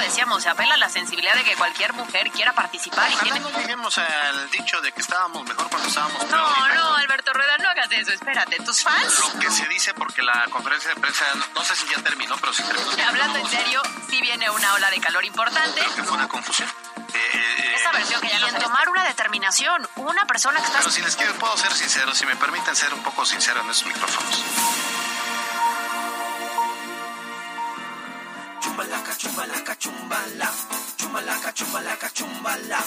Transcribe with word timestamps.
Decíamos, 0.00 0.42
se 0.42 0.48
apela 0.48 0.74
a 0.74 0.76
la 0.78 0.88
sensibilidad 0.88 1.34
de 1.34 1.44
que 1.44 1.54
cualquier 1.56 1.92
mujer 1.92 2.30
quiera 2.30 2.52
participar 2.52 3.10
y 3.10 3.14
Ojalá 3.14 3.32
tiene... 3.32 3.40
no 3.40 3.58
lleguemos 3.58 3.98
al 3.98 4.50
dicho 4.50 4.80
de 4.80 4.92
que 4.92 5.00
estábamos 5.00 5.46
mejor 5.46 5.68
cuando 5.68 5.88
estábamos 5.88 6.24
peor. 6.24 6.40
No, 6.40 6.74
no, 6.74 6.96
Alberto 6.96 7.32
Rueda, 7.32 7.58
no 7.58 7.68
hagas 7.68 7.90
eso, 7.92 8.12
espérate. 8.12 8.56
¿Tus 8.64 8.82
fans? 8.82 9.20
Lo 9.20 9.40
que 9.40 9.50
se 9.50 9.66
dice 9.68 9.94
porque 9.94 10.22
la 10.22 10.46
conferencia 10.50 10.94
de 10.94 11.00
prensa, 11.00 11.24
no, 11.54 11.64
sé 11.64 11.76
si 11.76 11.86
ya 11.88 12.02
terminó, 12.02 12.36
pero 12.38 12.52
sí 12.52 12.62
terminó. 12.62 12.90
Hablando 13.08 13.38
en 13.38 13.48
serio, 13.48 13.82
sí 14.08 14.20
viene 14.20 14.50
una 14.50 14.74
ola 14.74 14.90
de 14.90 15.00
calor 15.00 15.24
importante. 15.24 15.80
Creo 15.80 15.94
que 15.94 16.04
fue 16.04 16.16
una 16.16 16.28
confusión. 16.28 16.68
Eh, 17.12 17.18
eh, 17.34 17.74
Esa 17.76 17.92
versión 17.92 18.20
que 18.20 18.28
ya 18.28 18.36
y 18.36 18.40
no 18.40 18.48
en 18.48 18.58
tomar 18.58 18.88
una 18.88 19.04
determinación, 19.04 19.88
una 19.96 20.24
persona 20.26 20.60
que 20.60 20.66
está... 20.66 20.78
Pero 20.78 20.90
si 20.90 21.02
les 21.02 21.16
quiero, 21.16 21.34
puedo 21.34 21.56
ser 21.56 21.72
sincero, 21.72 22.14
si 22.14 22.24
me 22.24 22.36
permiten 22.36 22.76
ser 22.76 22.94
un 22.94 23.02
poco 23.02 23.24
sincero 23.26 23.60
en 23.62 23.70
esos 23.70 23.86
micrófonos. 23.86 24.44
Chumbalaca, 29.30 29.76
chumbala. 29.78 30.50
Chumbalaca, 30.96 31.52
chumbalaca, 31.54 32.10
chumbala. 32.12 32.82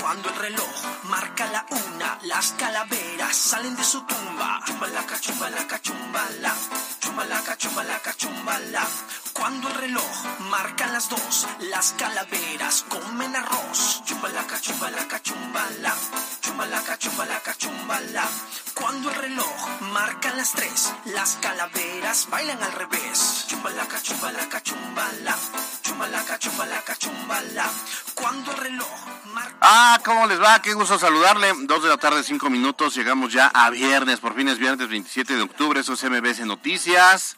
Cuando 0.00 0.30
el 0.30 0.36
reloj 0.36 0.76
marca 1.04 1.44
la 1.52 1.66
una, 1.68 2.18
las 2.22 2.52
calaveras 2.52 3.36
salen 3.36 3.76
de 3.76 3.84
su 3.84 4.00
tumba. 4.06 4.62
Chumbalaca, 4.64 5.20
chumbalaca, 5.20 5.82
chumbala. 5.82 6.54
Chumbalaca, 6.98 7.56
chumbalaca, 7.58 8.12
chumbala. 8.16 8.86
Cuando 9.32 9.68
el 9.68 9.74
reloj 9.74 10.40
marca 10.50 10.86
las 10.88 11.08
dos, 11.08 11.46
las 11.60 11.94
calaveras 11.98 12.84
comen 12.88 13.34
arroz. 13.34 14.02
Chumbalaca, 14.04 14.60
chumbalaca, 14.60 15.22
chumbala. 15.22 15.94
Chumbalaca, 16.40 16.98
chumbalaca, 16.98 17.54
chumbala. 17.56 18.28
Cuando 18.74 19.10
el 19.10 19.16
reloj 19.16 19.80
marca 19.92 20.34
las 20.34 20.52
tres, 20.52 20.92
las 21.06 21.36
calaveras 21.40 22.28
bailan 22.30 22.62
al 22.62 22.72
revés. 22.72 23.46
Chumbalaca, 23.48 24.02
chumbalaca, 24.02 24.62
chumbala. 24.62 25.36
Chumbalaca, 25.82 26.38
chumbalaca, 26.38 26.96
chumbala. 26.96 27.70
Cuando 28.14 28.52
el 28.52 28.56
reloj 28.58 29.06
marca... 29.32 29.56
Ah, 29.60 29.98
¿cómo 30.04 30.26
les 30.26 30.40
va? 30.40 30.60
Qué 30.60 30.74
gusto 30.74 30.98
saludarle. 30.98 31.52
Dos 31.62 31.82
de 31.82 31.88
la 31.88 31.96
tarde, 31.96 32.22
cinco 32.22 32.50
minutos. 32.50 32.94
Llegamos 32.94 33.32
ya 33.32 33.48
a 33.48 33.70
viernes. 33.70 34.20
Por 34.20 34.34
fin 34.34 34.48
es 34.48 34.58
viernes 34.58 34.88
27 34.88 35.36
de 35.36 35.42
octubre. 35.42 35.80
Eso 35.80 35.94
es 35.94 36.04
MBS 36.04 36.40
Noticias. 36.40 37.36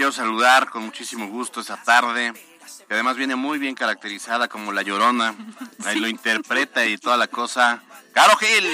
Quiero 0.00 0.12
saludar 0.12 0.70
con 0.70 0.82
muchísimo 0.86 1.26
gusto 1.26 1.60
esta 1.60 1.76
tarde. 1.76 2.32
Que 2.88 2.94
además 2.94 3.16
viene 3.18 3.36
muy 3.36 3.58
bien 3.58 3.74
caracterizada 3.74 4.48
como 4.48 4.72
la 4.72 4.80
llorona. 4.80 5.34
Ahí 5.84 6.00
lo 6.00 6.08
interpreta 6.08 6.86
y 6.86 6.96
toda 6.96 7.18
la 7.18 7.26
cosa. 7.26 7.82
¡Caro 8.14 8.34
Gil! 8.38 8.66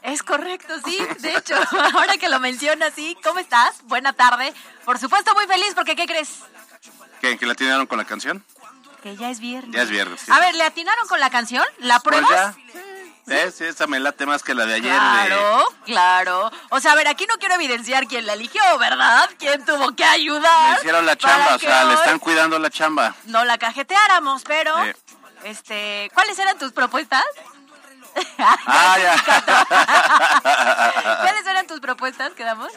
Es 0.00 0.22
correcto, 0.22 0.72
sí. 0.82 0.98
De 1.18 1.36
hecho, 1.36 1.54
ahora 1.94 2.16
que 2.16 2.30
lo 2.30 2.40
mencionas, 2.40 2.94
sí. 2.96 3.18
¿Cómo 3.22 3.38
estás? 3.38 3.82
Buena 3.82 4.14
tarde. 4.14 4.54
Por 4.86 4.98
supuesto, 4.98 5.34
muy 5.34 5.46
feliz 5.46 5.74
porque 5.74 5.94
¿qué 5.94 6.06
crees? 6.06 6.30
¿Qué, 7.20 7.36
¿Que 7.36 7.44
la 7.44 7.52
atinaron 7.52 7.86
con 7.86 7.98
la 7.98 8.06
canción? 8.06 8.42
Que 9.02 9.16
ya 9.16 9.28
es 9.28 9.40
viernes. 9.40 9.76
Ya 9.76 9.82
es 9.82 9.90
viernes. 9.90 10.22
sí. 10.22 10.32
A 10.32 10.40
ver, 10.40 10.54
¿le 10.54 10.64
atinaron 10.64 11.06
con 11.06 11.20
la 11.20 11.28
canción? 11.28 11.64
¿La 11.80 12.00
Pues 12.00 12.16
pruebas? 12.16 12.56
ya. 12.56 12.80
Sí, 13.30 13.36
sí, 13.56 13.64
esa 13.64 13.86
me 13.86 14.00
late 14.00 14.26
más 14.26 14.42
que 14.42 14.54
la 14.54 14.66
de 14.66 14.74
ayer. 14.74 14.92
de- 14.92 14.98
Claro, 14.98 15.64
claro. 15.84 16.50
O 16.70 16.80
sea, 16.80 16.92
a 16.92 16.94
ver, 16.96 17.06
aquí 17.08 17.26
no 17.26 17.36
quiero 17.38 17.54
evidenciar 17.54 18.06
quién 18.08 18.26
la 18.26 18.32
eligió, 18.32 18.60
¿verdad? 18.78 19.28
¿Quién 19.38 19.64
tuvo 19.64 19.94
que 19.94 20.04
ayudar? 20.04 20.72
Le 20.74 20.78
hicieron 20.80 21.06
la 21.06 21.16
chamba, 21.16 21.54
o 21.54 21.58
sea, 21.58 21.84
le 21.84 21.94
están 21.94 22.18
cuidando 22.18 22.58
la 22.58 22.70
chamba. 22.70 23.14
No 23.26 23.44
la 23.44 23.56
cajeteáramos, 23.58 24.42
pero... 24.42 24.74
Sí. 24.84 24.90
Este, 25.44 26.10
¿cuáles 26.12 26.38
eran 26.38 26.58
tus 26.58 26.72
propuestas? 26.72 27.22
Ah, 28.38 28.98
ya. 29.00 29.16
¿Cuáles 31.22 31.46
eran 31.46 31.66
tus 31.66 31.80
propuestas? 31.80 32.32
¿Quedamos? 32.32 32.72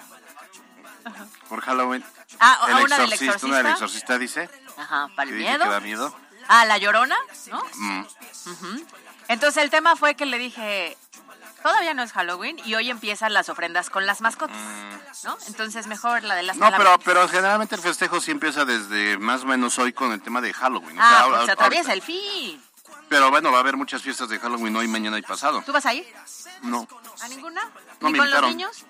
Por 1.50 1.61
Halloween. 1.61 2.03
Ah, 2.39 2.59
El 2.69 2.75
una 2.85 2.97
del 3.00 3.13
exorcista, 3.13 3.47
una 3.47 3.57
del 3.57 3.67
exorcista. 3.67 4.17
dice. 4.17 4.50
Ajá, 4.77 5.09
para 5.16 5.29
el 5.29 5.35
miedo. 5.35 5.63
que 5.63 5.69
da 5.69 5.79
miedo. 5.79 6.16
Ah, 6.47 6.66
la 6.66 6.77
llorona, 6.77 7.17
¿no? 7.47 7.63
Mm. 7.75 8.06
Entonces 9.28 9.63
el 9.63 9.69
tema 9.69 9.95
fue 9.95 10.16
que 10.16 10.25
le 10.25 10.38
dije, 10.38 10.97
todavía 11.61 11.94
no 11.94 12.03
es 12.03 12.11
Halloween 12.11 12.59
y 12.66 12.75
hoy 12.75 12.89
empiezan 12.89 13.34
las 13.34 13.50
ofrendas 13.50 13.89
con 13.89 14.06
las 14.06 14.22
mascotas, 14.22 14.57
¿no? 15.23 15.38
Entonces 15.47 15.88
mejor 15.88 16.23
la 16.23 16.35
de 16.35 16.44
las. 16.44 16.57
No, 16.57 16.69
pero, 16.78 16.97
pero 17.00 17.28
generalmente 17.28 17.75
el 17.75 17.81
festejo 17.81 18.19
sí 18.19 18.31
empieza 18.31 18.66
desde 18.66 19.17
más 19.17 19.44
o 19.44 19.45
menos 19.45 19.78
hoy 19.79 19.94
con 19.94 20.12
el 20.12 20.22
tema 20.22 20.41
de 20.41 20.53
Halloween. 20.53 20.97
O 21.00 21.01
Ah, 21.01 21.09
sea, 21.09 21.23
pues 21.28 21.39
ahora- 21.41 21.53
atraviesa 21.53 21.89
ahorita- 21.91 21.94
el 21.94 22.01
fin. 22.01 22.63
Pero 23.09 23.29
bueno, 23.29 23.51
va 23.51 23.57
a 23.57 23.62
haber 23.62 23.78
muchas 23.78 24.01
fiestas 24.01 24.28
de 24.29 24.39
Halloween 24.39 24.75
hoy, 24.75 24.88
mañana 24.88 25.17
y 25.19 25.22
pasado. 25.22 25.62
¿Tú 25.66 25.72
vas 25.72 25.85
a 25.85 25.94
ir? 25.94 26.06
No. 26.63 26.88
¿A 27.22 27.28
ninguna? 27.28 27.62
No 28.00 28.07
¿Ni 28.07 28.13
me 28.13 28.17
con 28.19 28.29
los 28.31 28.39
invitaron. 28.39 28.50
niños? 28.51 28.85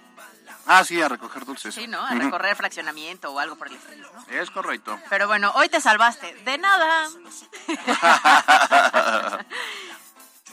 Ah, 0.65 0.83
sí, 0.85 1.01
a 1.01 1.09
recoger 1.09 1.43
dulces. 1.45 1.75
Sí, 1.75 1.87
¿no? 1.87 2.01
A 2.05 2.11
recorrer 2.11 2.55
fraccionamiento 2.55 3.31
o 3.33 3.39
algo 3.39 3.57
por 3.57 3.67
el 3.67 3.75
estilo, 3.75 4.09
¿no? 4.13 4.25
Es 4.33 4.49
correcto. 4.49 4.97
Pero 5.09 5.27
bueno, 5.27 5.51
hoy 5.55 5.67
te 5.67 5.81
salvaste. 5.81 6.33
De 6.45 6.57
nada. 6.57 7.09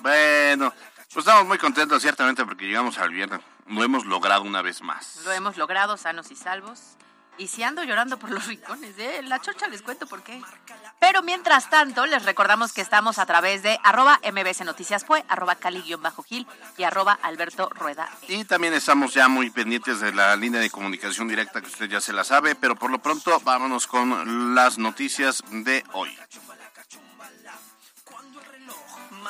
bueno, 0.02 0.72
pues 1.12 1.26
estamos 1.26 1.46
muy 1.46 1.58
contentos 1.58 2.02
ciertamente 2.02 2.44
porque 2.44 2.66
llegamos 2.66 2.98
al 2.98 3.10
viernes. 3.10 3.40
Lo 3.66 3.84
hemos 3.84 4.04
logrado 4.04 4.42
una 4.42 4.62
vez 4.62 4.82
más. 4.82 5.20
Lo 5.24 5.32
hemos 5.32 5.56
logrado 5.56 5.96
sanos 5.96 6.30
y 6.30 6.36
salvos. 6.36 6.96
Y 7.40 7.48
si 7.48 7.62
ando 7.62 7.82
llorando 7.84 8.18
por 8.18 8.30
los 8.30 8.46
rincones, 8.46 8.98
¿eh? 8.98 9.22
La 9.22 9.40
chocha 9.40 9.66
les 9.66 9.80
cuento 9.80 10.06
por 10.06 10.22
qué. 10.22 10.42
Pero 10.98 11.22
mientras 11.22 11.70
tanto, 11.70 12.04
les 12.04 12.24
recordamos 12.26 12.74
que 12.74 12.82
estamos 12.82 13.18
a 13.18 13.24
través 13.24 13.62
de 13.62 13.80
arroba 13.82 14.20
mbs 14.30 14.60
noticias 14.60 15.06
arroba 15.26 15.54
cali-gil 15.54 16.46
y 16.76 16.82
arroba 16.82 17.18
alberto 17.22 17.70
rueda. 17.70 18.10
Y 18.28 18.44
también 18.44 18.74
estamos 18.74 19.14
ya 19.14 19.28
muy 19.28 19.48
pendientes 19.48 20.00
de 20.00 20.12
la 20.12 20.36
línea 20.36 20.60
de 20.60 20.68
comunicación 20.68 21.28
directa 21.28 21.62
que 21.62 21.68
usted 21.68 21.88
ya 21.88 22.02
se 22.02 22.12
la 22.12 22.24
sabe, 22.24 22.54
pero 22.54 22.76
por 22.76 22.90
lo 22.90 22.98
pronto 22.98 23.40
vámonos 23.40 23.86
con 23.86 24.54
las 24.54 24.76
noticias 24.76 25.42
de 25.50 25.82
hoy. 25.94 26.14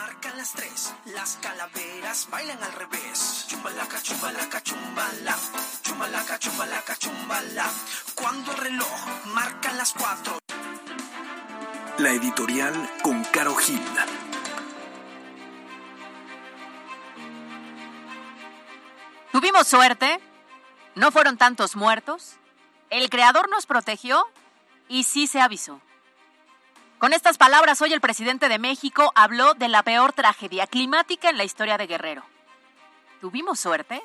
Cuando 0.00 0.12
el 0.12 0.18
reloj 0.18 0.30
marca 0.30 0.36
las 0.36 0.52
tres, 0.52 0.94
las 1.06 1.38
calaveras 1.42 2.28
bailan 2.30 2.62
al 2.62 2.72
revés. 2.72 3.44
Chumbalaca, 3.48 4.02
chumbalaca, 4.02 4.62
chumbala. 4.62 5.36
Chumbalaca, 5.82 6.38
chumbalaca, 6.38 6.96
chumbala. 6.96 7.66
Cuando 8.14 8.52
el 8.52 8.58
reloj 8.58 9.26
marca 9.26 9.72
las 9.72 9.92
cuatro, 9.92 10.38
La 11.98 12.10
editorial 12.12 12.74
con 13.02 13.24
Caro 13.24 13.54
Gil. 13.56 13.82
Tuvimos 19.32 19.66
suerte, 19.66 20.18
no 20.94 21.10
fueron 21.12 21.36
tantos 21.36 21.76
muertos, 21.76 22.36
el 22.88 23.10
creador 23.10 23.50
nos 23.50 23.66
protegió 23.66 24.24
y 24.88 25.04
sí 25.04 25.26
se 25.26 25.40
avisó. 25.40 25.80
Con 27.00 27.14
estas 27.14 27.38
palabras, 27.38 27.80
hoy 27.80 27.94
el 27.94 28.02
presidente 28.02 28.50
de 28.50 28.58
México 28.58 29.10
habló 29.14 29.54
de 29.54 29.68
la 29.68 29.82
peor 29.82 30.12
tragedia 30.12 30.66
climática 30.66 31.30
en 31.30 31.38
la 31.38 31.44
historia 31.44 31.78
de 31.78 31.86
Guerrero. 31.86 32.22
¿Tuvimos 33.22 33.58
suerte? 33.58 34.02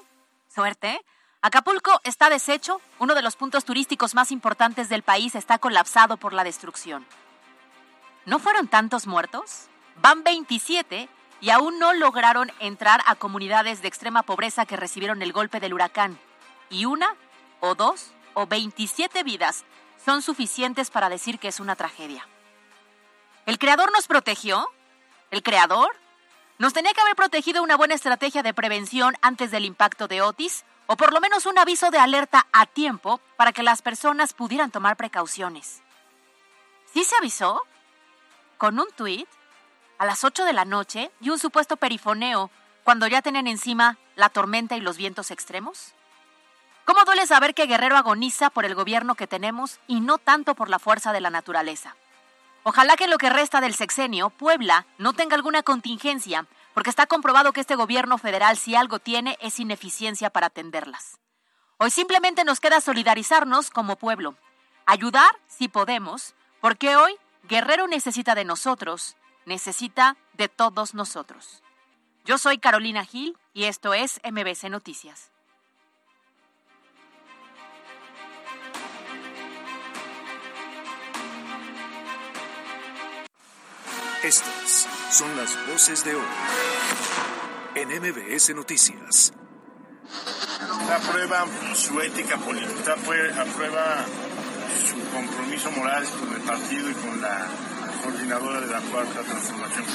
¿Suerte? 0.47 1.01
Acapulco 1.41 2.00
está 2.05 2.29
deshecho, 2.29 2.79
uno 3.00 3.13
de 3.13 3.22
los 3.22 3.35
puntos 3.35 3.66
turísticos 3.66 4.16
más 4.16 4.31
importantes 4.31 4.88
del 4.88 5.03
país 5.03 5.35
está 5.35 5.57
colapsado 5.57 6.16
por 6.16 6.31
la 6.31 6.45
destrucción. 6.45 7.05
¿No 8.25 8.39
fueron 8.39 8.69
tantos 8.69 9.07
muertos? 9.07 9.67
Van 10.01 10.23
27 10.23 11.09
y 11.41 11.50
aún 11.50 11.79
no 11.79 11.94
lograron 11.94 12.50
entrar 12.61 13.01
a 13.07 13.16
comunidades 13.16 13.81
de 13.81 13.89
extrema 13.89 14.23
pobreza 14.23 14.66
que 14.66 14.78
recibieron 14.78 15.22
el 15.22 15.34
golpe 15.34 15.59
del 15.59 15.73
huracán. 15.73 16.17
Y 16.69 16.85
una, 16.85 17.14
o 17.59 17.75
dos, 17.75 18.14
o 18.35 18.47
27 18.47 19.22
vidas 19.23 19.66
son 20.05 20.22
suficientes 20.22 20.91
para 20.91 21.09
decir 21.09 21.40
que 21.40 21.49
es 21.49 21.59
una 21.59 21.75
tragedia. 21.75 22.25
¿El 23.45 23.59
creador 23.59 23.91
nos 23.91 24.07
protegió? 24.07 24.67
¿El 25.29 25.43
creador? 25.43 25.95
¿Nos 26.57 26.73
tenía 26.73 26.93
que 26.93 27.01
haber 27.01 27.15
protegido 27.15 27.61
una 27.61 27.77
buena 27.77 27.93
estrategia 27.93 28.41
de 28.41 28.55
prevención 28.55 29.13
antes 29.21 29.51
del 29.51 29.65
impacto 29.65 30.07
de 30.07 30.23
Otis? 30.23 30.65
¿O 30.87 30.97
por 30.97 31.13
lo 31.13 31.21
menos 31.21 31.45
un 31.45 31.59
aviso 31.59 31.91
de 31.91 31.99
alerta 31.99 32.47
a 32.51 32.65
tiempo 32.65 33.19
para 33.37 33.51
que 33.51 33.61
las 33.61 33.83
personas 33.83 34.33
pudieran 34.33 34.71
tomar 34.71 34.97
precauciones? 34.97 35.83
¿Sí 36.91 37.03
se 37.03 37.15
avisó? 37.17 37.61
¿Con 38.57 38.79
un 38.79 38.87
tuit? 38.95 39.27
¿A 39.99 40.05
las 40.05 40.23
8 40.23 40.43
de 40.43 40.53
la 40.53 40.65
noche? 40.65 41.11
¿Y 41.21 41.29
un 41.29 41.37
supuesto 41.37 41.77
perifoneo 41.77 42.49
cuando 42.83 43.05
ya 43.05 43.21
tienen 43.21 43.45
encima 43.45 43.99
la 44.15 44.29
tormenta 44.29 44.75
y 44.75 44.81
los 44.81 44.97
vientos 44.97 45.29
extremos? 45.29 45.93
¿Cómo 46.85 47.03
duele 47.05 47.27
saber 47.27 47.53
que 47.53 47.67
Guerrero 47.67 47.95
agoniza 47.95 48.49
por 48.49 48.65
el 48.65 48.73
gobierno 48.73 49.13
que 49.13 49.27
tenemos 49.27 49.79
y 49.85 49.99
no 49.99 50.17
tanto 50.17 50.55
por 50.55 50.69
la 50.69 50.79
fuerza 50.79 51.13
de 51.13 51.21
la 51.21 51.29
naturaleza? 51.29 51.95
Ojalá 52.67 52.96
que 52.97 53.08
lo 53.08 53.20
que 53.20 53.29
resta 53.29 53.62
del 53.62 53.76
sexenio, 53.76 54.32
Puebla 54.32 54.88
no 54.97 55.14
tenga 55.14 55.35
alguna 55.35 55.62
contingencia 55.62 56.47
porque 56.73 56.90
está 56.90 57.06
comprobado 57.06 57.53
que 57.53 57.62
este 57.62 57.76
gobierno 57.76 58.17
federal 58.17 58.58
si 58.58 58.73
algo 58.73 58.97
tiene 58.97 59.38
es 59.40 59.59
ineficiencia 59.59 60.32
para 60.32 60.47
atenderlas. 60.47 61.20
Hoy 61.78 61.91
simplemente 61.91 62.44
nos 62.44 62.59
queda 62.59 62.82
solidarizarnos 62.82 63.70
como 63.70 63.97
pueblo, 63.97 64.35
ayudar 64.88 65.29
si 65.46 65.67
podemos, 65.67 66.34
porque 66.59 66.96
hoy 66.96 67.16
Guerrero 67.44 67.85
necesita 67.88 68.34
de 68.34 68.46
nosotros, 68.46 69.16
necesita 69.46 70.17
de 70.34 70.50
todos 70.50 70.96
nosotros. 70.96 71.62
Yo 72.23 72.40
soy 72.40 72.58
Carolina 72.58 73.06
Gil 73.06 73.38
y 73.53 73.66
esto 73.66 73.94
es 73.94 74.20
MBC 74.23 74.72
Noticias. 74.72 75.34
Estas 84.25 84.87
son 85.11 85.37
las 85.37 85.55
voces 85.67 86.03
de 86.03 86.16
hoy 86.16 86.25
en 87.75 87.89
MBS 87.89 88.55
Noticias. 88.55 89.31
Aprueba 90.91 91.45
su 91.75 92.01
ética 92.01 92.35
política, 92.37 92.93
aprueba 92.93 94.03
su 94.89 95.16
compromiso 95.16 95.69
moral 95.73 96.03
con 96.19 96.33
el 96.33 96.41
partido 96.41 96.89
y 96.89 96.93
con 96.95 97.22
la 97.22 97.45
coordinadora 98.03 98.61
de 98.61 98.67
la 98.67 98.79
cuarta 98.81 99.22
transformación 99.22 99.85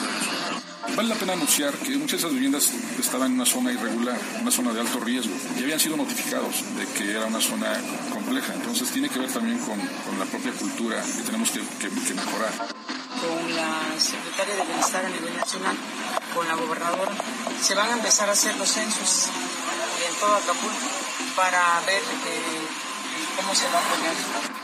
Vale 0.95 1.09
la 1.09 1.17
pena 1.17 1.33
anunciar 1.33 1.75
que 1.75 1.97
muchas 1.97 2.11
de 2.13 2.17
esas 2.19 2.33
viviendas 2.33 2.73
estaban 3.01 3.33
en 3.33 3.35
una 3.35 3.47
zona 3.47 3.73
irregular, 3.73 4.19
una 4.41 4.53
zona 4.53 4.73
de 4.73 4.81
alto 4.81 5.01
riesgo, 5.01 5.35
y 5.59 5.65
habían 5.65 5.81
sido 5.81 5.97
notificados 5.97 6.65
de 6.77 6.87
que 6.87 7.11
era 7.11 7.27
una 7.27 7.41
zona 7.41 7.73
compleja. 8.13 8.55
Entonces 8.55 8.91
tiene 8.91 9.09
que 9.09 9.19
ver 9.19 9.33
también 9.33 9.59
con, 9.59 9.81
con 9.81 10.19
la 10.21 10.25
propia 10.27 10.53
cultura 10.53 11.03
que 11.03 11.23
tenemos 11.25 11.51
que, 11.51 11.61
que, 11.81 11.89
que 11.89 12.15
mejorar. 12.15 12.90
Con 13.19 13.57
la 13.57 13.99
secretaria 13.99 14.55
de 14.55 14.63
Bienestar 14.63 15.05
a 15.05 15.09
nivel 15.09 15.37
nacional, 15.37 15.77
con 16.35 16.47
la 16.47 16.55
gobernadora, 16.55 17.13
se 17.61 17.75
van 17.75 17.91
a 17.91 17.93
empezar 17.95 18.29
a 18.29 18.33
hacer 18.33 18.57
los 18.57 18.69
censos 18.69 19.29
en 20.07 20.15
todo 20.21 20.37
Acapulco 20.37 20.89
para 21.35 21.81
ver 21.87 22.03
eh, 22.03 22.67
cómo 23.37 23.55
se 23.55 23.67
va 23.69 23.79
a 23.79 23.83
poner 23.83 24.61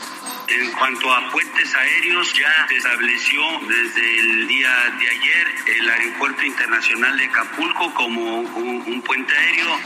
en 0.47 0.71
cuanto 0.71 1.13
a 1.13 1.29
puentes 1.29 1.75
aéreos, 1.75 2.33
ya 2.33 2.67
se 2.69 2.77
estableció 2.77 3.41
desde 3.67 4.19
el 4.19 4.47
día 4.47 4.71
de 4.97 5.09
ayer 5.09 5.47
el 5.77 5.89
Aeropuerto 5.89 6.45
Internacional 6.45 7.17
de 7.17 7.25
Acapulco 7.25 7.93
como 7.93 8.39
un, 8.39 8.83
un 8.87 9.01
puente 9.01 9.35
aéreo. 9.35 9.77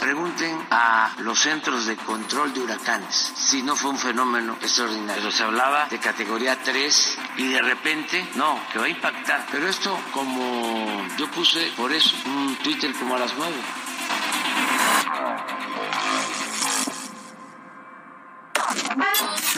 Pregunten 0.00 0.66
a 0.70 1.14
los 1.18 1.38
centros 1.38 1.84
de 1.84 1.96
control 1.96 2.54
de 2.54 2.60
huracanes 2.60 3.32
si 3.36 3.62
no 3.62 3.76
fue 3.76 3.90
un 3.90 3.98
fenómeno 3.98 4.56
extraordinario. 4.60 5.30
Se 5.30 5.42
hablaba 5.42 5.86
de 5.88 5.98
categoría 5.98 6.58
3 6.62 7.18
y 7.36 7.48
de 7.48 7.60
repente, 7.60 8.26
no, 8.34 8.58
que 8.72 8.78
va 8.78 8.86
a 8.86 8.88
impactar. 8.88 9.46
Pero 9.52 9.68
esto, 9.68 9.98
como 10.12 11.06
yo 11.18 11.30
puse 11.30 11.70
por 11.76 11.92
eso 11.92 12.16
un 12.26 12.56
Twitter 12.56 12.92
como 12.94 13.16
a 13.16 13.18
las 13.18 13.34
9. 13.36 13.54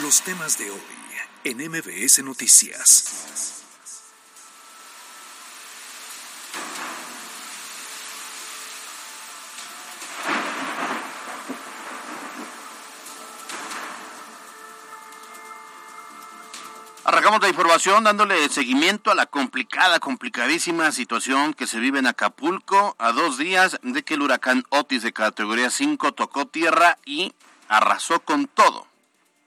Los 0.01 0.21
temas 0.21 0.57
de 0.57 0.69
hoy 0.71 0.81
en 1.45 1.57
MBS 1.57 2.23
Noticias. 2.23 3.62
La 17.41 17.49
información 17.49 18.03
dándole 18.03 18.47
seguimiento 18.47 19.09
a 19.09 19.15
la 19.15 19.25
complicada, 19.25 19.99
complicadísima 19.99 20.91
situación 20.91 21.55
que 21.55 21.65
se 21.65 21.79
vive 21.79 21.97
en 21.97 22.05
Acapulco 22.05 22.95
a 22.99 23.11
dos 23.11 23.39
días 23.39 23.79
de 23.81 24.03
que 24.03 24.13
el 24.13 24.21
huracán 24.21 24.63
Otis 24.69 25.01
de 25.01 25.13
categoría 25.13 25.71
5 25.71 26.13
tocó 26.13 26.45
tierra 26.45 26.99
y 27.05 27.33
arrasó 27.67 28.19
con 28.19 28.45
todo. 28.45 28.85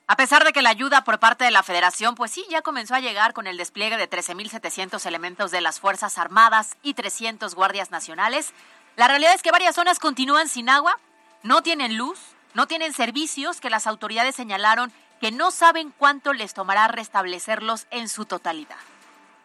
A 0.09 0.17
pesar 0.17 0.45
de 0.45 0.53
que 0.53 0.63
la 0.63 0.71
ayuda 0.71 1.05
por 1.05 1.21
parte 1.21 1.45
de 1.45 1.53
la 1.53 1.63
Federación, 1.63 2.17
pues 2.17 2.33
sí, 2.33 2.45
ya 2.51 2.61
comenzó 2.61 2.97
a 2.97 3.01
llegar 3.01 3.33
con 3.33 3.47
el 3.47 3.57
despliegue 3.57 3.97
de 3.97 4.11
13.700 4.11 5.07
elementos 5.07 5.53
de 5.53 5.61
las 5.61 5.79
Fuerzas 5.79 6.19
Armadas 6.19 6.77
y 6.83 6.95
300 6.95 7.55
guardias 7.55 7.93
nacionales, 7.93 8.53
la 8.97 9.07
realidad 9.07 9.33
es 9.33 9.43
que 9.43 9.53
varias 9.53 9.77
zonas 9.77 10.01
continúan 10.01 10.49
sin 10.49 10.69
agua, 10.69 10.99
no 11.45 11.63
tienen 11.63 11.97
luz, 11.97 12.19
no 12.53 12.67
tienen 12.67 12.93
servicios 12.93 13.61
que 13.61 13.71
las 13.71 13.87
autoridades 13.87 14.35
señalaron 14.35 14.93
que 15.21 15.33
no 15.33 15.51
saben 15.51 15.93
cuánto 15.97 16.33
les 16.33 16.55
tomará 16.55 16.89
restablecerlos 16.89 17.87
en 17.91 18.09
su 18.09 18.25
totalidad. 18.25 18.77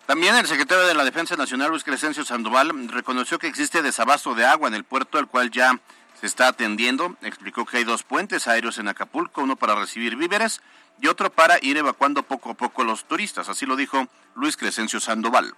También 0.06 0.36
el 0.36 0.48
secretario 0.48 0.86
de 0.86 0.94
la 0.94 1.06
Defensa 1.06 1.36
Nacional, 1.36 1.70
Luis 1.70 1.84
Crescencio 1.84 2.26
Sandoval, 2.26 2.90
reconoció 2.90 3.40
que 3.40 3.48
existe 3.48 3.82
desabasto 3.82 4.36
de 4.36 4.46
agua 4.46 4.68
en 4.68 4.74
el 4.74 4.84
puerto, 4.84 5.20
el 5.20 5.28
cual 5.28 5.52
ya 5.52 5.80
se 6.20 6.28
está 6.28 6.48
atendiendo. 6.48 7.16
Explicó 7.22 7.66
que 7.66 7.78
hay 7.78 7.84
dos 7.84 8.04
puentes 8.04 8.48
aéreos 8.48 8.78
en 8.78 8.88
Acapulco, 8.88 9.42
uno 9.42 9.56
para 9.56 9.76
recibir 9.76 10.16
víveres 10.16 10.62
y 11.00 11.08
otro 11.08 11.32
para 11.32 11.58
ir 11.62 11.78
evacuando 11.78 12.24
poco 12.24 12.52
a 12.52 12.54
poco 12.56 12.84
los 12.84 13.06
turistas. 13.06 13.48
Así 13.48 13.66
lo 13.66 13.76
dijo 13.76 14.08
Luis 14.36 14.58
Crescencio 14.58 15.00
Sandoval. 15.00 15.56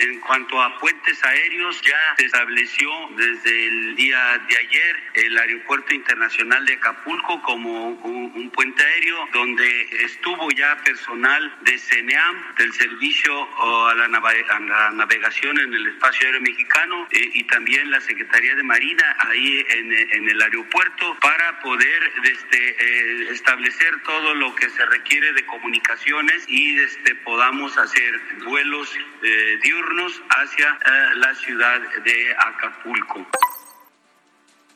En 0.00 0.18
cuanto 0.20 0.62
a 0.62 0.78
puentes 0.78 1.22
aéreos, 1.22 1.78
ya 1.82 2.14
se 2.16 2.24
estableció 2.24 2.90
desde 3.18 3.66
el 3.66 3.96
día 3.96 4.18
de 4.48 4.56
ayer 4.56 4.96
el 5.12 5.36
Aeropuerto 5.36 5.92
Internacional 5.92 6.64
de 6.64 6.72
Acapulco 6.72 7.42
como 7.42 7.90
un, 7.90 8.50
puente 8.50 8.82
aéreo 8.82 9.28
donde 9.34 9.82
estuvo 10.04 10.50
ya 10.52 10.74
personal 10.84 11.54
de 11.60 11.78
CENEAM, 11.78 12.54
del 12.56 12.72
Servicio 12.72 13.48
a 13.88 13.94
la, 13.94 14.04
a 14.06 14.60
la 14.60 14.90
Navegación 14.92 15.60
en 15.60 15.74
el 15.74 15.86
Espacio 15.88 16.26
Aéreo 16.26 16.40
Mexicano 16.40 17.06
eh, 17.10 17.30
y 17.34 17.44
también 17.44 17.90
la 17.90 18.00
Secretaría 18.00 18.54
de 18.54 18.62
Marina 18.62 19.16
ahí 19.18 19.64
en, 19.68 19.92
en 19.92 20.28
el 20.30 20.40
aeropuerto 20.40 21.16
para 21.20 21.60
poder 21.60 22.12
este, 22.24 22.70
eh, 22.70 23.28
establecer 23.32 24.00
todo 24.02 24.34
lo 24.34 24.54
que 24.54 24.70
se 24.70 24.84
requiere 24.86 25.32
de 25.34 25.44
comunicaciones 25.44 26.44
y 26.48 26.78
este, 26.78 27.14
podamos 27.16 27.76
hacer 27.76 28.18
vuelos 28.44 28.90
eh, 29.22 29.58
diurnos 29.62 29.89
hacia 30.30 30.68
eh, 30.68 31.14
la 31.16 31.34
ciudad 31.34 31.80
de 32.04 32.36
Acapulco. 32.38 33.26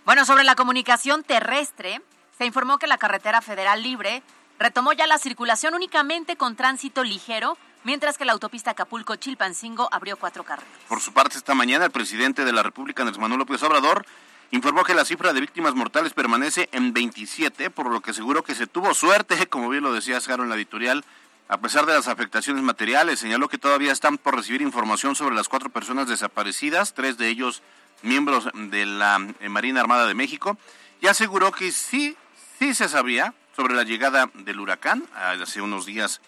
Bueno, 0.05 0.25
sobre 0.25 0.45
la 0.45 0.55
comunicación 0.55 1.23
terrestre, 1.23 2.01
se 2.37 2.45
informó 2.45 2.79
que 2.79 2.87
la 2.87 2.99
carretera 2.99 3.41
federal 3.41 3.83
libre 3.83 4.23
retomó 4.59 4.93
ya 4.93 5.07
la 5.07 5.19
circulación 5.19 5.75
únicamente 5.75 6.37
con 6.37 6.57
tránsito 6.57 7.05
ligero, 7.05 7.57
mientras 7.85 8.19
que 8.19 8.25
la 8.25 8.33
autopista 8.33 8.73
Acapulco-Chilpancingo 8.73 9.89
abrió 9.93 10.17
cuatro 10.17 10.45
carriles. 10.45 10.71
Por 10.89 11.01
su 11.01 11.13
parte, 11.13 11.39
esta 11.39 11.55
mañana 11.55 11.87
el 11.87 11.91
presidente 11.91 12.45
de 12.45 12.53
la 12.53 12.63
República, 12.63 13.03
Andrés 13.03 13.19
Manuel 13.19 13.41
López 13.41 13.63
Obrador, 13.63 14.05
informó 14.51 14.85
que 14.85 14.95
la 14.95 15.05
cifra 15.05 15.33
de 15.33 15.41
víctimas 15.41 15.75
mortales 15.75 16.13
permanece 16.13 16.69
en 16.73 16.93
27, 16.93 17.71
por 17.71 17.91
lo 17.91 18.01
que 18.01 18.13
seguro 18.13 18.43
que 18.43 18.55
se 18.55 18.67
tuvo 18.67 18.95
suerte, 18.95 19.47
como 19.49 19.69
bien 19.69 19.85
lo 19.85 19.93
decía 19.93 20.21
Saro 20.21 20.43
en 20.43 20.49
la 20.49 20.57
editorial, 20.57 21.05
a 21.49 21.59
pesar 21.59 21.85
de 21.87 21.93
las 21.93 22.09
afectaciones 22.09 22.63
materiales, 22.63 23.21
señaló 23.21 23.49
que 23.49 23.59
todavía 23.59 23.93
están 23.93 24.17
por 24.17 24.35
recibir 24.35 24.63
información 24.63 25.15
sobre 25.15 25.35
las 25.35 25.49
cuatro 25.49 25.71
personas 25.71 26.09
desaparecidas, 26.09 26.95
tres 26.95 27.19
de 27.19 27.29
ellos 27.29 27.63
miembros 28.03 28.49
de 28.55 28.87
la 28.87 29.19
eh, 29.41 29.49
Marina 29.49 29.81
Armada 29.81 30.07
de 30.07 30.15
México, 30.15 30.57
y 31.01 31.07
aseguró 31.07 31.53
que 31.53 31.71
sí, 31.71 32.17
sí 32.59 32.75
se 32.75 32.89
sabía 32.89 33.35
sobre 33.55 33.75
la 33.75 33.83
llegada 33.83 34.31
del 34.35 34.59
huracán 34.59 35.05
hace 35.15 35.61
unos 35.61 35.87
días. 35.87 36.21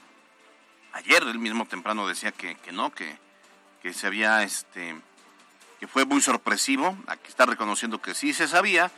Ayer 0.92 1.22
él 1.22 1.38
mismo 1.38 1.66
temprano 1.66 2.06
decía 2.06 2.32
que, 2.32 2.56
que 2.56 2.72
no, 2.72 2.92
que, 2.92 3.18
que 3.82 3.92
se 3.92 4.06
había, 4.06 4.42
este, 4.42 4.96
que 5.80 5.86
fue 5.86 6.04
muy 6.04 6.20
sorpresivo. 6.20 6.96
Aquí 7.06 7.28
está 7.28 7.46
reconociendo 7.46 8.00
que 8.00 8.14
sí 8.14 8.32
se 8.32 8.48
sabía 8.48 8.90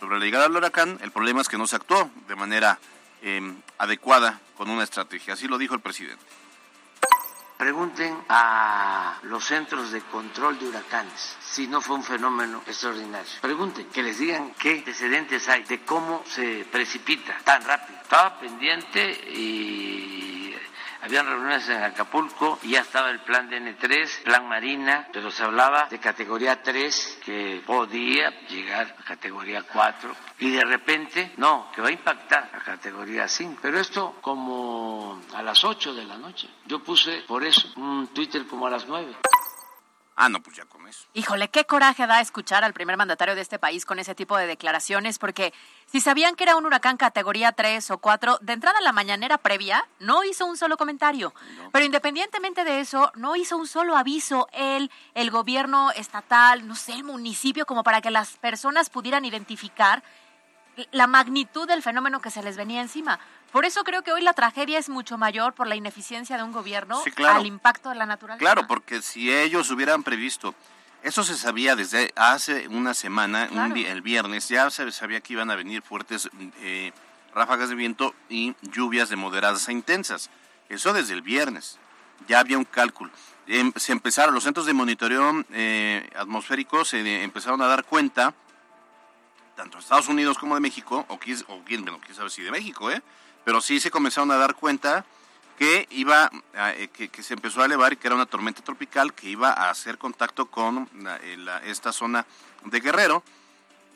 sobre 0.00 0.18
la 0.18 0.24
llegada 0.24 0.44
del 0.44 0.56
huracán. 0.56 0.98
El 1.02 1.10
problema 1.10 1.40
es 1.40 1.48
que 1.48 1.58
no 1.58 1.66
se 1.66 1.76
actuó 1.76 2.10
de 2.26 2.36
manera 2.36 2.78
eh, 3.22 3.54
adecuada 3.78 4.40
con 4.56 4.68
una 4.70 4.84
estrategia. 4.84 5.34
Así 5.34 5.48
lo 5.48 5.58
dijo 5.58 5.74
el 5.74 5.80
presidente. 5.80 6.24
Pregunten 7.62 8.18
a 8.28 9.18
los 9.22 9.44
centros 9.44 9.92
de 9.92 10.00
control 10.00 10.58
de 10.58 10.66
huracanes 10.66 11.36
si 11.40 11.68
no 11.68 11.80
fue 11.80 11.94
un 11.94 12.02
fenómeno 12.02 12.60
extraordinario. 12.66 13.30
Pregunten, 13.40 13.86
que 13.86 14.02
les 14.02 14.18
digan 14.18 14.52
qué 14.58 14.78
antecedentes 14.78 15.48
hay 15.48 15.62
de 15.62 15.80
cómo 15.82 16.24
se 16.26 16.66
precipita 16.72 17.38
tan 17.44 17.62
rápido. 17.62 18.00
Estaba 18.02 18.40
pendiente 18.40 19.12
y 19.32 20.31
habían 21.02 21.26
reuniones 21.26 21.68
en 21.68 21.82
Acapulco 21.82 22.58
ya 22.62 22.80
estaba 22.80 23.10
el 23.10 23.20
plan 23.20 23.50
DN3, 23.50 24.22
plan 24.22 24.48
Marina, 24.48 25.08
pero 25.12 25.30
se 25.30 25.42
hablaba 25.42 25.86
de 25.90 25.98
categoría 25.98 26.62
3 26.62 27.20
que 27.24 27.62
podía 27.66 28.30
llegar 28.48 28.96
a 28.98 29.04
categoría 29.04 29.62
4 29.62 30.14
y 30.38 30.50
de 30.50 30.64
repente, 30.64 31.32
no, 31.36 31.70
que 31.74 31.82
va 31.82 31.88
a 31.88 31.92
impactar 31.92 32.50
a 32.52 32.58
categoría 32.64 33.28
5. 33.28 33.58
Pero 33.60 33.78
esto 33.78 34.16
como 34.20 35.20
a 35.34 35.42
las 35.42 35.62
8 35.64 35.94
de 35.94 36.04
la 36.04 36.16
noche. 36.16 36.48
Yo 36.66 36.82
puse 36.82 37.22
por 37.28 37.44
eso 37.44 37.68
un 37.76 38.08
Twitter 38.08 38.46
como 38.46 38.66
a 38.66 38.70
las 38.70 38.86
9. 38.86 39.14
Ah, 40.14 40.28
no, 40.28 40.42
pues 40.42 40.56
ya 40.56 40.64
con 40.66 40.86
eso. 40.86 41.06
Híjole, 41.14 41.48
qué 41.48 41.64
coraje 41.64 42.06
da 42.06 42.20
escuchar 42.20 42.64
al 42.64 42.74
primer 42.74 42.96
mandatario 42.96 43.34
de 43.34 43.40
este 43.40 43.58
país 43.58 43.86
con 43.86 43.98
ese 43.98 44.14
tipo 44.14 44.36
de 44.36 44.46
declaraciones, 44.46 45.18
porque 45.18 45.54
si 45.86 46.00
sabían 46.00 46.36
que 46.36 46.44
era 46.44 46.56
un 46.56 46.66
huracán 46.66 46.98
categoría 46.98 47.52
3 47.52 47.90
o 47.92 47.98
4, 47.98 48.38
de 48.42 48.52
entrada 48.52 48.78
a 48.78 48.82
la 48.82 48.92
mañanera 48.92 49.38
previa, 49.38 49.86
no 50.00 50.22
hizo 50.24 50.44
un 50.44 50.56
solo 50.58 50.76
comentario. 50.76 51.32
Pero 51.72 51.84
independientemente 51.84 52.64
de 52.64 52.80
eso, 52.80 53.10
no 53.14 53.36
hizo 53.36 53.56
un 53.56 53.66
solo 53.66 53.96
aviso 53.96 54.48
él, 54.52 54.90
el 55.14 55.30
gobierno 55.30 55.90
estatal, 55.92 56.66
no 56.68 56.74
sé, 56.74 56.92
el 56.92 57.04
municipio, 57.04 57.64
como 57.64 57.82
para 57.82 58.02
que 58.02 58.10
las 58.10 58.36
personas 58.36 58.90
pudieran 58.90 59.24
identificar 59.24 60.02
la 60.90 61.06
magnitud 61.06 61.66
del 61.66 61.82
fenómeno 61.82 62.20
que 62.20 62.30
se 62.30 62.42
les 62.42 62.56
venía 62.56 62.80
encima. 62.80 63.18
Por 63.52 63.66
eso 63.66 63.84
creo 63.84 64.02
que 64.02 64.12
hoy 64.12 64.22
la 64.22 64.32
tragedia 64.32 64.78
es 64.78 64.88
mucho 64.88 65.18
mayor 65.18 65.52
por 65.52 65.66
la 65.66 65.76
ineficiencia 65.76 66.38
de 66.38 66.42
un 66.42 66.52
gobierno 66.52 67.02
al 67.28 67.46
impacto 67.46 67.90
de 67.90 67.96
la 67.96 68.06
naturaleza. 68.06 68.38
Claro, 68.38 68.66
porque 68.66 69.02
si 69.02 69.30
ellos 69.30 69.70
hubieran 69.70 70.02
previsto, 70.02 70.54
eso 71.02 71.22
se 71.22 71.36
sabía 71.36 71.76
desde 71.76 72.12
hace 72.16 72.66
una 72.68 72.94
semana, 72.94 73.44
el 73.44 74.00
viernes, 74.00 74.48
ya 74.48 74.70
se 74.70 74.90
sabía 74.90 75.20
que 75.20 75.34
iban 75.34 75.50
a 75.50 75.54
venir 75.54 75.82
fuertes 75.82 76.30
eh, 76.60 76.92
ráfagas 77.34 77.68
de 77.68 77.74
viento 77.74 78.14
y 78.30 78.54
lluvias 78.62 79.10
de 79.10 79.16
moderadas 79.16 79.68
a 79.68 79.72
intensas. 79.72 80.30
Eso 80.70 80.94
desde 80.94 81.12
el 81.12 81.20
viernes. 81.20 81.78
Ya 82.28 82.40
había 82.40 82.56
un 82.56 82.64
cálculo. 82.64 83.10
Em, 83.46 83.72
se 83.76 83.92
empezaron, 83.92 84.32
los 84.32 84.44
centros 84.44 84.64
de 84.64 84.72
monitoreo 84.72 85.44
eh, 85.50 86.08
atmosférico 86.16 86.84
se 86.86 87.22
empezaron 87.22 87.60
a 87.60 87.66
dar 87.66 87.84
cuenta, 87.84 88.32
tanto 89.56 89.76
de 89.76 89.82
Estados 89.82 90.08
Unidos 90.08 90.38
como 90.38 90.54
de 90.54 90.60
México, 90.60 91.04
o 91.08 91.18
quién, 91.18 91.38
o 91.48 91.60
quién, 91.64 91.82
bueno, 91.82 92.00
quién 92.00 92.14
sabe 92.14 92.30
si 92.30 92.42
de 92.42 92.50
México, 92.50 92.90
¿eh? 92.90 93.02
Pero 93.44 93.60
sí 93.60 93.80
se 93.80 93.90
comenzaron 93.90 94.30
a 94.30 94.36
dar 94.36 94.54
cuenta 94.54 95.04
que 95.58 95.86
iba 95.90 96.30
eh, 96.54 96.88
que, 96.92 97.22
se 97.22 97.34
empezó 97.34 97.62
a 97.62 97.66
elevar 97.66 97.92
y 97.92 97.96
que 97.96 98.08
era 98.08 98.16
una 98.16 98.26
tormenta 98.26 98.62
tropical 98.62 99.14
que 99.14 99.28
iba 99.28 99.52
a 99.52 99.70
hacer 99.70 99.98
contacto 99.98 100.46
con 100.46 100.88
eh, 101.22 101.46
esta 101.66 101.92
zona 101.92 102.26
de 102.64 102.80
Guerrero 102.80 103.22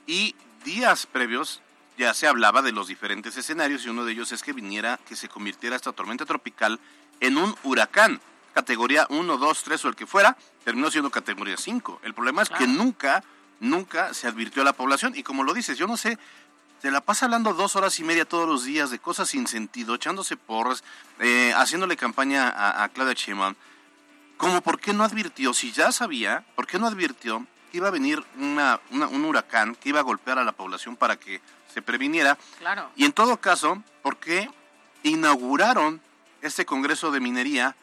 y 0.07 0.35
días 0.65 1.07
previos 1.07 1.63
ya 1.99 2.13
se 2.13 2.27
hablaba 2.27 2.63
de 2.63 2.73
los 2.73 2.89
diferentes 2.89 3.37
escenarios 3.37 3.85
y 3.85 3.89
uno 3.89 4.05
de 4.05 4.13
ellos 4.13 4.31
es 4.33 4.43
que 4.43 4.53
viniera 4.53 5.01
que 5.09 5.17
se 5.17 5.29
convirtiera 5.29 5.77
esta 5.77 5.93
tormenta 5.93 6.27
tropical 6.27 6.79
en 7.21 7.39
un 7.39 7.55
huracán 7.63 8.21
categoría 8.53 9.07
1, 9.11 9.37
2, 9.37 9.63
3 9.65 9.85
o 9.85 9.89
el 9.89 9.97
que 9.97 10.07
fuera, 10.07 10.35
terminó 10.65 10.91
siendo 10.91 11.11
categoría 11.11 11.59
5. 11.59 12.01
El 12.05 12.15
problema 12.15 12.41
es 12.41 12.49
que 12.49 12.67
nunca 12.67 13.23
nunca 13.61 14.15
se 14.15 14.27
advirtió 14.27 14.63
a 14.63 14.65
la 14.65 14.73
población 14.73 15.15
y 15.17 15.23
como 15.23 15.43
lo 15.43 15.55
dices, 15.55 15.79
yo 15.79 15.87
no 15.87 15.97
sé 15.97 16.19
se 16.83 16.91
la 16.91 17.01
pasa 17.01 17.27
hablando 17.27 17.55
dos 17.55 17.77
horas 17.77 17.99
y 17.99 18.05
media 18.05 18.25
todos 18.25 18.49
los 18.49 18.65
días 18.65 18.91
de 18.91 18.99
cosas 18.99 19.29
sin 19.29 19.47
sentido, 19.47 19.95
echándose 19.95 20.37
porras, 20.37 20.85
eh, 21.19 21.53
haciéndole 21.57 21.97
campaña 21.97 22.83
a, 22.83 22.89
Claudia 22.91 23.15
Sheinbaum. 23.15 23.55
Como 24.37 24.61
por 24.61 24.79
qué 24.79 24.93
no 24.93 25.03
advirtió, 25.03 25.55
si 25.55 25.73
ya 25.73 25.91
sabía, 25.93 26.45
por 26.55 26.67
qué 26.67 26.79
no 26.79 26.87
advirtió 26.87 27.47
que 27.71 27.79
iba 27.79 27.89
a 27.89 27.91
venir 27.91 28.23
una, 28.39 28.81
un 28.91 29.25
huracán 29.25 29.75
que 29.75 29.89
iba 29.89 30.01
a 30.01 30.03
golpear 30.03 30.39
a 30.39 30.45
la 30.45 30.53
población 30.53 30.97
para 30.97 31.17
que 31.17 31.41
se 31.73 31.81
previniera. 31.81 32.37
Claro. 32.59 32.91
Y 32.97 33.05
en 33.05 33.13
todo 33.13 33.39
caso, 33.39 33.83
¿por 34.03 34.19
qué 34.19 34.51
inauguraron 35.03 36.01
este 36.43 36.67
Congreso 36.67 37.11
de 37.11 37.21
Minería 37.21 37.75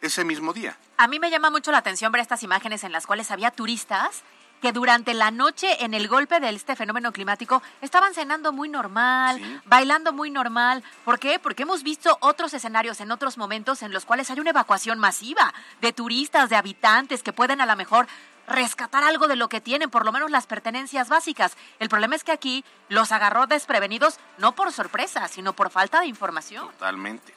ese 0.00 0.24
mismo 0.24 0.52
día? 0.52 0.78
A 0.96 1.08
mí 1.08 1.18
me 1.18 1.30
llama 1.30 1.50
mucho 1.50 1.72
la 1.72 1.78
atención 1.78 2.12
ver 2.12 2.20
estas 2.20 2.42
imágenes 2.42 2.84
en 2.84 2.92
las 2.92 3.06
cuales 3.06 3.30
había 3.30 3.50
turistas 3.50 4.22
que 4.60 4.72
durante 4.72 5.14
la 5.14 5.30
noche 5.30 5.84
en 5.84 5.94
el 5.94 6.08
golpe 6.08 6.40
de 6.40 6.50
este 6.50 6.76
fenómeno 6.76 7.12
climático 7.12 7.62
estaban 7.80 8.14
cenando 8.14 8.52
muy 8.52 8.68
normal, 8.68 9.62
bailando 9.64 10.12
muy 10.12 10.30
normal. 10.30 10.82
¿Por 11.04 11.18
qué? 11.18 11.38
Porque 11.38 11.62
hemos 11.62 11.82
visto 11.82 12.16
otros 12.20 12.54
escenarios 12.54 13.00
en 13.00 13.12
otros 13.12 13.38
momentos 13.38 13.82
en 13.82 13.92
los 13.92 14.04
cuales 14.04 14.30
hay 14.30 14.40
una 14.40 14.50
evacuación 14.50 14.98
masiva 14.98 15.54
de 15.80 15.92
turistas, 15.92 16.50
de 16.50 16.56
habitantes 16.56 17.22
que 17.22 17.32
pueden 17.32 17.60
a 17.60 17.66
lo 17.66 17.76
mejor 17.76 18.06
rescatar 18.48 19.04
algo 19.04 19.28
de 19.28 19.36
lo 19.36 19.48
que 19.48 19.60
tienen, 19.60 19.90
por 19.90 20.04
lo 20.04 20.12
menos 20.12 20.30
las 20.30 20.46
pertenencias 20.46 21.08
básicas. 21.08 21.56
El 21.78 21.88
problema 21.88 22.16
es 22.16 22.24
que 22.24 22.32
aquí 22.32 22.64
los 22.88 23.12
agarró 23.12 23.46
desprevenidos 23.46 24.18
no 24.38 24.52
por 24.52 24.72
sorpresa, 24.72 25.28
sino 25.28 25.52
por 25.52 25.70
falta 25.70 26.00
de 26.00 26.06
información. 26.06 26.66
Totalmente. 26.72 27.34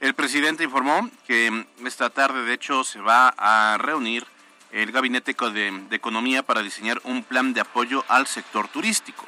El 0.00 0.14
presidente 0.14 0.64
informó 0.64 1.08
que 1.26 1.66
esta 1.84 2.10
tarde, 2.10 2.44
de 2.44 2.54
hecho, 2.54 2.82
se 2.84 3.00
va 3.00 3.34
a 3.36 3.78
reunir 3.78 4.26
el 4.74 4.90
Gabinete 4.90 5.36
de, 5.52 5.86
Economía 5.92 6.42
para 6.42 6.60
diseñar 6.60 7.00
un 7.04 7.22
plan 7.22 7.54
de 7.54 7.60
apoyo 7.60 8.04
al 8.08 8.26
sector 8.26 8.66
turístico. 8.66 9.24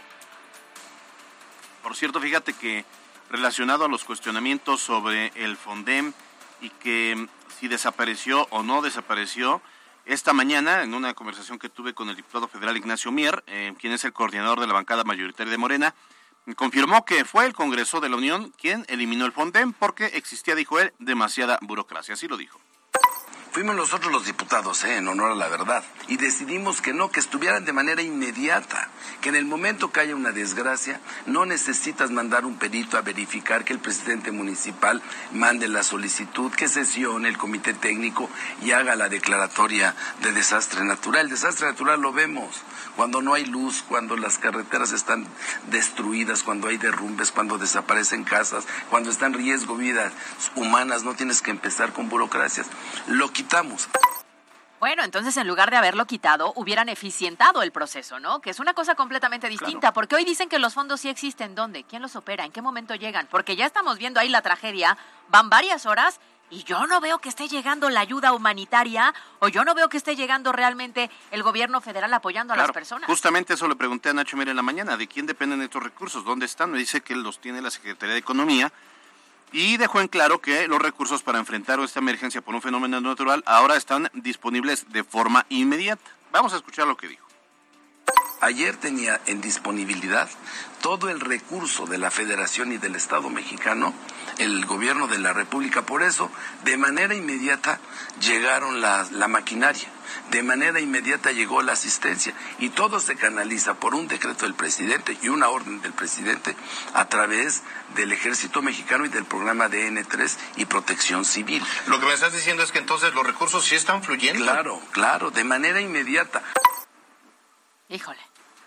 Por 1.84 1.94
cierto, 1.94 2.20
fíjate 2.20 2.52
que 2.52 2.84
relacionado 3.30 3.84
a 3.84 3.88
los 3.88 4.02
cuestionamientos 4.02 4.80
sobre 4.80 5.30
el 5.36 5.56
FONDEM 5.56 6.12
y 6.60 6.70
que 6.70 7.28
si 7.60 7.68
desapareció 7.68 8.48
o 8.50 8.64
no 8.64 8.82
desapareció, 8.82 9.62
esta 10.04 10.32
mañana, 10.32 10.82
en 10.82 10.94
una 10.94 11.14
conversación 11.14 11.60
que 11.60 11.68
tuve 11.68 11.94
con 11.94 12.08
el 12.08 12.16
diputado 12.16 12.48
federal 12.48 12.76
Ignacio 12.76 13.12
Mier, 13.12 13.44
eh, 13.46 13.72
quien 13.78 13.92
es 13.92 14.04
el 14.04 14.12
coordinador 14.12 14.58
de 14.58 14.66
la 14.66 14.72
bancada 14.72 15.04
mayoritaria 15.04 15.52
de 15.52 15.58
Morena, 15.58 15.94
confirmó 16.56 17.04
que 17.04 17.24
fue 17.24 17.46
el 17.46 17.54
Congreso 17.54 18.00
de 18.00 18.08
la 18.08 18.16
Unión 18.16 18.52
quien 18.60 18.84
eliminó 18.88 19.26
el 19.26 19.32
FONDEM 19.32 19.72
porque 19.74 20.06
existía, 20.06 20.56
dijo 20.56 20.80
él, 20.80 20.92
demasiada 20.98 21.58
burocracia. 21.62 22.14
Así 22.14 22.26
lo 22.26 22.36
dijo. 22.36 22.60
Fuimos 23.56 23.74
nosotros 23.74 24.12
los 24.12 24.26
diputados, 24.26 24.84
¿eh? 24.84 24.98
en 24.98 25.08
honor 25.08 25.32
a 25.32 25.34
la 25.34 25.48
verdad, 25.48 25.82
y 26.08 26.18
decidimos 26.18 26.82
que 26.82 26.92
no, 26.92 27.10
que 27.10 27.20
estuvieran 27.20 27.64
de 27.64 27.72
manera 27.72 28.02
inmediata, 28.02 28.90
que 29.22 29.30
en 29.30 29.34
el 29.34 29.46
momento 29.46 29.90
que 29.90 30.00
haya 30.00 30.14
una 30.14 30.30
desgracia, 30.30 31.00
no 31.24 31.46
necesitas 31.46 32.10
mandar 32.10 32.44
un 32.44 32.58
perito 32.58 32.98
a 32.98 33.00
verificar 33.00 33.64
que 33.64 33.72
el 33.72 33.78
presidente 33.78 34.30
municipal 34.30 35.00
mande 35.32 35.68
la 35.68 35.84
solicitud, 35.84 36.52
que 36.52 36.68
sesione 36.68 37.30
el 37.30 37.38
comité 37.38 37.72
técnico 37.72 38.28
y 38.60 38.72
haga 38.72 38.94
la 38.94 39.08
declaratoria 39.08 39.94
de 40.20 40.32
desastre 40.32 40.84
natural. 40.84 41.22
El 41.22 41.30
desastre 41.30 41.66
natural 41.66 42.02
lo 42.02 42.12
vemos 42.12 42.60
cuando 42.94 43.22
no 43.22 43.32
hay 43.32 43.46
luz, 43.46 43.82
cuando 43.88 44.18
las 44.18 44.36
carreteras 44.36 44.92
están 44.92 45.26
destruidas, 45.70 46.42
cuando 46.42 46.68
hay 46.68 46.76
derrumbes, 46.76 47.32
cuando 47.32 47.56
desaparecen 47.56 48.24
casas, 48.24 48.66
cuando 48.90 49.08
están 49.08 49.32
en 49.32 49.38
riesgo 49.38 49.76
vidas 49.76 50.12
humanas, 50.56 51.04
no 51.04 51.14
tienes 51.14 51.40
que 51.40 51.50
empezar 51.50 51.94
con 51.94 52.10
burocracias. 52.10 52.66
Lo 53.06 53.32
quitamos. 53.46 53.88
Bueno, 54.80 55.04
entonces 55.04 55.36
en 55.36 55.46
lugar 55.46 55.70
de 55.70 55.76
haberlo 55.76 56.04
quitado, 56.04 56.52
hubieran 56.56 56.88
eficientado 56.88 57.62
el 57.62 57.70
proceso, 57.70 58.20
¿no? 58.20 58.40
Que 58.40 58.50
es 58.50 58.58
una 58.60 58.74
cosa 58.74 58.94
completamente 58.94 59.48
distinta, 59.48 59.92
porque 59.92 60.16
hoy 60.16 60.24
dicen 60.24 60.48
que 60.48 60.58
los 60.58 60.74
fondos 60.74 61.00
sí 61.00 61.08
existen. 61.08 61.54
¿Dónde? 61.54 61.84
¿Quién 61.84 62.02
los 62.02 62.16
opera? 62.16 62.44
¿En 62.44 62.52
qué 62.52 62.60
momento 62.60 62.94
llegan? 62.94 63.26
Porque 63.30 63.56
ya 63.56 63.64
estamos 63.64 63.98
viendo 63.98 64.20
ahí 64.20 64.28
la 64.28 64.42
tragedia, 64.42 64.98
van 65.28 65.48
varias 65.48 65.86
horas 65.86 66.20
y 66.50 66.64
yo 66.64 66.86
no 66.86 67.00
veo 67.00 67.18
que 67.20 67.28
esté 67.28 67.48
llegando 67.48 67.88
la 67.88 68.00
ayuda 68.00 68.32
humanitaria 68.32 69.14
o 69.38 69.48
yo 69.48 69.64
no 69.64 69.74
veo 69.74 69.88
que 69.88 69.96
esté 69.96 70.14
llegando 70.14 70.52
realmente 70.52 71.10
el 71.30 71.42
gobierno 71.42 71.80
federal 71.80 72.12
apoyando 72.12 72.52
a 72.52 72.56
las 72.56 72.72
personas. 72.72 73.06
Justamente 73.06 73.54
eso 73.54 73.68
le 73.68 73.76
pregunté 73.76 74.10
a 74.10 74.12
Nacho 74.12 74.36
Mira 74.36 74.50
en 74.50 74.56
la 74.56 74.62
mañana, 74.62 74.96
¿de 74.96 75.06
quién 75.06 75.26
dependen 75.26 75.62
estos 75.62 75.82
recursos? 75.82 76.24
¿Dónde 76.24 76.46
están? 76.46 76.70
Me 76.70 76.78
dice 76.78 77.00
que 77.00 77.14
los 77.14 77.40
tiene 77.40 77.62
la 77.62 77.70
Secretaría 77.70 78.12
de 78.12 78.20
Economía 78.20 78.72
y 79.56 79.78
dejó 79.78 80.02
en 80.02 80.08
claro 80.08 80.42
que 80.42 80.68
los 80.68 80.82
recursos 80.82 81.22
para 81.22 81.38
enfrentar 81.38 81.80
esta 81.80 82.00
emergencia 82.00 82.42
por 82.42 82.54
un 82.54 82.60
fenómeno 82.60 83.00
natural 83.00 83.42
ahora 83.46 83.76
están 83.76 84.10
disponibles 84.12 84.92
de 84.92 85.02
forma 85.02 85.46
inmediata. 85.48 86.10
Vamos 86.30 86.52
a 86.52 86.56
escuchar 86.56 86.86
lo 86.86 86.98
que 86.98 87.08
dijo. 87.08 87.25
Ayer 88.40 88.76
tenía 88.76 89.20
en 89.26 89.40
disponibilidad 89.40 90.28
todo 90.82 91.08
el 91.08 91.20
recurso 91.20 91.86
de 91.86 91.98
la 91.98 92.10
Federación 92.10 92.72
y 92.72 92.78
del 92.78 92.94
Estado 92.94 93.30
mexicano, 93.30 93.94
el 94.38 94.66
gobierno 94.66 95.08
de 95.08 95.18
la 95.18 95.32
República. 95.32 95.86
Por 95.86 96.02
eso, 96.02 96.30
de 96.64 96.76
manera 96.76 97.14
inmediata 97.14 97.80
llegaron 98.20 98.80
la, 98.80 99.06
la 99.10 99.28
maquinaria 99.28 99.88
de 100.30 100.42
manera 100.42 100.80
inmediata 100.80 101.32
llegó 101.32 101.62
la 101.62 101.72
asistencia 101.72 102.34
y 102.58 102.70
todo 102.70 103.00
se 103.00 103.16
canaliza 103.16 103.74
por 103.74 103.94
un 103.94 104.08
decreto 104.08 104.44
del 104.44 104.54
presidente 104.54 105.16
y 105.22 105.28
una 105.28 105.48
orden 105.48 105.80
del 105.82 105.92
presidente 105.92 106.56
a 106.94 107.08
través 107.08 107.62
del 107.94 108.12
ejército 108.12 108.62
mexicano 108.62 109.04
y 109.04 109.08
del 109.08 109.24
programa 109.24 109.68
DN3 109.68 110.36
y 110.56 110.64
protección 110.64 111.24
civil. 111.24 111.62
Lo 111.86 112.00
que 112.00 112.06
me 112.06 112.14
estás 112.14 112.32
diciendo 112.32 112.62
es 112.62 112.72
que 112.72 112.78
entonces 112.78 113.14
los 113.14 113.26
recursos 113.26 113.64
sí 113.64 113.74
están 113.74 114.02
fluyendo. 114.02 114.44
Claro, 114.44 114.80
claro, 114.92 115.30
de 115.30 115.44
manera 115.44 115.80
inmediata. 115.80 116.42
Híjole. 117.88 118.20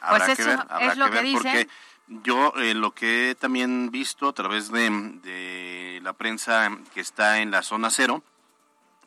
pues 0.10 0.40
eso 0.40 0.52
es 0.82 0.98
lo 0.98 1.12
que, 1.12 1.22
dice. 1.22 1.34
Porque 1.34 1.68
yo 2.08 2.54
eh, 2.58 2.74
lo 2.74 2.92
que 2.92 3.32
he 3.32 3.36
también 3.36 3.92
visto 3.92 4.28
a 4.30 4.34
través 4.34 4.72
de, 4.72 4.90
de 5.24 6.00
la 6.02 6.14
prensa 6.14 6.70
que 6.94 7.02
está 7.02 7.40
en 7.40 7.52
la 7.52 7.62
zona 7.62 7.90
cero 7.90 8.24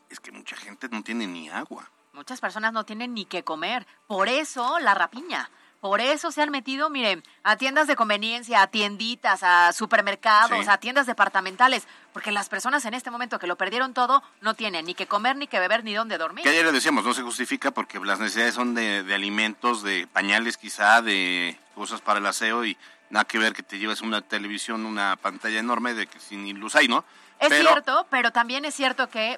es 0.09 0.19
que 0.19 0.31
mucha 0.31 0.55
gente 0.55 0.87
no 0.89 1.03
tiene 1.03 1.27
ni 1.27 1.49
agua. 1.49 1.89
Muchas 2.13 2.39
personas 2.39 2.71
no 2.73 2.85
tienen 2.85 3.13
ni 3.15 3.25
qué 3.25 3.43
comer. 3.43 3.87
Por 4.05 4.29
eso 4.29 4.79
la 4.79 4.93
rapiña. 4.93 5.49
Por 5.83 5.99
eso 5.99 6.31
se 6.31 6.41
han 6.41 6.49
metido, 6.49 6.89
miren, 6.89 7.21
a 7.43 7.57
tiendas 7.57 7.87
de 7.87 7.97
conveniencia, 7.97 8.61
a 8.61 8.67
tienditas, 8.67 9.43
a 9.43 9.73
supermercados, 9.73 10.69
a 10.69 10.77
tiendas 10.77 11.07
departamentales, 11.07 11.89
porque 12.13 12.31
las 12.31 12.47
personas 12.47 12.85
en 12.85 12.93
este 12.93 13.11
momento 13.11 13.37
que 13.37 13.47
lo 13.47 13.57
perdieron 13.57 13.93
todo 13.93 14.23
no 14.39 14.53
tienen 14.53 14.85
ni 14.85 14.93
que 14.93 15.07
comer, 15.07 15.35
ni 15.35 15.45
que 15.45 15.59
beber, 15.59 15.83
ni 15.83 15.93
dónde 15.93 16.17
dormir. 16.17 16.43
Que 16.43 16.51
ayer 16.51 16.63
le 16.63 16.71
decíamos, 16.71 17.03
no 17.03 17.13
se 17.13 17.21
justifica 17.21 17.71
porque 17.71 17.99
las 17.99 18.17
necesidades 18.17 18.55
son 18.55 18.75
de, 18.75 19.03
de 19.03 19.13
alimentos, 19.13 19.83
de 19.83 20.07
pañales 20.07 20.55
quizá, 20.55 21.01
de 21.01 21.59
cosas 21.75 21.99
para 21.99 22.19
el 22.19 22.25
aseo 22.27 22.63
y 22.63 22.77
nada 23.09 23.25
que 23.25 23.37
ver 23.37 23.51
que 23.51 23.61
te 23.61 23.77
lleves 23.77 23.99
una 23.99 24.21
televisión, 24.21 24.85
una 24.85 25.17
pantalla 25.17 25.59
enorme 25.59 25.93
de 25.93 26.07
que 26.07 26.17
sin 26.21 26.57
luz 26.61 26.77
hay, 26.77 26.87
¿no? 26.87 27.03
Es 27.41 27.49
cierto, 27.53 28.07
pero 28.09 28.31
también 28.31 28.63
es 28.63 28.73
cierto 28.73 29.09
que 29.09 29.37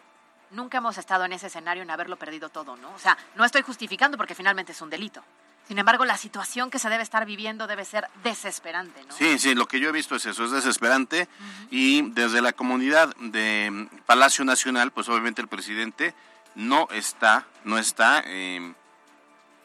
nunca 0.51 0.77
hemos 0.77 0.99
estado 0.99 1.25
en 1.25 1.33
ese 1.33 1.47
escenario 1.47 1.81
en 1.81 1.89
haberlo 1.89 2.17
perdido 2.17 2.49
todo, 2.49 2.77
¿no? 2.77 2.93
O 2.93 2.99
sea, 2.99 3.17
no 3.33 3.45
estoy 3.45 3.63
justificando 3.63 4.15
porque 4.15 4.35
finalmente 4.35 4.73
es 4.73 4.81
un 4.83 4.91
delito. 4.91 5.23
Sin 5.67 5.79
embargo, 5.79 6.05
la 6.05 6.17
situación 6.17 6.69
que 6.69 6.77
se 6.77 6.89
debe 6.89 7.01
estar 7.01 7.25
viviendo 7.25 7.65
debe 7.65 7.85
ser 7.85 8.07
desesperante, 8.23 9.03
¿no? 9.03 9.15
Sí, 9.15 9.39
sí, 9.39 9.55
lo 9.55 9.67
que 9.67 9.79
yo 9.79 9.89
he 9.89 9.91
visto 9.91 10.15
es 10.15 10.25
eso, 10.25 10.45
es 10.45 10.51
desesperante. 10.51 11.27
Y 11.71 12.03
desde 12.11 12.41
la 12.41 12.53
comunidad 12.53 13.15
de 13.17 13.87
Palacio 14.05 14.45
Nacional, 14.45 14.91
pues 14.91 15.09
obviamente 15.09 15.41
el 15.41 15.47
presidente 15.47 16.13
no 16.53 16.87
está, 16.91 17.47
no 17.63 17.79
está 17.79 18.23
eh, 18.25 18.73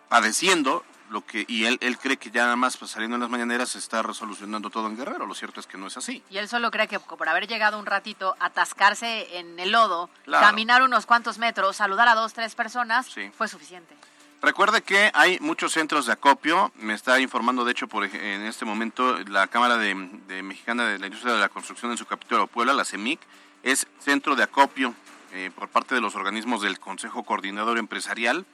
padeciendo 0.09 0.85
lo 1.11 1.27
que 1.27 1.45
y 1.49 1.65
él, 1.65 1.77
él 1.81 1.99
cree 1.99 2.17
que 2.17 2.31
ya 2.31 2.45
nada 2.45 2.57
más 2.57 2.77
pues, 2.77 2.93
saliendo 2.93 3.17
en 3.17 3.21
las 3.21 3.31
mañaneras 3.31 3.71
se 3.71 3.79
está 3.79 4.01
resolucionando 4.03 4.71
todo 4.71 4.87
en 4.87 4.97
Guerrero. 4.97 5.27
Lo 5.27 5.35
cierto 5.35 5.61
es 5.61 5.67
que 5.67 5.77
no 5.77 5.89
es 5.89 5.97
así. 5.97 6.23
Y 6.31 6.39
él 6.39 6.49
solo 6.49 6.71
cree 6.71 6.89
que 6.89 6.99
por 7.01 7.29
haber 7.29 7.47
llegado 7.47 7.79
un 7.79 7.87
ratito, 7.87 8.37
atascarse 8.41 9.39
en 9.39 9.59
el 9.59 9.73
lodo, 9.73 10.09
caminar 10.27 10.83
unos 10.83 11.07
cuantos 11.07 11.39
metros, 11.39 11.77
saludar 11.77 12.09
a 12.09 12.15
dos, 12.15 12.33
tres 12.33 12.55
personas, 12.55 13.09
fue 13.37 13.49
suficiente. 13.49 13.95
Recuerde 14.43 14.81
que 14.81 15.11
hay 15.13 15.39
muchos 15.41 15.73
centros 15.73 16.07
de 16.07 16.15
acopio. 16.15 16.73
Me 16.77 16.95
está 16.95 17.21
informando, 17.21 17.67
de 17.67 17.73
hecho, 17.73 17.89
por 17.89 18.05
en 18.05 18.47
este 18.47 18.65
momento 18.65 19.19
la 19.29 19.47
Cámara 19.49 19.77
de, 19.77 19.95
Mexicana 19.95 20.87
de 20.87 20.99
la 20.99 21.07
Industria 21.07 21.35
de 21.35 21.41
la 21.41 21.51
Construcción 21.51 21.91
en 21.91 21.99
su 21.99 22.07
capítulo 22.07 22.47
Puebla, 22.47 22.73
la 22.73 22.87
CEMIC, 22.87 23.21
es 23.63 23.87
centro 23.99 24.37
de 24.37 24.43
acopio 24.43 24.95
eh, 25.35 25.51
por 25.55 25.69
parte 25.69 25.95
de 25.95 26.01
los 26.01 26.15
organismos 26.15 26.63
del 26.63 26.81
Consejo 26.81 27.23
Coordinador 27.23 27.77
Empresarial. 27.77 28.47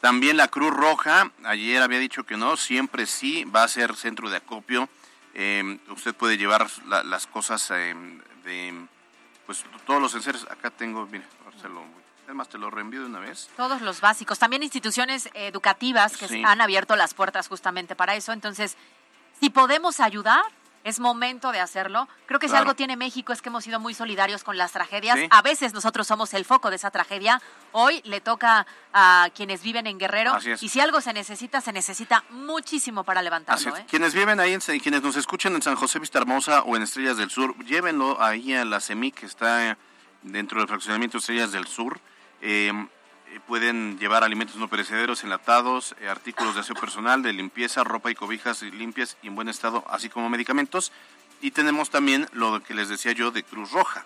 También 0.00 0.36
la 0.36 0.46
Cruz 0.46 0.72
Roja, 0.72 1.32
ayer 1.42 1.82
había 1.82 1.98
dicho 1.98 2.22
que 2.22 2.36
no, 2.36 2.56
siempre 2.56 3.06
sí 3.06 3.44
va 3.44 3.64
a 3.64 3.68
ser 3.68 3.96
centro 3.96 4.30
de 4.30 4.36
acopio. 4.36 4.88
Eh, 5.34 5.78
usted 5.88 6.14
puede 6.14 6.38
llevar 6.38 6.68
las 6.86 7.26
cosas 7.26 7.68
eh, 7.72 7.96
de, 8.44 8.74
pues 9.46 9.64
todos 9.86 10.00
los 10.00 10.14
enseres. 10.14 10.46
Acá 10.48 10.70
tengo, 10.70 11.04
mire, 11.10 11.24
lo 11.64 12.01
Te 12.50 12.58
lo 12.58 12.70
reenvío 12.70 13.00
de 13.00 13.06
una 13.06 13.20
vez. 13.20 13.50
Todos 13.56 13.82
los 13.82 14.00
básicos. 14.00 14.38
También 14.38 14.62
instituciones 14.62 15.28
educativas 15.34 16.16
que 16.16 16.42
han 16.44 16.60
abierto 16.60 16.96
las 16.96 17.14
puertas 17.14 17.46
justamente 17.46 17.94
para 17.94 18.14
eso. 18.14 18.32
Entonces, 18.32 18.76
si 19.40 19.50
podemos 19.50 20.00
ayudar, 20.00 20.42
es 20.84 20.98
momento 20.98 21.52
de 21.52 21.60
hacerlo. 21.60 22.08
Creo 22.26 22.40
que 22.40 22.48
si 22.48 22.56
algo 22.56 22.74
tiene 22.74 22.96
México 22.96 23.32
es 23.32 23.42
que 23.42 23.48
hemos 23.48 23.64
sido 23.64 23.78
muy 23.80 23.94
solidarios 23.94 24.42
con 24.44 24.56
las 24.56 24.72
tragedias. 24.72 25.18
A 25.30 25.42
veces 25.42 25.74
nosotros 25.74 26.06
somos 26.06 26.34
el 26.34 26.44
foco 26.44 26.70
de 26.70 26.76
esa 26.76 26.90
tragedia. 26.90 27.40
Hoy 27.72 28.00
le 28.04 28.20
toca 28.20 28.66
a 28.92 29.28
quienes 29.34 29.62
viven 29.62 29.86
en 29.86 29.98
Guerrero. 29.98 30.36
Y 30.60 30.68
si 30.68 30.80
algo 30.80 31.00
se 31.00 31.12
necesita, 31.12 31.60
se 31.60 31.72
necesita 31.72 32.24
muchísimo 32.30 33.04
para 33.04 33.22
levantarlo. 33.22 33.76
¿eh? 33.76 33.86
Quienes 33.88 34.14
viven 34.14 34.40
ahí, 34.40 34.54
en, 34.54 34.60
quienes 34.80 35.02
nos 35.02 35.16
escuchan 35.16 35.54
en 35.54 35.62
San 35.62 35.76
José 35.76 35.98
Vista 35.98 36.18
Hermosa 36.18 36.62
o 36.62 36.76
en 36.76 36.82
Estrellas 36.82 37.16
del 37.16 37.30
Sur, 37.30 37.56
llévenlo 37.64 38.20
ahí 38.20 38.54
a 38.54 38.64
la 38.64 38.80
CEMIC 38.80 39.14
que 39.14 39.26
está 39.26 39.76
dentro 40.22 40.58
del 40.58 40.68
fraccionamiento 40.68 41.18
Estrellas 41.18 41.52
del 41.52 41.66
Sur. 41.66 42.00
Em, 42.42 42.88
eh, 43.28 43.40
pueden 43.46 43.98
llevar 44.00 44.24
alimentos 44.24 44.56
no 44.56 44.66
perecederos, 44.66 45.22
enlatados, 45.22 45.94
eh, 46.00 46.08
artículos 46.08 46.54
de 46.54 46.60
aseo 46.60 46.74
personal, 46.74 47.22
de 47.22 47.32
limpieza, 47.32 47.84
ropa 47.84 48.10
y 48.10 48.16
cobijas 48.16 48.62
limpias 48.62 49.16
y 49.22 49.28
en 49.28 49.36
buen 49.36 49.48
estado, 49.48 49.84
así 49.88 50.08
como 50.08 50.28
medicamentos. 50.28 50.90
Y 51.40 51.52
tenemos 51.52 51.90
también 51.90 52.26
lo 52.32 52.60
que 52.62 52.74
les 52.74 52.88
decía 52.88 53.12
yo 53.12 53.30
de 53.30 53.44
Cruz 53.44 53.70
Roja. 53.70 54.04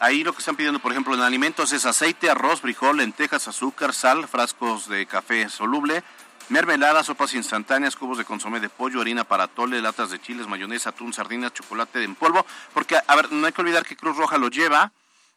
Ahí 0.00 0.24
lo 0.24 0.32
que 0.32 0.38
están 0.38 0.56
pidiendo, 0.56 0.80
por 0.80 0.92
ejemplo, 0.92 1.14
en 1.14 1.20
alimentos 1.20 1.72
es 1.72 1.84
aceite, 1.84 2.30
arroz, 2.30 2.62
frijol, 2.62 2.96
lentejas, 2.96 3.46
azúcar, 3.48 3.92
sal, 3.92 4.26
frascos 4.26 4.88
de 4.88 5.06
café 5.06 5.48
soluble, 5.50 6.02
mermelada, 6.48 7.04
sopas 7.04 7.34
instantáneas, 7.34 7.96
cubos 7.96 8.18
de 8.18 8.24
consomé 8.24 8.60
de 8.60 8.70
pollo, 8.70 9.02
harina 9.02 9.24
para 9.24 9.46
tole, 9.46 9.80
latas 9.80 10.10
de 10.10 10.20
chiles, 10.20 10.48
mayonesa, 10.48 10.90
atún, 10.90 11.12
sardinas, 11.12 11.52
chocolate 11.52 12.02
en 12.02 12.14
polvo. 12.14 12.46
Porque, 12.72 12.98
a 13.06 13.14
ver, 13.14 13.30
no 13.30 13.46
hay 13.46 13.52
que 13.52 13.60
olvidar 13.60 13.84
que 13.84 13.94
Cruz 13.94 14.16
Roja 14.16 14.38
lo 14.38 14.48
lleva 14.48 14.90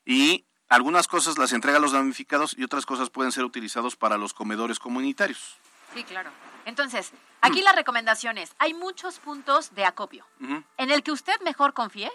y 0.05 0.45
algunas 0.69 1.07
cosas 1.07 1.37
las 1.37 1.53
entrega 1.53 1.77
a 1.77 1.81
los 1.81 1.91
damnificados 1.91 2.55
y 2.57 2.63
otras 2.63 2.85
cosas 2.85 3.09
pueden 3.09 3.31
ser 3.31 3.43
utilizados 3.43 3.95
para 3.95 4.17
los 4.17 4.33
comedores 4.33 4.79
comunitarios. 4.79 5.57
Sí, 5.93 6.03
claro. 6.03 6.31
Entonces, 6.65 7.11
aquí 7.41 7.61
la 7.61 7.71
recomendación 7.71 8.37
es, 8.37 8.55
hay 8.57 8.73
muchos 8.73 9.19
puntos 9.19 9.73
de 9.75 9.85
acopio 9.85 10.25
en 10.39 10.91
el 10.91 11.03
que 11.03 11.11
usted 11.11 11.39
mejor 11.41 11.73
confíe 11.73 12.11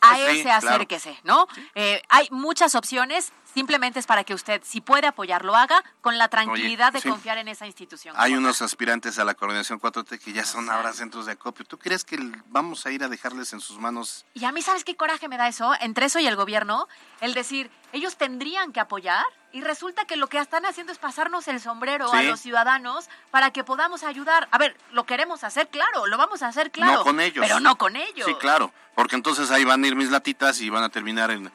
a 0.00 0.20
ese 0.20 0.50
acérquese, 0.50 1.18
¿no? 1.24 1.46
Eh, 1.74 2.02
hay 2.08 2.28
muchas 2.30 2.74
opciones, 2.74 3.32
simplemente 3.54 4.00
es 4.00 4.06
para 4.06 4.24
que 4.24 4.34
usted, 4.34 4.60
si 4.64 4.80
puede 4.80 5.06
apoyar, 5.06 5.44
lo 5.44 5.54
haga 5.54 5.82
con 6.00 6.18
la 6.18 6.28
tranquilidad 6.28 6.92
de 6.92 7.00
confiar 7.00 7.38
en 7.38 7.48
esa 7.48 7.66
institución. 7.66 8.14
Hay 8.18 8.34
unos 8.34 8.60
aspirantes 8.60 9.18
a 9.18 9.24
la 9.24 9.34
coordinación 9.34 9.80
4T 9.80 10.18
que 10.18 10.32
ya 10.32 10.44
son 10.44 10.68
ahora 10.68 10.92
centros 10.92 11.26
de 11.26 11.32
acopio. 11.32 11.64
¿Tú 11.64 11.78
crees 11.78 12.04
que 12.04 12.18
vamos 12.48 12.84
a 12.84 12.90
ir 12.90 13.04
a 13.04 13.08
dejarles 13.08 13.52
en 13.52 13.60
sus 13.60 13.78
manos? 13.78 14.26
Y 14.34 14.44
a 14.44 14.52
mí, 14.52 14.60
¿sabes 14.60 14.84
qué 14.84 14.96
coraje 14.96 15.28
me 15.28 15.38
da 15.38 15.48
eso? 15.48 15.72
Entre 15.80 16.06
eso 16.06 16.18
y 16.18 16.26
el 16.26 16.36
gobierno, 16.36 16.88
el 17.20 17.32
decir, 17.32 17.70
ellos 17.92 18.16
tendrían 18.16 18.72
que 18.72 18.80
apoyar 18.80 19.24
y 19.52 19.60
resulta 19.60 20.04
que 20.04 20.16
lo 20.16 20.26
que 20.26 20.38
están 20.38 20.66
haciendo 20.66 20.92
es 20.92 20.98
pasarnos 20.98 21.46
el 21.46 21.60
sombrero 21.60 22.12
a 22.12 22.22
los 22.24 22.40
ciudadanos 22.40 23.08
para 23.30 23.52
que 23.52 23.62
podamos 23.62 24.02
ayudar. 24.02 24.48
A 24.50 24.58
ver, 24.58 24.76
lo 24.90 25.06
queremos 25.06 25.44
hacer, 25.44 25.68
claro, 25.68 26.06
lo 26.06 26.18
vamos 26.18 26.42
a 26.42 26.48
hacer, 26.48 26.72
claro. 26.72 26.92
No 26.94 27.04
con 27.04 27.20
ellos. 27.20 27.46
Pero 27.46 27.60
no 27.60 27.78
con 27.78 27.94
ellos. 27.94 28.26
Sí, 28.26 28.34
claro, 28.34 28.72
porque 28.96 29.14
entonces 29.14 29.52
ahí 29.52 29.64
van 29.64 29.84
a 29.84 29.86
ir 29.86 29.94
mis 29.94 30.10
latitas 30.10 30.60
y 30.60 30.70
van 30.70 30.82
a 30.82 30.88
terminar 30.88 31.30
en 31.30 31.52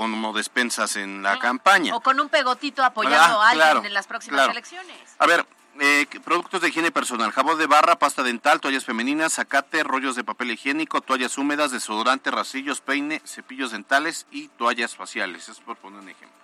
como 0.00 0.32
despensas 0.32 0.96
en 0.96 1.22
la 1.22 1.38
campaña. 1.38 1.94
O 1.94 2.00
con 2.00 2.18
un 2.20 2.30
pegotito 2.30 2.82
apoyando 2.82 3.38
ah, 3.38 3.48
a 3.48 3.50
alguien 3.50 3.84
en 3.84 3.92
las 3.92 4.06
próximas 4.06 4.48
elecciones. 4.48 4.96
A 5.18 5.26
ver, 5.26 5.44
eh, 5.78 6.06
productos 6.24 6.62
de 6.62 6.68
higiene 6.68 6.90
personal, 6.90 7.32
jabón 7.32 7.58
de 7.58 7.66
barra, 7.66 7.98
pasta 7.98 8.22
dental, 8.22 8.62
toallas 8.62 8.86
femeninas, 8.86 9.34
zacate, 9.34 9.82
rollos 9.82 10.16
de 10.16 10.24
papel 10.24 10.52
higiénico, 10.52 11.02
toallas 11.02 11.36
húmedas, 11.36 11.70
desodorante, 11.70 12.30
rastrillos, 12.30 12.80
peine, 12.80 13.20
cepillos 13.26 13.72
dentales 13.72 14.26
y 14.30 14.48
toallas 14.48 14.96
faciales. 14.96 15.50
Es 15.50 15.60
por 15.60 15.76
poner 15.76 16.00
un 16.00 16.08
ejemplo. 16.08 16.38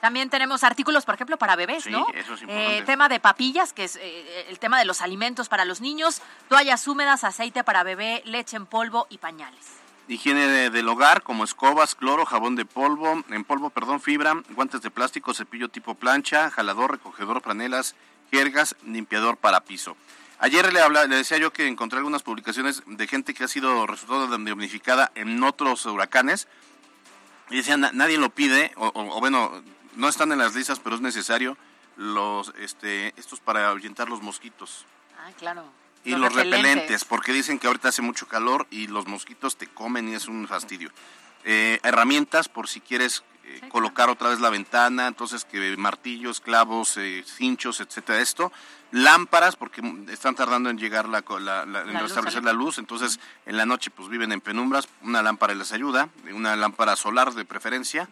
También 0.00 0.30
tenemos 0.30 0.62
artículos, 0.62 1.04
por 1.04 1.16
ejemplo, 1.16 1.36
para 1.36 1.56
bebés, 1.56 1.82
sí, 1.82 1.90
¿no? 1.90 2.06
Eso 2.14 2.34
es 2.34 2.42
eh, 2.46 2.84
tema 2.86 3.08
de 3.08 3.18
papillas, 3.18 3.72
que 3.72 3.82
es 3.82 3.96
eh, 3.96 4.46
el 4.48 4.60
tema 4.60 4.78
de 4.78 4.84
los 4.84 5.02
alimentos 5.02 5.48
para 5.48 5.64
los 5.64 5.80
niños, 5.80 6.22
toallas 6.48 6.86
húmedas, 6.86 7.24
aceite 7.24 7.64
para 7.64 7.82
bebé, 7.82 8.22
leche 8.24 8.56
en 8.56 8.66
polvo 8.66 9.08
y 9.10 9.18
pañales. 9.18 9.78
Higiene 10.08 10.70
del 10.70 10.88
hogar, 10.88 11.22
como 11.22 11.44
escobas, 11.44 11.94
cloro, 11.94 12.24
jabón 12.24 12.56
de 12.56 12.64
polvo, 12.64 13.22
en 13.28 13.44
polvo, 13.44 13.70
perdón, 13.70 14.00
fibra, 14.00 14.42
guantes 14.50 14.80
de 14.80 14.90
plástico, 14.90 15.34
cepillo 15.34 15.68
tipo 15.68 15.94
plancha, 15.94 16.50
jalador, 16.50 16.92
recogedor, 16.92 17.42
franelas, 17.42 17.94
jergas, 18.30 18.74
limpiador 18.86 19.36
para 19.36 19.60
piso. 19.60 19.96
Ayer 20.38 20.72
le, 20.72 20.80
le 21.08 21.16
decía 21.16 21.36
yo 21.36 21.52
que 21.52 21.66
encontré 21.66 21.98
algunas 21.98 22.22
publicaciones 22.22 22.82
de 22.86 23.06
gente 23.06 23.34
que 23.34 23.44
ha 23.44 23.48
sido 23.48 23.86
resultado 23.86 24.26
de 24.26 24.32
damnificada 24.32 25.12
en 25.14 25.42
otros 25.42 25.84
huracanes 25.84 26.48
y 27.50 27.56
decían, 27.56 27.90
nadie 27.92 28.18
lo 28.18 28.30
pide, 28.30 28.72
o 28.76 29.20
bueno, 29.20 29.62
no 29.96 30.08
están 30.08 30.32
en 30.32 30.38
las 30.38 30.54
listas, 30.54 30.80
pero 30.80 30.96
es 30.96 31.02
necesario 31.02 31.56
los 31.96 32.52
este 32.60 33.08
estos 33.18 33.40
para 33.40 33.68
ahuyentar 33.68 34.08
los 34.08 34.22
mosquitos. 34.22 34.86
Ah, 35.18 35.30
claro. 35.36 35.64
Y 36.04 36.14
los, 36.14 36.32
repelentes. 36.32 37.04
porque 37.04 37.32
dicen 37.32 37.58
que 37.58 37.66
ahorita 37.66 37.88
hace 37.88 38.02
mucho 38.02 38.26
calor 38.26 38.66
y 38.70 38.86
los 38.86 39.06
mosquitos 39.06 39.56
te 39.56 39.66
comen 39.66 40.08
y 40.08 40.14
es 40.14 40.26
un 40.28 40.46
fastidio. 40.46 40.90
Eh, 41.44 41.80
herramientas 41.82 42.48
por 42.48 42.68
si 42.68 42.80
quieres 42.80 43.24
eh, 43.44 43.60
colocar 43.68 44.08
otra 44.08 44.30
vez 44.30 44.40
la 44.40 44.50
ventana, 44.50 45.06
entonces 45.06 45.44
que 45.44 45.76
martillos, 45.76 46.40
clavos, 46.40 46.96
eh, 46.96 47.24
cinchos, 47.26 47.80
etcétera, 47.80 48.20
esto. 48.20 48.52
Lámparas, 48.90 49.56
porque 49.56 49.82
están 50.08 50.34
tardando 50.34 50.70
en 50.70 50.78
llegar 50.78 51.08
la, 51.08 51.18
en 51.18 52.00
restablecer 52.00 52.42
la 52.42 52.54
luz, 52.54 52.78
entonces 52.78 53.20
en 53.44 53.56
la 53.58 53.66
noche 53.66 53.90
pues 53.90 54.08
viven 54.08 54.32
en 54.32 54.40
penumbras, 54.40 54.88
una 55.02 55.22
lámpara 55.22 55.54
les 55.54 55.72
ayuda, 55.72 56.08
una 56.32 56.56
lámpara 56.56 56.96
solar 56.96 57.34
de 57.34 57.44
preferencia, 57.44 58.08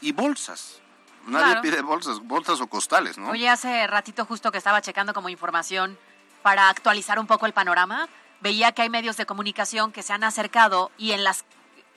y 0.00 0.12
bolsas 0.12 0.80
Nadie 1.26 1.60
pide 1.60 1.82
bolsas, 1.82 2.20
bolsas 2.20 2.60
o 2.60 2.66
costales, 2.66 3.18
¿no? 3.18 3.30
Oye, 3.30 3.48
hace 3.48 3.86
ratito 3.86 4.24
justo 4.24 4.50
que 4.50 4.58
estaba 4.58 4.80
checando 4.80 5.12
como 5.12 5.28
información 5.28 5.98
para 6.42 6.68
actualizar 6.68 7.18
un 7.18 7.26
poco 7.26 7.46
el 7.46 7.52
panorama, 7.52 8.08
veía 8.40 8.72
que 8.72 8.82
hay 8.82 8.90
medios 8.90 9.16
de 9.16 9.26
comunicación 9.26 9.92
que 9.92 10.02
se 10.02 10.12
han 10.12 10.24
acercado 10.24 10.90
y 10.98 11.12
en 11.12 11.24
las 11.24 11.44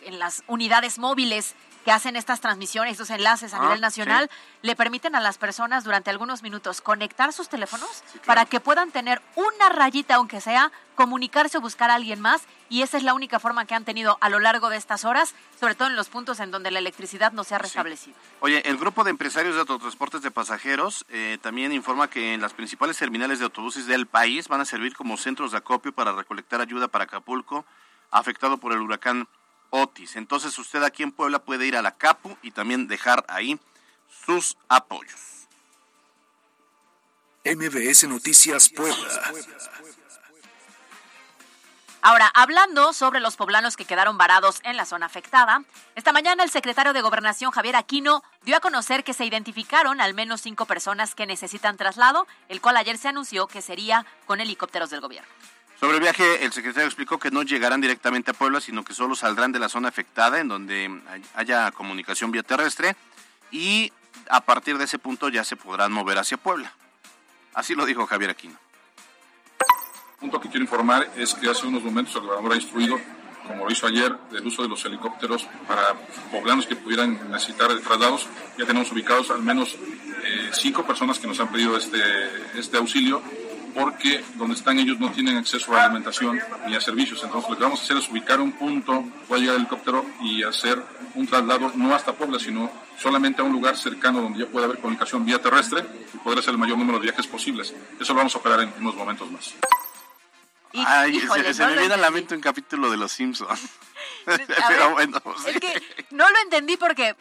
en 0.06 0.20
las 0.20 0.44
unidades 0.48 1.00
móviles 1.00 1.56
que 1.84 1.91
hacen 1.91 2.15
estas 2.15 2.41
transmisiones, 2.41 2.93
estos 2.93 3.10
enlaces 3.10 3.54
a 3.54 3.58
ah, 3.58 3.62
nivel 3.63 3.82
nacional, 3.82 4.30
le 4.62 4.76
permiten 4.76 5.15
a 5.15 5.19
las 5.19 5.38
personas 5.38 5.84
durante 5.84 6.10
algunos 6.10 6.43
minutos 6.43 6.82
conectar 6.82 7.34
sus 7.34 7.50
teléfonos 7.50 8.04
para 8.26 8.46
que 8.46 8.60
puedan 8.60 8.91
tener 8.91 9.22
una 9.36 9.69
rayita, 9.69 10.15
aunque 10.15 10.41
sea, 10.41 10.72
comunicarse 10.96 11.58
o 11.58 11.62
buscar 11.62 11.89
a 11.91 11.96
alguien 11.96 12.22
más. 12.22 12.43
Y 12.69 12.82
esa 12.82 12.98
es 12.98 13.04
la 13.04 13.13
única 13.13 13.39
forma 13.39 13.65
que 13.65 13.76
han 13.76 13.86
tenido 13.86 14.17
a 14.22 14.30
lo 14.30 14.39
largo 14.39 14.69
de 14.69 14.78
estas 14.78 15.06
horas, 15.06 15.36
sobre 15.60 15.76
todo 15.76 15.89
en 15.89 15.96
los 15.96 16.10
puntos 16.10 16.39
en 16.39 16.52
donde 16.52 16.72
la 16.72 16.80
electricidad 16.80 17.32
no 17.34 17.43
se 17.43 17.56
ha 17.56 17.60
restablecido. 17.60 18.15
Oye, 18.39 18.67
el 18.67 18.78
grupo 18.78 19.04
de 19.04 19.12
empresarios 19.12 19.56
de 19.56 19.62
autotransportes 19.62 20.22
de 20.22 20.32
pasajeros 20.32 21.06
eh, 21.10 21.38
también 21.41 21.72
informa 21.72 22.10
que 22.10 22.34
en 22.34 22.41
las 22.41 22.54
principales 22.54 22.98
terminales 22.98 23.39
de 23.39 23.46
autobuses 23.46 23.86
del 23.86 24.08
país 24.08 24.48
van 24.48 24.62
a 24.62 24.65
servir 24.65 24.96
como 24.96 25.17
centros 25.17 25.52
de 25.52 25.58
acopio 25.58 25.93
para 25.93 26.13
recolectar 26.13 26.62
ayuda 26.62 26.88
para 26.88 27.04
Acapulco, 27.04 27.65
afectado 28.10 28.58
por 28.58 28.72
el 28.72 28.80
huracán 28.80 29.28
Otis. 29.76 30.16
Entonces 30.18 30.58
usted 30.60 30.84
aquí 30.84 31.02
en 31.02 31.12
Puebla 31.12 31.40
puede 31.40 31.66
ir 31.66 31.76
a 31.76 31.82
la 31.82 31.98
CAPU 31.98 32.38
y 32.44 32.52
también 32.52 32.88
dejar 32.88 33.26
ahí 33.28 33.60
sus 34.26 34.56
apoyos. 34.68 35.20
MBS 37.44 38.08
Noticias 38.08 38.70
Puebla. 38.70 39.34
Ahora, 42.06 42.30
hablando 42.36 42.94
sobre 42.94 43.20
los 43.20 43.36
poblanos 43.36 43.76
que 43.76 43.86
quedaron 43.86 44.18
varados 44.18 44.60
en 44.64 44.78
la 44.78 44.86
zona 44.86 45.08
afectada, 45.08 45.64
esta 45.96 46.12
mañana 46.12 46.44
el 46.44 46.52
secretario 46.52 46.94
de 46.94 47.02
Gobernación 47.02 47.50
Javier 47.52 47.76
Aquino 47.76 48.24
dio 48.44 48.58
a 48.58 48.60
conocer 48.60 49.04
que 49.04 49.14
se 49.14 49.26
identificaron 49.26 50.02
al 50.02 50.14
menos 50.14 50.42
cinco 50.42 50.66
personas 50.66 51.16
que 51.16 51.26
necesitan 51.26 51.78
traslado, 51.78 52.28
el 52.48 52.62
cual 52.62 52.78
ayer 52.78 52.98
se 52.98 53.08
anunció 53.08 53.48
que 53.48 53.62
sería 53.62 54.06
con 54.26 54.40
helicópteros 54.40 54.92
del 54.92 55.02
gobierno. 55.02 55.32
Sobre 55.80 55.98
el 55.98 56.02
viaje, 56.02 56.46
el 56.46 56.54
secretario 56.54 56.88
explicó 56.88 57.20
que 57.20 57.32
no 57.32 57.44
llegarán 57.44 57.82
directamente 57.82 58.32
a 58.32 58.34
Puebla, 58.34 58.62
sino 58.62 58.84
que 58.84 58.94
solo 58.94 59.16
saldrán 59.16 59.52
de 59.52 59.60
la 59.60 59.70
zona 59.70 59.90
afectada 59.90 60.40
en 60.40 60.48
donde 60.48 61.02
haya 61.36 61.72
comunicación 61.72 62.32
vía 62.32 62.44
terrestre 62.44 62.96
y 63.52 63.92
a 64.30 64.42
partir 64.42 64.78
de 64.78 64.86
ese 64.86 65.00
punto 65.00 65.30
ya 65.30 65.44
se 65.44 65.58
podrán 65.58 65.92
mover 65.92 66.18
hacia 66.18 66.38
Puebla. 66.38 66.74
Así 67.54 67.76
lo 67.76 67.86
dijo 67.86 68.08
Javier 68.08 68.30
Aquino 68.30 68.58
punto 70.24 70.40
que 70.40 70.48
quiero 70.48 70.64
informar 70.64 71.12
es 71.18 71.34
que 71.34 71.50
hace 71.50 71.68
unos 71.68 71.84
momentos 71.84 72.16
el 72.16 72.22
gobernador 72.22 72.54
ha 72.54 72.56
instruido, 72.56 72.98
como 73.46 73.66
lo 73.66 73.72
hizo 73.72 73.86
ayer, 73.88 74.16
del 74.32 74.48
uso 74.48 74.62
de 74.62 74.70
los 74.70 74.86
helicópteros 74.86 75.46
para 75.68 75.96
poblanos 76.32 76.66
que 76.66 76.78
pudieran 76.78 77.30
necesitar 77.30 77.68
traslados. 77.82 78.26
Ya 78.58 78.66
tenemos 78.66 78.90
ubicados 78.94 79.32
al 79.32 79.44
menos 79.44 79.76
eh, 79.76 80.50
cinco 80.54 80.86
personas 80.86 81.20
que 81.20 81.28
nos 81.28 81.42
han 81.42 81.52
pedido 81.52 81.76
este, 81.76 82.00
este 82.58 82.78
auxilio 82.78 83.22
porque 83.74 84.24
donde 84.36 84.56
están 84.56 84.80
ellos 84.80 85.00
no 85.00 85.12
tienen 85.12 85.38
acceso 85.38 85.76
a 85.76 85.86
alimentación 85.86 86.40
ni 86.68 86.76
a 86.76 86.82
servicios. 86.82 87.22
Entonces 87.24 87.50
lo 87.50 87.58
que 87.58 87.64
vamos 87.64 87.80
a 87.80 87.84
hacer 87.84 87.98
es 87.98 88.10
ubicar 88.10 88.40
un 88.40 88.52
punto, 88.54 89.04
puede 89.28 89.42
llegar 89.42 89.56
el 89.56 89.62
helicóptero 89.62 90.06
y 90.22 90.44
hacer 90.44 90.82
un 91.16 91.28
traslado 91.28 91.72
no 91.76 91.94
hasta 91.94 92.14
Puebla, 92.14 92.40
sino 92.40 92.72
solamente 92.98 93.42
a 93.42 93.46
un 93.46 93.52
lugar 93.52 93.78
cercano 93.78 94.22
donde 94.22 94.40
ya 94.40 94.48
pueda 94.48 94.66
haber 94.66 94.80
comunicación 94.80 95.26
vía 95.26 95.42
terrestre 95.42 95.86
y 96.14 96.18
poder 96.18 96.40
hacer 96.40 96.52
el 96.52 96.58
mayor 96.58 96.78
número 96.78 97.00
de 97.00 97.04
viajes 97.04 97.28
posibles. 97.28 97.74
Eso 98.00 98.14
lo 98.14 98.18
vamos 98.18 98.36
a 98.36 98.40
operar 98.40 98.62
en 98.62 98.74
unos 98.80 98.96
momentos 98.96 99.30
más. 99.32 99.54
Ay, 100.74 101.20
se, 101.20 101.66
me 101.66 101.78
viene 101.78 101.94
al 101.94 102.02
la 102.02 102.10
mente 102.10 102.34
un 102.34 102.42
capítulo 102.42 102.90
de 102.90 102.98
Los 102.98 103.12
Simpsons. 103.12 103.60
Pero 104.26 104.92
bueno, 104.92 105.22
Es 105.48 105.60
que 105.60 105.82
no 106.12 106.30
lo 106.30 106.40
entendí 106.44 106.78
porque, 106.78 107.16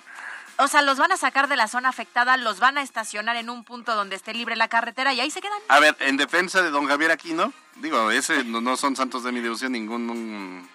o 0.58 0.68
sea, 0.68 0.82
los 0.82 0.98
van 0.98 1.12
a 1.12 1.16
sacar 1.16 1.48
de 1.48 1.56
la 1.56 1.68
zona 1.68 1.88
afectada, 1.88 2.36
los 2.36 2.60
van 2.60 2.78
a 2.78 2.82
estacionar 2.82 3.36
en 3.36 3.50
un 3.50 3.64
punto 3.64 3.94
donde 3.94 4.16
esté 4.16 4.34
libre 4.34 4.56
la 4.56 4.68
carretera 4.68 5.12
y 5.12 5.20
ahí 5.20 5.30
se 5.30 5.40
quedan. 5.40 5.58
A 5.68 5.80
ver, 5.80 5.96
en 6.00 6.16
defensa 6.16 6.62
de 6.62 6.70
don 6.70 6.86
Javier 6.86 7.10
Aquino, 7.10 7.52
digo, 7.76 8.10
ese 8.10 8.44
no, 8.44 8.76
son 8.76 8.96
santos 8.96 9.24
de 9.24 9.32
mi 9.32 9.40
devoción 9.40 9.72
ningún, 9.72 10.68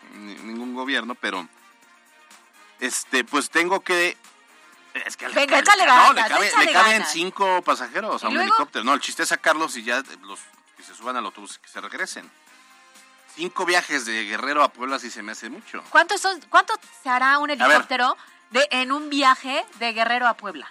ningún 0.43 0.73
gobierno, 0.73 1.15
pero 1.15 1.47
este, 2.79 3.23
pues 3.23 3.49
tengo 3.49 3.79
que 3.81 4.17
es 5.05 5.15
que 5.15 5.27
Venga, 5.27 5.59
échale 5.59 5.85
no, 5.85 6.13
le, 6.13 6.73
caben 6.73 7.05
cinco 7.05 7.61
pasajeros 7.61 8.23
a 8.23 8.29
un 8.29 8.39
helicóptero. 8.39 8.83
No, 8.83 8.93
el 8.93 8.99
chiste 8.99 9.23
es 9.23 9.29
sacarlos 9.29 9.77
y 9.77 9.83
ya 9.83 10.03
los 10.23 10.39
que 10.75 10.83
se 10.83 10.95
suban 10.95 11.15
al 11.15 11.25
autobús 11.25 11.59
que 11.59 11.69
se 11.69 11.79
regresen. 11.79 12.29
Cinco 13.35 13.65
viajes 13.65 14.05
de 14.05 14.23
Guerrero 14.23 14.63
a 14.63 14.69
Puebla 14.69 14.97
sí 14.97 15.11
se 15.11 15.21
me 15.21 15.33
hace 15.33 15.49
mucho. 15.49 15.83
¿Cuánto, 15.91 16.17
son, 16.17 16.41
cuánto 16.49 16.73
se 17.03 17.09
hará 17.09 17.37
un 17.37 17.51
helicóptero 17.51 18.17
de, 18.51 18.67
en 18.71 18.91
un 18.91 19.09
viaje 19.09 19.65
de 19.79 19.93
Guerrero 19.93 20.27
a 20.27 20.35
Puebla? 20.35 20.67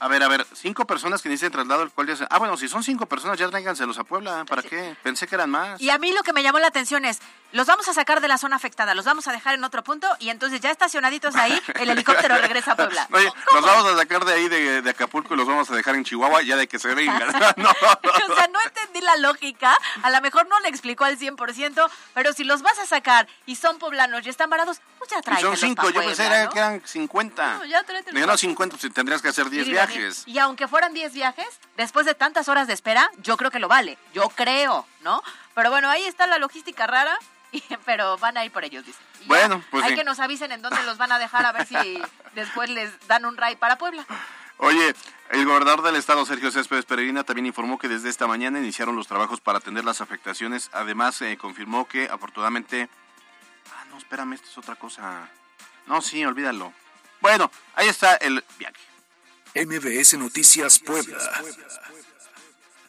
A 0.00 0.08
ver, 0.08 0.22
a 0.24 0.28
ver, 0.28 0.44
cinco 0.52 0.84
personas 0.84 1.22
que 1.22 1.28
necesitan 1.28 1.52
traslado, 1.52 1.84
el 1.84 1.90
cual 1.90 2.08
ya 2.08 2.16
se... 2.16 2.26
Ah, 2.28 2.38
bueno, 2.38 2.56
si 2.56 2.66
son 2.66 2.82
cinco 2.82 3.06
personas, 3.06 3.38
ya 3.38 3.48
tráiganselos 3.48 3.98
a 3.98 4.04
Puebla. 4.04 4.44
¿Para 4.46 4.62
qué? 4.62 4.96
Pensé 5.00 5.28
que 5.28 5.36
eran 5.36 5.48
más. 5.48 5.80
Y 5.80 5.90
a 5.90 5.98
mí 5.98 6.10
lo 6.10 6.24
que 6.24 6.32
me 6.32 6.42
llamó 6.42 6.58
la 6.58 6.66
atención 6.66 7.04
es, 7.04 7.20
los 7.52 7.66
vamos 7.66 7.88
a 7.88 7.94
sacar 7.94 8.20
de 8.20 8.28
la 8.28 8.38
zona 8.38 8.56
afectada, 8.56 8.94
los 8.94 9.04
vamos 9.04 9.28
a 9.28 9.32
dejar 9.32 9.54
en 9.54 9.64
otro 9.64 9.82
punto 9.84 10.08
y 10.18 10.30
entonces 10.30 10.60
ya 10.60 10.70
estacionaditos 10.70 11.36
ahí, 11.36 11.58
el 11.80 11.90
helicóptero 11.90 12.36
regresa 12.38 12.72
a 12.72 12.76
Puebla. 12.76 13.08
Oye, 13.12 13.30
los 13.52 13.64
vamos 13.64 13.92
a 13.92 13.96
sacar 13.96 14.24
de 14.24 14.32
ahí 14.32 14.48
de, 14.48 14.90
Acapulco 14.90 15.34
y 15.34 15.36
los 15.36 15.46
vamos 15.46 15.70
a 15.70 15.74
dejar 15.74 15.94
en 15.94 16.04
Chihuahua 16.04 16.42
ya 16.42 16.56
de 16.56 16.66
que 16.66 16.78
se 16.78 16.94
vengan. 16.94 17.28
no. 17.56 17.70
o 17.70 18.34
sea, 18.34 18.48
no 18.48 18.60
entendí 18.60 19.00
la 19.00 19.16
lógica, 19.16 19.76
a 20.02 20.10
lo 20.10 20.20
mejor 20.20 20.48
no 20.48 20.58
le 20.60 20.68
explicó 20.68 21.04
al 21.04 21.18
100%, 21.18 21.90
pero 22.14 22.32
si 22.32 22.44
los 22.44 22.62
vas 22.62 22.78
a 22.78 22.86
sacar 22.86 23.28
y 23.46 23.56
son 23.56 23.78
poblanos 23.78 24.26
y 24.26 24.28
están 24.28 24.50
varados, 24.50 24.80
pues 24.98 25.10
ya 25.10 25.22
tráeganlos 25.22 25.58
Son 25.60 25.68
cinco, 25.68 25.90
yo 25.90 26.00
pensé 26.00 26.28
que 26.52 26.58
eran 26.58 26.82
50. 26.84 27.58
No, 27.58 27.64
ya. 27.64 27.82
No, 28.12 28.36
50, 28.36 28.76
pues 28.76 28.94
tendrías 28.94 29.22
que 29.22 29.28
hacer 29.28 29.50
10 29.50 29.68
viajes. 29.68 30.22
Y 30.26 30.38
aunque 30.38 30.68
fueran 30.68 30.92
10 30.92 31.12
viajes, 31.12 31.46
después 31.76 32.06
de 32.06 32.14
tantas 32.14 32.48
horas 32.48 32.66
de 32.66 32.74
espera, 32.74 33.10
yo 33.18 33.36
creo 33.36 33.50
que 33.50 33.58
lo 33.58 33.68
vale, 33.68 33.98
yo 34.14 34.28
creo, 34.30 34.86
¿no? 35.02 35.22
Pero 35.54 35.70
bueno, 35.70 35.88
ahí 35.88 36.04
está 36.04 36.26
la 36.26 36.38
logística 36.38 36.86
rara 36.86 37.18
pero 37.84 38.16
van 38.18 38.36
a 38.36 38.44
ir 38.44 38.52
por 38.52 38.64
ellos, 38.64 38.84
dicen. 38.84 39.04
bueno, 39.26 39.62
pues 39.70 39.84
Hay 39.84 39.94
que 39.94 40.04
nos 40.04 40.18
avisen 40.20 40.52
en 40.52 40.62
dónde 40.62 40.82
los 40.84 40.98
van 40.98 41.12
a 41.12 41.18
dejar 41.18 41.44
a 41.44 41.52
ver 41.52 41.66
si 41.66 41.76
después 42.34 42.70
les 42.70 42.90
dan 43.06 43.24
un 43.24 43.36
ray 43.36 43.56
para 43.56 43.78
Puebla. 43.78 44.06
Oye, 44.58 44.94
el 45.30 45.44
gobernador 45.44 45.82
del 45.82 45.96
estado, 45.96 46.24
Sergio 46.24 46.50
Céspedes 46.50 46.84
Peregrina, 46.84 47.24
también 47.24 47.46
informó 47.46 47.78
que 47.78 47.88
desde 47.88 48.08
esta 48.08 48.26
mañana 48.26 48.58
iniciaron 48.58 48.94
los 48.94 49.08
trabajos 49.08 49.40
para 49.40 49.58
atender 49.58 49.84
las 49.84 50.00
afectaciones. 50.00 50.70
Además, 50.72 51.20
eh, 51.22 51.36
confirmó 51.36 51.88
que 51.88 52.08
afortunadamente... 52.08 52.88
Ah, 53.72 53.84
no, 53.90 53.98
espérame, 53.98 54.34
esto 54.34 54.48
es 54.48 54.58
otra 54.58 54.76
cosa. 54.76 55.28
No, 55.86 56.00
sí, 56.00 56.24
olvídalo. 56.24 56.72
Bueno, 57.20 57.50
ahí 57.74 57.88
está 57.88 58.14
el 58.16 58.44
viaje. 58.58 58.76
MBS 59.54 60.14
Noticias 60.14 60.78
Puebla. 60.78 61.18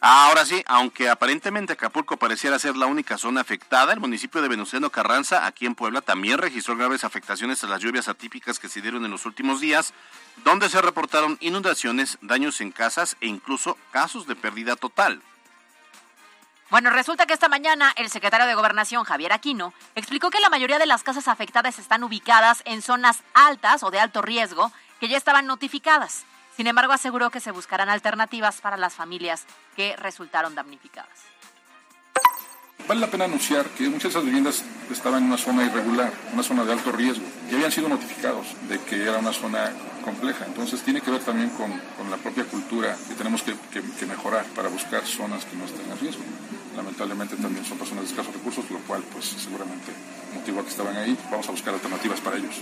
Ahora 0.06 0.44
sí, 0.44 0.62
aunque 0.66 1.08
aparentemente 1.08 1.72
Acapulco 1.72 2.18
pareciera 2.18 2.58
ser 2.58 2.76
la 2.76 2.84
única 2.84 3.16
zona 3.16 3.40
afectada, 3.40 3.94
el 3.94 4.00
municipio 4.00 4.42
de 4.42 4.48
Venustiano 4.48 4.90
Carranza, 4.90 5.46
aquí 5.46 5.64
en 5.64 5.74
Puebla, 5.74 6.02
también 6.02 6.36
registró 6.36 6.76
graves 6.76 7.04
afectaciones 7.04 7.64
a 7.64 7.68
las 7.68 7.80
lluvias 7.80 8.06
atípicas 8.08 8.58
que 8.58 8.68
se 8.68 8.82
dieron 8.82 9.06
en 9.06 9.10
los 9.10 9.24
últimos 9.24 9.62
días, 9.62 9.94
donde 10.44 10.68
se 10.68 10.82
reportaron 10.82 11.38
inundaciones, 11.40 12.18
daños 12.20 12.60
en 12.60 12.70
casas 12.70 13.16
e 13.22 13.28
incluso 13.28 13.78
casos 13.92 14.26
de 14.26 14.36
pérdida 14.36 14.76
total. 14.76 15.22
Bueno, 16.68 16.90
resulta 16.90 17.24
que 17.24 17.32
esta 17.32 17.48
mañana 17.48 17.90
el 17.96 18.10
secretario 18.10 18.46
de 18.46 18.54
Gobernación, 18.54 19.04
Javier 19.04 19.32
Aquino, 19.32 19.72
explicó 19.94 20.28
que 20.28 20.40
la 20.40 20.50
mayoría 20.50 20.78
de 20.78 20.84
las 20.84 21.02
casas 21.02 21.28
afectadas 21.28 21.78
están 21.78 22.04
ubicadas 22.04 22.60
en 22.66 22.82
zonas 22.82 23.22
altas 23.32 23.82
o 23.82 23.90
de 23.90 24.00
alto 24.00 24.20
riesgo 24.20 24.70
que 25.00 25.08
ya 25.08 25.16
estaban 25.16 25.46
notificadas. 25.46 26.26
Sin 26.56 26.66
embargo, 26.66 26.92
aseguró 26.92 27.30
que 27.30 27.40
se 27.40 27.50
buscarán 27.50 27.88
alternativas 27.88 28.60
para 28.60 28.76
las 28.76 28.94
familias 28.94 29.44
que 29.76 29.96
resultaron 29.96 30.54
damnificadas. 30.54 31.34
Vale 32.86 33.00
la 33.00 33.06
pena 33.06 33.24
anunciar 33.24 33.64
que 33.70 33.84
muchas 33.84 34.02
de 34.02 34.08
esas 34.10 34.24
viviendas 34.24 34.62
estaban 34.90 35.22
en 35.22 35.28
una 35.28 35.38
zona 35.38 35.64
irregular, 35.64 36.12
una 36.34 36.42
zona 36.42 36.64
de 36.64 36.72
alto 36.72 36.92
riesgo, 36.92 37.24
y 37.50 37.54
habían 37.54 37.72
sido 37.72 37.88
notificados 37.88 38.46
de 38.68 38.78
que 38.80 39.02
era 39.02 39.18
una 39.18 39.32
zona 39.32 39.72
compleja. 40.04 40.44
Entonces 40.44 40.82
tiene 40.82 41.00
que 41.00 41.10
ver 41.10 41.22
también 41.22 41.48
con, 41.50 41.70
la 42.10 42.18
propia 42.18 42.44
cultura 42.44 42.94
que 43.08 43.14
tenemos 43.14 43.42
que, 43.42 44.06
mejorar 44.06 44.44
para 44.54 44.68
buscar 44.68 45.04
zonas 45.06 45.46
que 45.46 45.56
no 45.56 45.64
estén 45.64 45.90
en 45.90 45.98
riesgo. 45.98 46.22
Lamentablemente 46.76 47.36
también 47.36 47.64
son 47.64 47.78
personas 47.78 48.04
de 48.04 48.10
escasos 48.10 48.34
recursos, 48.34 48.70
lo 48.70 48.78
cual 48.80 49.02
pues 49.12 49.24
seguramente 49.24 49.90
motivó 50.34 50.60
a 50.60 50.64
que 50.64 50.70
estaban 50.70 50.96
ahí. 50.96 51.16
Vamos 51.30 51.48
a 51.48 51.52
buscar 51.52 51.72
alternativas 51.72 52.20
para 52.20 52.36
ellos. 52.36 52.60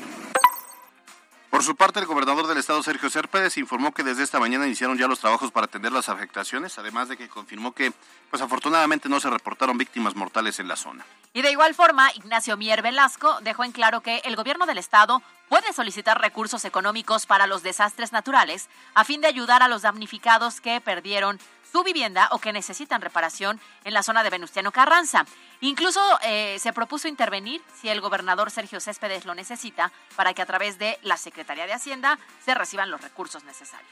Por 1.53 1.63
su 1.63 1.77
parte, 1.77 2.01
el 2.01 2.07
gobernador 2.07 2.47
del 2.47 2.57
estado, 2.57 2.83
Sergio 2.83 3.11
Cérpedes, 3.11 3.59
informó 3.59 3.93
que 3.93 4.03
desde 4.03 4.23
esta 4.23 4.41
mañana 4.41 4.67
iniciaron 4.67 4.97
ya 4.97 5.07
los 5.07 5.21
trabajos 5.21 5.53
para 5.53 5.67
atender 5.67 5.93
las 5.93 6.09
afectaciones, 6.09 6.79
además 6.79 7.11
de 7.11 7.19
que 7.19 7.29
confirmó 7.29 7.75
que, 7.75 7.93
pues 8.31 8.41
afortunadamente, 8.41 9.11
no 9.11 9.21
se 9.21 9.29
reportaron 9.29 9.77
víctimas 9.77 10.17
mortales 10.17 10.61
en 10.61 10.69
la 10.69 10.77
zona. 10.77 11.05
Y 11.35 11.43
de 11.43 11.51
igual 11.51 11.75
forma, 11.75 12.11
Ignacio 12.15 12.57
Mier 12.57 12.81
Velasco 12.81 13.39
dejó 13.43 13.65
en 13.65 13.73
claro 13.73 14.01
que 14.01 14.23
el 14.25 14.35
gobierno 14.35 14.65
del 14.65 14.79
estado 14.79 15.21
puede 15.51 15.75
solicitar 15.75 16.19
recursos 16.19 16.65
económicos 16.65 17.27
para 17.27 17.47
los 17.47 17.63
desastres 17.63 18.13
naturales 18.13 18.71
a 18.95 19.05
fin 19.05 19.21
de 19.21 19.29
ayudar 19.29 19.63
a 19.63 19.69
los 19.69 19.83
damnificados 19.83 20.63
que 20.63 20.81
perdieron 20.81 21.39
su 21.73 21.83
vivienda 21.83 22.29
o 22.33 22.39
que 22.39 22.53
necesitan 22.53 23.01
reparación 23.01 23.59
en 23.85 23.95
la 23.95 24.03
zona 24.03 24.23
de 24.23 24.29
Venustiano 24.31 24.71
Carranza. 24.73 25.25
Incluso 25.63 26.01
eh, 26.23 26.59
se 26.61 26.73
propuso 26.75 27.09
intervenir 27.09 27.63
si 27.81 27.89
el 27.89 28.03
gobernador 28.03 28.51
Sergio 28.51 28.79
Céspedes 28.79 29.25
lo 29.25 29.35
necesita 29.35 29.91
para 30.15 30.35
que 30.35 30.43
a 30.43 30.47
través 30.47 30.79
de 30.79 30.99
la 31.03 31.17
Secretaría 31.17 31.67
de 31.67 31.73
Hacienda 31.73 32.19
se 32.45 32.55
reciban 32.55 32.91
los 32.91 33.01
recursos 33.01 33.45
necesarios. 33.45 33.91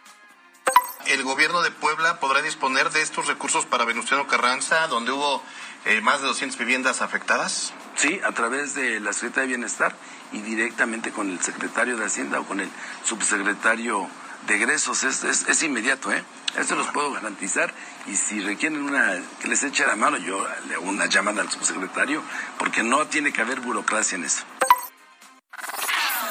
El 1.07 1.23
gobierno 1.23 1.63
de 1.63 1.71
Puebla 1.71 2.21
podrá 2.21 2.43
disponer 2.43 2.91
de 2.91 3.01
estos 3.01 3.27
recursos 3.27 3.65
para 3.65 3.87
Venustiano 3.87 4.27
Carranza, 4.27 4.87
donde 4.89 5.13
hubo 5.13 5.43
eh, 5.87 6.03
más 6.03 6.21
de 6.21 6.29
200 6.29 6.59
viviendas 6.59 7.01
afectadas. 7.01 7.73
Sí, 7.97 8.21
a 8.25 8.33
través 8.33 8.75
de 8.75 9.01
la 9.01 9.15
Secretaría 9.15 9.43
de 9.43 9.57
Bienestar 9.57 9.97
y 10.33 10.43
directamente 10.43 11.11
con 11.11 11.31
el 11.31 11.41
secretario 11.41 11.97
de 11.97 12.05
Hacienda 12.05 12.41
o 12.41 12.45
con 12.45 12.61
el 12.61 12.71
subsecretario 13.05 14.09
de 14.47 14.55
egresos. 14.55 15.05
Es, 15.05 15.25
es 15.25 15.63
inmediato, 15.63 16.13
¿eh? 16.13 16.23
Eso 16.59 16.75
los 16.75 16.89
puedo 16.89 17.13
garantizar 17.13 17.73
y 18.07 18.17
si 18.17 18.41
requieren 18.41 18.83
una 18.83 19.21
que 19.41 19.49
les 19.49 19.63
eche 19.63 19.87
la 19.87 19.97
mano, 19.97 20.17
yo 20.17 20.45
le 20.67 20.75
hago 20.75 20.89
una 20.89 21.07
llamada 21.07 21.43
al 21.43 21.51
subsecretario 21.51 22.23
porque 22.59 22.83
no 22.83 23.07
tiene 23.07 23.33
que 23.33 23.41
haber 23.41 23.61
burocracia 23.61 24.17
en 24.17 24.25
eso. 24.25 24.45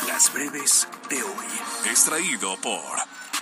Las 0.08 0.34
breves 0.34 0.88
de 1.10 1.24
hoy. 1.24 1.46
Extraído 1.86 2.60
por 2.62 3.00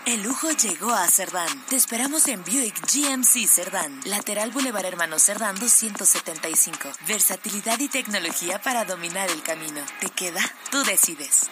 el 0.07 0.23
lujo 0.23 0.49
llegó 0.51 0.93
a 0.93 1.05
Cerdán. 1.09 1.49
Te 1.67 1.75
esperamos 1.75 2.29
en 2.29 2.41
Buick 2.41 2.79
GMC 2.79 3.45
Cerdán. 3.45 3.99
Lateral 4.05 4.51
Boulevard 4.51 4.85
Hermano 4.85 5.19
Cerdán 5.19 5.59
275. 5.59 6.89
Versatilidad 7.09 7.77
y 7.79 7.89
tecnología 7.89 8.61
para 8.61 8.85
dominar 8.85 9.29
el 9.29 9.43
camino. 9.43 9.81
¿Te 9.99 10.09
queda? 10.09 10.39
Tú 10.71 10.81
decides. 10.85 11.49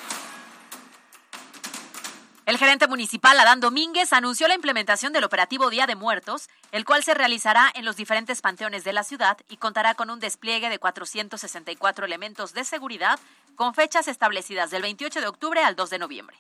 El 2.46 2.60
gerente 2.60 2.88
municipal 2.88 3.40
Adán 3.40 3.60
Domínguez 3.60 4.14
anunció 4.14 4.48
la 4.48 4.54
implementación 4.54 5.12
del 5.12 5.24
operativo 5.24 5.72
Día 5.72 5.88
de 5.88 5.96
Muertos, 5.96 6.48
el 6.72 6.86
cual 6.86 7.04
se 7.04 7.16
realizará 7.16 7.72
en 7.74 7.86
los 7.86 7.96
diferentes 7.96 8.42
panteones 8.42 8.84
de 8.84 8.94
la 8.94 9.04
ciudad 9.04 9.40
y 9.50 9.58
contará 9.58 9.96
con 9.96 10.12
un 10.12 10.20
despliegue 10.20 10.70
de 10.70 10.78
464 10.78 12.06
elementos 12.06 12.54
de 12.54 12.64
seguridad 12.64 13.20
con 13.56 13.74
fechas 13.74 14.08
establecidas 14.08 14.70
del 14.70 14.84
28 14.84 15.22
de 15.22 15.28
octubre 15.28 15.64
al 15.64 15.76
2 15.76 15.90
de 15.90 15.98
noviembre. 15.98 16.38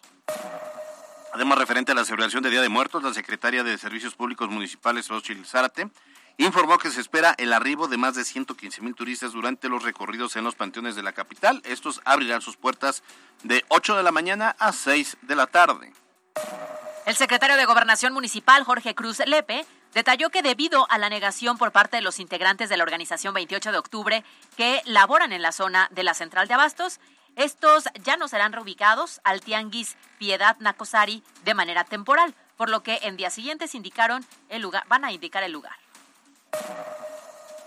Además, 1.33 1.57
referente 1.57 1.91
a 1.91 1.95
la 1.95 2.05
celebración 2.05 2.43
del 2.43 2.51
Día 2.51 2.61
de 2.61 2.69
Muertos, 2.69 3.01
la 3.01 3.13
secretaria 3.13 3.63
de 3.63 3.75
Servicios 3.79 4.13
Públicos 4.13 4.47
Municipales, 4.47 5.07
Rochil 5.07 5.43
Zárate, 5.43 5.89
informó 6.37 6.77
que 6.77 6.91
se 6.91 7.01
espera 7.01 7.35
el 7.37 7.53
arribo 7.53 7.87
de 7.87 7.97
más 7.97 8.15
de 8.15 8.25
115 8.25 8.81
mil 8.81 8.95
turistas 8.95 9.31
durante 9.31 9.69
los 9.69 9.83
recorridos 9.83 10.35
en 10.35 10.43
los 10.43 10.55
panteones 10.55 10.95
de 10.95 11.03
la 11.03 11.13
capital. 11.13 11.61
Estos 11.65 12.01
abrirán 12.05 12.41
sus 12.41 12.57
puertas 12.57 13.03
de 13.43 13.63
8 13.69 13.95
de 13.95 14.03
la 14.03 14.11
mañana 14.11 14.55
a 14.59 14.71
6 14.71 15.17
de 15.21 15.35
la 15.35 15.47
tarde. 15.47 15.93
El 17.05 17.15
secretario 17.15 17.55
de 17.55 17.65
Gobernación 17.65 18.13
Municipal, 18.13 18.63
Jorge 18.63 18.95
Cruz 18.95 19.19
Lepe, 19.25 19.65
detalló 19.93 20.29
que 20.29 20.41
debido 20.41 20.87
a 20.89 20.97
la 20.97 21.09
negación 21.09 21.57
por 21.57 21.71
parte 21.71 21.97
de 21.97 22.01
los 22.01 22.19
integrantes 22.19 22.67
de 22.67 22.77
la 22.77 22.83
organización 22.83 23.33
28 23.33 23.71
de 23.71 23.77
octubre 23.77 24.23
que 24.57 24.81
laboran 24.85 25.31
en 25.31 25.41
la 25.41 25.51
zona 25.51 25.87
de 25.91 26.03
la 26.03 26.13
central 26.13 26.47
de 26.47 26.55
Abastos, 26.55 26.99
estos 27.35 27.85
ya 28.03 28.17
no 28.17 28.27
serán 28.27 28.53
reubicados 28.53 29.21
al 29.23 29.41
Tianguis 29.41 29.97
Piedad 30.17 30.57
Nacosari 30.59 31.23
de 31.43 31.53
manera 31.53 31.83
temporal, 31.83 32.33
por 32.57 32.69
lo 32.69 32.81
que 32.81 32.99
en 33.03 33.17
días 33.17 33.33
siguientes 33.33 33.75
indicaron 33.75 34.25
el 34.49 34.61
lugar, 34.61 34.85
van 34.87 35.05
a 35.05 35.11
indicar 35.11 35.43
el 35.43 35.51
lugar. 35.51 35.84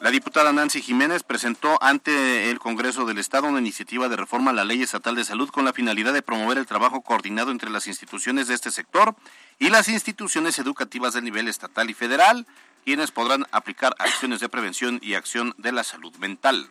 La 0.00 0.12
diputada 0.12 0.52
Nancy 0.52 0.80
Jiménez 0.80 1.24
presentó 1.24 1.82
ante 1.82 2.50
el 2.50 2.60
Congreso 2.60 3.04
del 3.04 3.18
Estado 3.18 3.48
una 3.48 3.58
iniciativa 3.58 4.08
de 4.08 4.16
reforma 4.16 4.52
a 4.52 4.54
la 4.54 4.64
Ley 4.64 4.80
Estatal 4.80 5.16
de 5.16 5.24
Salud 5.24 5.50
con 5.50 5.64
la 5.64 5.72
finalidad 5.72 6.12
de 6.12 6.22
promover 6.22 6.56
el 6.56 6.66
trabajo 6.66 7.00
coordinado 7.00 7.50
entre 7.50 7.68
las 7.68 7.88
instituciones 7.88 8.46
de 8.46 8.54
este 8.54 8.70
sector 8.70 9.16
y 9.58 9.70
las 9.70 9.88
instituciones 9.88 10.58
educativas 10.60 11.14
de 11.14 11.22
nivel 11.22 11.48
estatal 11.48 11.90
y 11.90 11.94
federal, 11.94 12.46
quienes 12.84 13.10
podrán 13.10 13.46
aplicar 13.50 13.96
acciones 13.98 14.38
de 14.38 14.48
prevención 14.48 15.00
y 15.02 15.14
acción 15.14 15.52
de 15.58 15.72
la 15.72 15.82
salud 15.82 16.14
mental. 16.18 16.70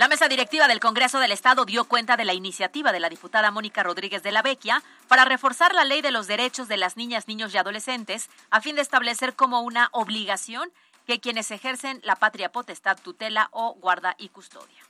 La 0.00 0.08
mesa 0.08 0.28
directiva 0.28 0.66
del 0.66 0.80
Congreso 0.80 1.18
del 1.18 1.30
Estado 1.30 1.66
dio 1.66 1.84
cuenta 1.84 2.16
de 2.16 2.24
la 2.24 2.32
iniciativa 2.32 2.90
de 2.90 3.00
la 3.00 3.10
diputada 3.10 3.50
Mónica 3.50 3.82
Rodríguez 3.82 4.22
de 4.22 4.32
la 4.32 4.40
Vecchia 4.40 4.82
para 5.08 5.26
reforzar 5.26 5.74
la 5.74 5.84
ley 5.84 6.00
de 6.00 6.10
los 6.10 6.26
derechos 6.26 6.68
de 6.68 6.78
las 6.78 6.96
niñas, 6.96 7.28
niños 7.28 7.52
y 7.52 7.58
adolescentes 7.58 8.30
a 8.48 8.62
fin 8.62 8.76
de 8.76 8.80
establecer 8.80 9.34
como 9.34 9.60
una 9.60 9.90
obligación 9.92 10.72
que 11.06 11.20
quienes 11.20 11.50
ejercen 11.50 12.00
la 12.02 12.16
patria 12.16 12.50
potestad, 12.50 12.98
tutela 12.98 13.50
o 13.52 13.74
guarda 13.74 14.14
y 14.16 14.30
custodia. 14.30 14.82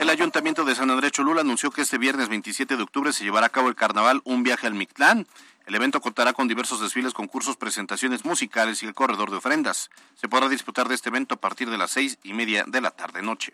El 0.00 0.10
Ayuntamiento 0.10 0.64
de 0.64 0.74
San 0.74 0.90
Andrés 0.90 1.12
Cholula 1.12 1.42
anunció 1.42 1.70
que 1.70 1.82
este 1.82 1.96
viernes 1.96 2.28
27 2.28 2.76
de 2.76 2.82
octubre 2.82 3.12
se 3.12 3.22
llevará 3.22 3.46
a 3.46 3.50
cabo 3.50 3.68
el 3.68 3.76
carnaval 3.76 4.22
Un 4.24 4.42
viaje 4.42 4.66
al 4.66 4.74
Mictlán. 4.74 5.28
El 5.66 5.74
evento 5.76 6.00
contará 6.00 6.32
con 6.32 6.48
diversos 6.48 6.80
desfiles, 6.80 7.14
concursos, 7.14 7.56
presentaciones 7.56 8.24
musicales 8.24 8.82
y 8.82 8.86
el 8.86 8.94
corredor 8.94 9.30
de 9.30 9.36
ofrendas. 9.36 9.88
Se 10.16 10.28
podrá 10.28 10.48
disfrutar 10.48 10.88
de 10.88 10.96
este 10.96 11.10
evento 11.10 11.36
a 11.36 11.40
partir 11.40 11.70
de 11.70 11.78
las 11.78 11.92
seis 11.92 12.18
y 12.24 12.32
media 12.32 12.64
de 12.66 12.80
la 12.80 12.90
tarde-noche. 12.90 13.52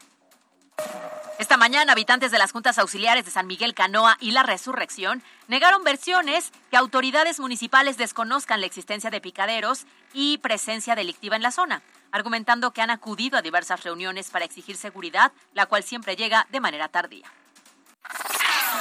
Esta 1.41 1.57
mañana, 1.57 1.93
habitantes 1.93 2.31
de 2.31 2.39
las 2.39 2.53
juntas 2.53 2.79
auxiliares 2.79 3.25
de 3.25 3.31
San 3.31 3.47
Miguel 3.47 3.73
Canoa 3.73 4.19
y 4.21 4.33
La 4.33 4.43
Resurrección 4.43 5.23
negaron 5.49 5.83
versiones 5.85 6.53
que 6.71 6.77
autoridades 6.77 7.41
municipales 7.41 7.97
desconozcan 7.97 8.61
la 8.61 8.67
existencia 8.67 9.09
de 9.09 9.23
picaderos 9.23 9.87
y 10.13 10.37
presencia 10.39 10.95
delictiva 10.95 11.37
en 11.37 11.43
la 11.43 11.51
zona, 11.51 11.83
argumentando 12.13 12.73
que 12.73 12.83
han 12.83 12.91
acudido 12.91 13.39
a 13.39 13.43
diversas 13.43 13.83
reuniones 13.85 14.29
para 14.29 14.45
exigir 14.45 14.77
seguridad, 14.77 15.33
la 15.55 15.65
cual 15.65 15.83
siempre 15.83 16.15
llega 16.15 16.47
de 16.51 16.61
manera 16.61 16.89
tardía. 16.89 17.33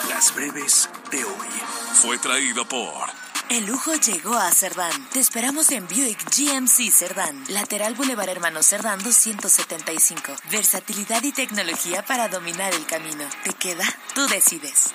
Las 0.10 0.36
breves 0.36 0.90
de 1.12 1.24
hoy. 1.24 1.48
Fue 1.94 2.18
traído 2.18 2.66
por 2.68 3.08
el 3.50 3.66
lujo 3.66 3.94
llegó 3.96 4.36
a 4.36 4.52
Cerdán. 4.52 4.92
Te 5.12 5.20
esperamos 5.20 5.72
en 5.72 5.88
Buick 5.88 6.24
GMC 6.24 6.92
Cerdán. 6.92 7.44
Lateral 7.50 7.96
Boulevard 7.96 8.30
Hermano 8.30 8.62
Cerdán 8.62 9.02
275. 9.04 10.34
Versatilidad 10.52 11.24
y 11.24 11.32
tecnología 11.32 12.06
para 12.06 12.28
dominar 12.30 12.74
el 12.74 12.86
camino. 12.86 13.24
¿Te 13.44 13.54
queda? 13.54 13.84
Tú 14.14 14.28
decides. 14.28 14.94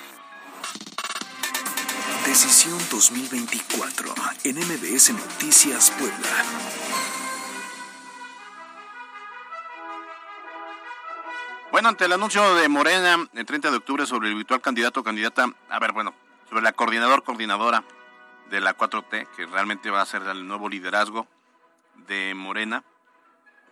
Decisión 2.25 2.77
2024 2.89 4.15
en 4.45 4.57
MBS 4.57 5.11
Noticias 5.11 5.91
Puebla. 5.91 6.45
Bueno, 11.71 11.89
ante 11.89 12.05
el 12.05 12.13
anuncio 12.13 12.55
de 12.55 12.69
Morena 12.69 13.27
el 13.33 13.45
30 13.45 13.69
de 13.69 13.77
octubre 13.77 14.05
sobre 14.05 14.29
el 14.29 14.35
virtual 14.35 14.61
candidato 14.61 15.01
o 15.01 15.03
candidata, 15.03 15.49
a 15.69 15.79
ver, 15.79 15.91
bueno, 15.91 16.13
sobre 16.49 16.63
la 16.63 16.71
coordinador, 16.71 17.23
coordinadora 17.23 17.83
de 18.49 18.61
la 18.61 18.77
4T, 18.77 19.27
que 19.35 19.45
realmente 19.45 19.89
va 19.89 20.01
a 20.01 20.05
ser 20.05 20.21
el 20.23 20.47
nuevo 20.47 20.69
liderazgo 20.69 21.27
de 22.07 22.33
Morena, 22.35 22.83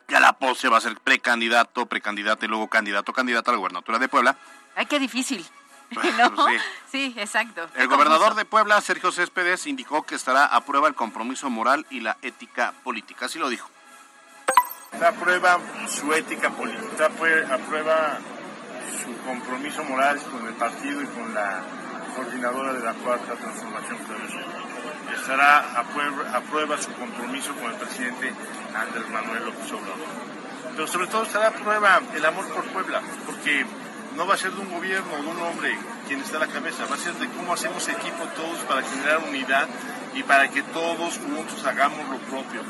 que 0.07 0.15
a 0.15 0.19
la 0.19 0.33
pose 0.33 0.69
va 0.69 0.77
a 0.77 0.81
ser 0.81 0.97
precandidato, 0.99 1.85
precandidato 1.85 2.45
y 2.45 2.47
luego 2.47 2.67
candidato, 2.67 3.13
candidato 3.13 3.51
a 3.51 3.53
la 3.53 3.59
gubernatura 3.59 3.99
de 3.99 4.09
Puebla. 4.09 4.37
Ay, 4.75 4.85
qué 4.85 4.99
difícil. 4.99 5.45
¿No? 6.17 6.47
sí. 6.91 7.13
exacto. 7.17 7.67
El 7.75 7.87
gobernador 7.87 8.35
de 8.35 8.45
Puebla, 8.45 8.81
Sergio 8.81 9.11
Céspedes, 9.11 9.67
indicó 9.67 10.03
que 10.03 10.15
estará 10.15 10.45
a 10.45 10.61
prueba 10.61 10.87
el 10.87 10.95
compromiso 10.95 11.49
moral 11.49 11.85
y 11.89 11.99
la 11.99 12.17
ética 12.21 12.73
política. 12.83 13.25
Así 13.25 13.39
lo 13.39 13.49
dijo. 13.49 13.69
Está 14.91 15.09
a 15.09 15.13
prueba 15.13 15.59
su 15.87 16.13
ética 16.13 16.51
política, 16.51 16.85
está 16.91 17.05
a 17.07 17.57
prueba 17.57 18.19
su 19.03 19.17
compromiso 19.25 19.83
moral 19.83 20.21
con 20.31 20.45
el 20.45 20.53
partido 20.53 21.01
y 21.01 21.07
con 21.07 21.33
la 21.33 21.63
coordinadora 22.13 22.73
de 22.73 22.83
la 22.83 22.93
Cuarta 22.93 23.33
Transformación 23.33 23.99
Estará 25.13 25.79
a 25.79 25.83
prueba, 25.83 26.37
a 26.37 26.41
prueba 26.41 26.77
su 26.81 26.91
compromiso 26.93 27.53
con 27.55 27.71
el 27.71 27.77
presidente 27.77 28.33
Andrés 28.75 29.09
Manuel 29.09 29.45
López 29.45 29.71
Obrador. 29.71 30.07
Pero 30.75 30.87
sobre 30.87 31.07
todo 31.07 31.23
estará 31.23 31.47
a 31.47 31.51
prueba 31.51 32.01
el 32.13 32.25
amor 32.25 32.47
por 32.49 32.65
Puebla, 32.65 33.01
porque 33.25 33.65
no 34.15 34.27
va 34.27 34.33
a 34.33 34.37
ser 34.37 34.51
de 34.51 34.61
un 34.61 34.71
gobierno 34.71 35.13
o 35.13 35.21
de 35.21 35.27
un 35.27 35.41
hombre 35.41 35.77
quien 36.07 36.19
está 36.19 36.37
a 36.37 36.39
la 36.41 36.47
cabeza, 36.47 36.85
va 36.89 36.95
a 36.95 36.99
ser 36.99 37.13
de 37.13 37.27
cómo 37.29 37.53
hacemos 37.53 37.87
equipo 37.87 38.25
todos 38.35 38.59
para 38.67 38.81
generar 38.81 39.19
unidad 39.19 39.67
y 40.13 40.23
para 40.23 40.49
que 40.49 40.61
todos 40.63 41.17
juntos 41.19 41.65
hagamos 41.65 42.09
lo 42.09 42.17
propio. 42.17 42.61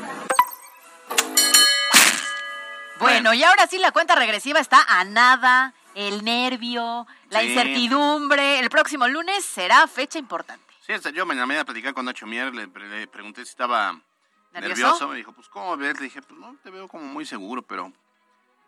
Bueno, 3.00 3.34
y 3.34 3.42
ahora 3.42 3.66
sí 3.66 3.78
la 3.78 3.90
cuenta 3.92 4.14
regresiva 4.14 4.60
está 4.60 4.82
a 4.86 5.04
nada 5.04 5.74
el 5.94 6.24
nervio, 6.24 7.06
la 7.30 7.42
incertidumbre. 7.42 8.58
El 8.58 8.70
próximo 8.70 9.06
lunes 9.08 9.44
será 9.44 9.86
fecha 9.86 10.18
importante. 10.18 10.64
Sí, 10.86 10.92
yo 11.14 11.24
me 11.24 11.34
llamé 11.34 11.58
a 11.58 11.64
platicar 11.64 11.94
con 11.94 12.04
Nacho 12.04 12.26
Mier, 12.26 12.54
le, 12.54 12.68
pregunté 13.06 13.44
si 13.44 13.50
estaba 13.50 13.98
¿Nervioso? 14.52 15.08
Me 15.08 15.16
dijo, 15.16 15.32
pues, 15.32 15.48
¿cómo 15.48 15.76
ves? 15.76 15.98
Le 15.98 16.04
dije, 16.04 16.22
pues, 16.22 16.38
no, 16.38 16.56
te 16.62 16.70
veo 16.70 16.88
como 16.88 17.04
muy 17.04 17.24
seguro, 17.24 17.62
pero... 17.62 17.92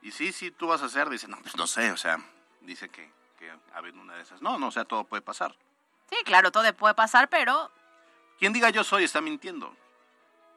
Y 0.03 0.11
sí, 0.13 0.33
sí, 0.33 0.51
tú 0.51 0.67
vas 0.67 0.83
a 0.83 0.87
hacer. 0.87 1.09
Dice, 1.09 1.29
no, 1.29 1.39
pues, 1.41 1.57
no 1.57 1.67
sé, 1.67 1.91
o 1.93 1.97
sea, 1.97 2.19
dice 2.61 2.89
que, 2.89 3.11
que 3.39 3.51
a 3.73 3.81
ver 3.81 3.95
una 3.95 4.15
de 4.15 4.23
esas. 4.23 4.41
No, 4.43 4.59
no, 4.59 4.69
o 4.69 4.71
sea, 4.71 4.85
todo 4.85 5.05
puede 5.05 5.23
pasar. 5.23 5.55
Sí, 6.11 6.17
claro, 6.25 6.51
todo 6.51 6.73
puede 6.75 6.95
pasar, 6.95 7.29
pero... 7.29 7.71
Quien 8.39 8.53
diga 8.53 8.71
yo 8.71 8.85
soy 8.85 9.05
está 9.05 9.21
mintiendo. 9.21 9.75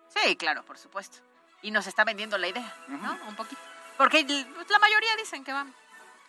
Sí, 0.10 0.36
claro, 0.36 0.63
por 0.63 0.77
supuesto. 0.77 1.19
Y 1.62 1.71
nos 1.71 1.88
está 1.88 2.03
vendiendo 2.03 2.38
la 2.38 2.47
idea, 2.47 2.75
¿no? 2.88 3.17
Un 3.27 3.36
poquito. 3.36 3.62
Porque 3.97 4.23
la 4.23 4.79
mayoría 4.79 5.15
dicen 5.17 5.43
que 5.43 5.53
van 5.53 5.73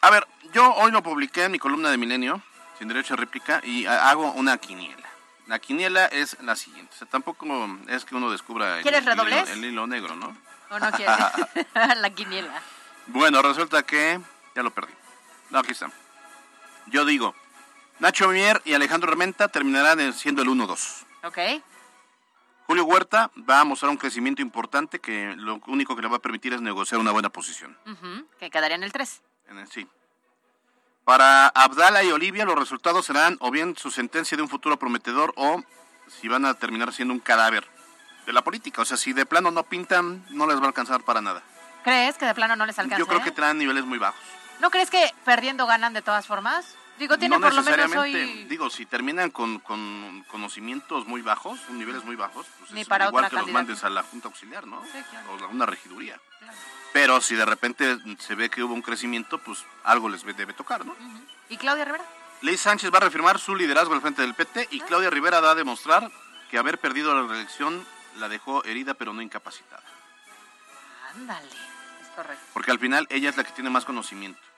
a 0.01 0.11
ver, 0.11 0.27
yo 0.53 0.73
hoy 0.75 0.91
lo 0.91 1.03
publiqué 1.03 1.45
en 1.45 1.53
mi 1.53 1.59
columna 1.59 1.91
de 1.91 1.99
Milenio, 1.99 2.43
sin 2.79 2.89
derecho 2.89 3.15
a 3.15 3.17
réplica, 3.17 3.61
y 3.63 3.87
hago 3.87 4.33
una 4.33 4.57
quiniela. 4.59 5.09
La 5.47 5.59
quiniela 5.59 6.07
es 6.07 6.41
la 6.43 6.57
siguiente. 6.57 6.93
O 6.95 6.99
sea, 6.99 7.09
tampoco 7.09 7.47
es 7.89 8.05
que 8.05 8.15
uno 8.15 8.31
descubra 8.31 8.81
el, 8.81 8.87
el, 8.87 9.65
hilo, 9.65 9.87
negro, 9.87 10.15
¿no? 10.15 10.37
¿O 10.71 10.79
no 10.79 10.91
quieres? 10.93 11.17
la 11.75 12.11
quiniela. 12.11 12.63
Bueno, 13.09 13.43
resulta 13.43 13.83
que 13.83 14.21
ya 14.55 14.63
lo 14.63 14.71
perdí. 14.71 14.93
No, 15.51 15.59
aquí 15.59 15.73
está. 15.73 15.91
Yo 16.87 17.05
digo, 17.05 17.35
Nacho 17.99 18.29
Mier 18.29 18.63
y 18.65 18.75
Alejandro 18.75 19.11
Armenta 19.11 19.49
terminarán 19.49 20.13
siendo 20.13 20.43
el 20.43 20.49
1-2. 20.49 21.05
Ok. 21.25 21.63
Julio 22.67 22.85
Huerta 22.85 23.31
va 23.49 23.61
a 23.61 23.65
mostrar 23.65 23.91
un 23.91 23.97
crecimiento 23.97 24.41
importante 24.43 25.01
que 25.01 25.35
lo 25.37 25.61
único 25.67 25.97
que 25.97 26.03
le 26.03 26.09
va 26.09 26.19
a 26.19 26.23
permitir 26.23 26.53
es 26.55 26.61
negociar 26.61 27.01
una 27.01 27.11
buena 27.11 27.29
posición. 27.29 27.77
Que 28.39 28.49
quedaría 28.49 28.77
en 28.77 28.85
el 28.85 28.93
3 28.93 29.21
sí. 29.71 29.89
Para 31.05 31.49
Abdala 31.49 32.03
y 32.05 32.13
Olivia 32.13 32.45
los 32.45 32.59
resultados 32.59 33.07
serán 33.07 33.37
o 33.41 33.51
bien 33.51 33.77
su 33.77 33.91
sentencia 33.91 34.37
de 34.37 34.43
un 34.43 34.49
futuro 34.49 34.79
prometedor 34.79 35.33
o 35.37 35.63
si 36.09 36.29
van 36.29 36.45
a 36.45 36.55
terminar 36.55 36.93
siendo 36.93 37.15
un 37.15 37.21
cadáver 37.21 37.67
de 38.27 38.33
la 38.33 38.43
política. 38.43 38.83
O 38.83 38.85
sea, 38.85 38.97
si 38.97 39.13
de 39.13 39.27
plano 39.27 39.51
no 39.51 39.65
pintan, 39.65 40.25
no 40.31 40.47
les 40.47 40.59
va 40.59 40.65
a 40.65 40.67
alcanzar 40.69 41.03
para 41.03 41.21
nada. 41.21 41.43
¿Crees 41.83 42.17
que 42.17 42.27
de 42.27 42.35
plano 42.35 42.57
no 42.57 42.67
les 42.67 42.79
alcanza? 42.79 42.99
Yo 42.99 43.07
creo 43.07 43.23
que 43.23 43.31
traen 43.31 43.59
niveles 43.59 43.85
muy 43.85 43.99
bajos. 43.99 44.21
¿No 44.61 44.71
crees 44.71 44.91
que 44.91 45.13
perdiendo 45.25 45.67
ganan 45.67 45.95
de 45.95 46.03
todas 46.03 46.27
formas? 46.27 46.77
Digo, 47.01 47.17
tienen 47.17 47.41
por 47.41 47.55
lo 47.55 47.63
menos 47.63 47.97
hoy... 47.97 48.45
Digo, 48.45 48.69
si 48.69 48.85
terminan 48.85 49.31
con, 49.31 49.59
con 49.61 50.23
conocimientos 50.29 51.07
muy 51.07 51.23
bajos, 51.23 51.59
niveles 51.71 52.05
muy 52.05 52.15
bajos, 52.15 52.47
pues 52.59 52.73
Ni 52.73 52.83
es 52.83 52.89
para 52.89 53.07
igual 53.07 53.25
otra 53.25 53.39
que 53.39 53.47
los 53.47 53.55
mandes 53.55 53.83
a 53.85 53.89
la 53.89 54.03
Junta 54.03 54.29
Auxiliar, 54.29 54.67
¿no? 54.67 54.85
Sí, 54.85 55.03
claro. 55.09 55.33
O 55.33 55.45
a 55.47 55.49
una 55.49 55.65
regiduría. 55.65 56.21
Pero 56.93 57.23
si 57.23 57.37
de 57.37 57.47
repente 57.47 57.97
se 58.19 58.35
ve 58.35 58.51
que 58.51 58.63
hubo 58.63 58.75
un 58.75 58.83
crecimiento, 58.83 59.39
pues 59.39 59.65
algo 59.83 60.11
les 60.11 60.27
debe 60.37 60.53
tocar, 60.53 60.85
¿no? 60.85 60.95
¿Y 61.49 61.57
Claudia 61.57 61.87
Rivera? 61.87 62.05
Ley 62.43 62.59
Sánchez 62.59 62.93
va 62.93 62.99
a 62.99 63.01
reafirmar 63.01 63.39
su 63.39 63.57
liderazgo 63.57 63.95
al 63.95 64.03
frente 64.03 64.21
del 64.21 64.35
PT 64.35 64.69
y 64.71 64.81
Claudia 64.81 65.09
Rivera 65.09 65.41
da 65.41 65.53
a 65.53 65.55
demostrar 65.55 66.11
que 66.51 66.59
haber 66.59 66.77
perdido 66.77 67.15
la 67.15 67.27
reelección 67.27 67.83
la 68.19 68.29
dejó 68.29 68.63
herida 68.65 68.93
pero 68.93 69.15
no 69.15 69.23
incapacitada. 69.23 69.85
Ándale, 71.15 71.49
es 71.49 72.09
correcto. 72.15 72.45
Porque 72.53 72.73
al 72.73 72.79
final 72.79 73.07
ella 73.09 73.31
es 73.31 73.39
la 73.39 73.45
que 73.45 73.53
tiene 73.53 73.71
más 73.71 73.87
conocimiento 73.87 74.41
en 74.43 74.50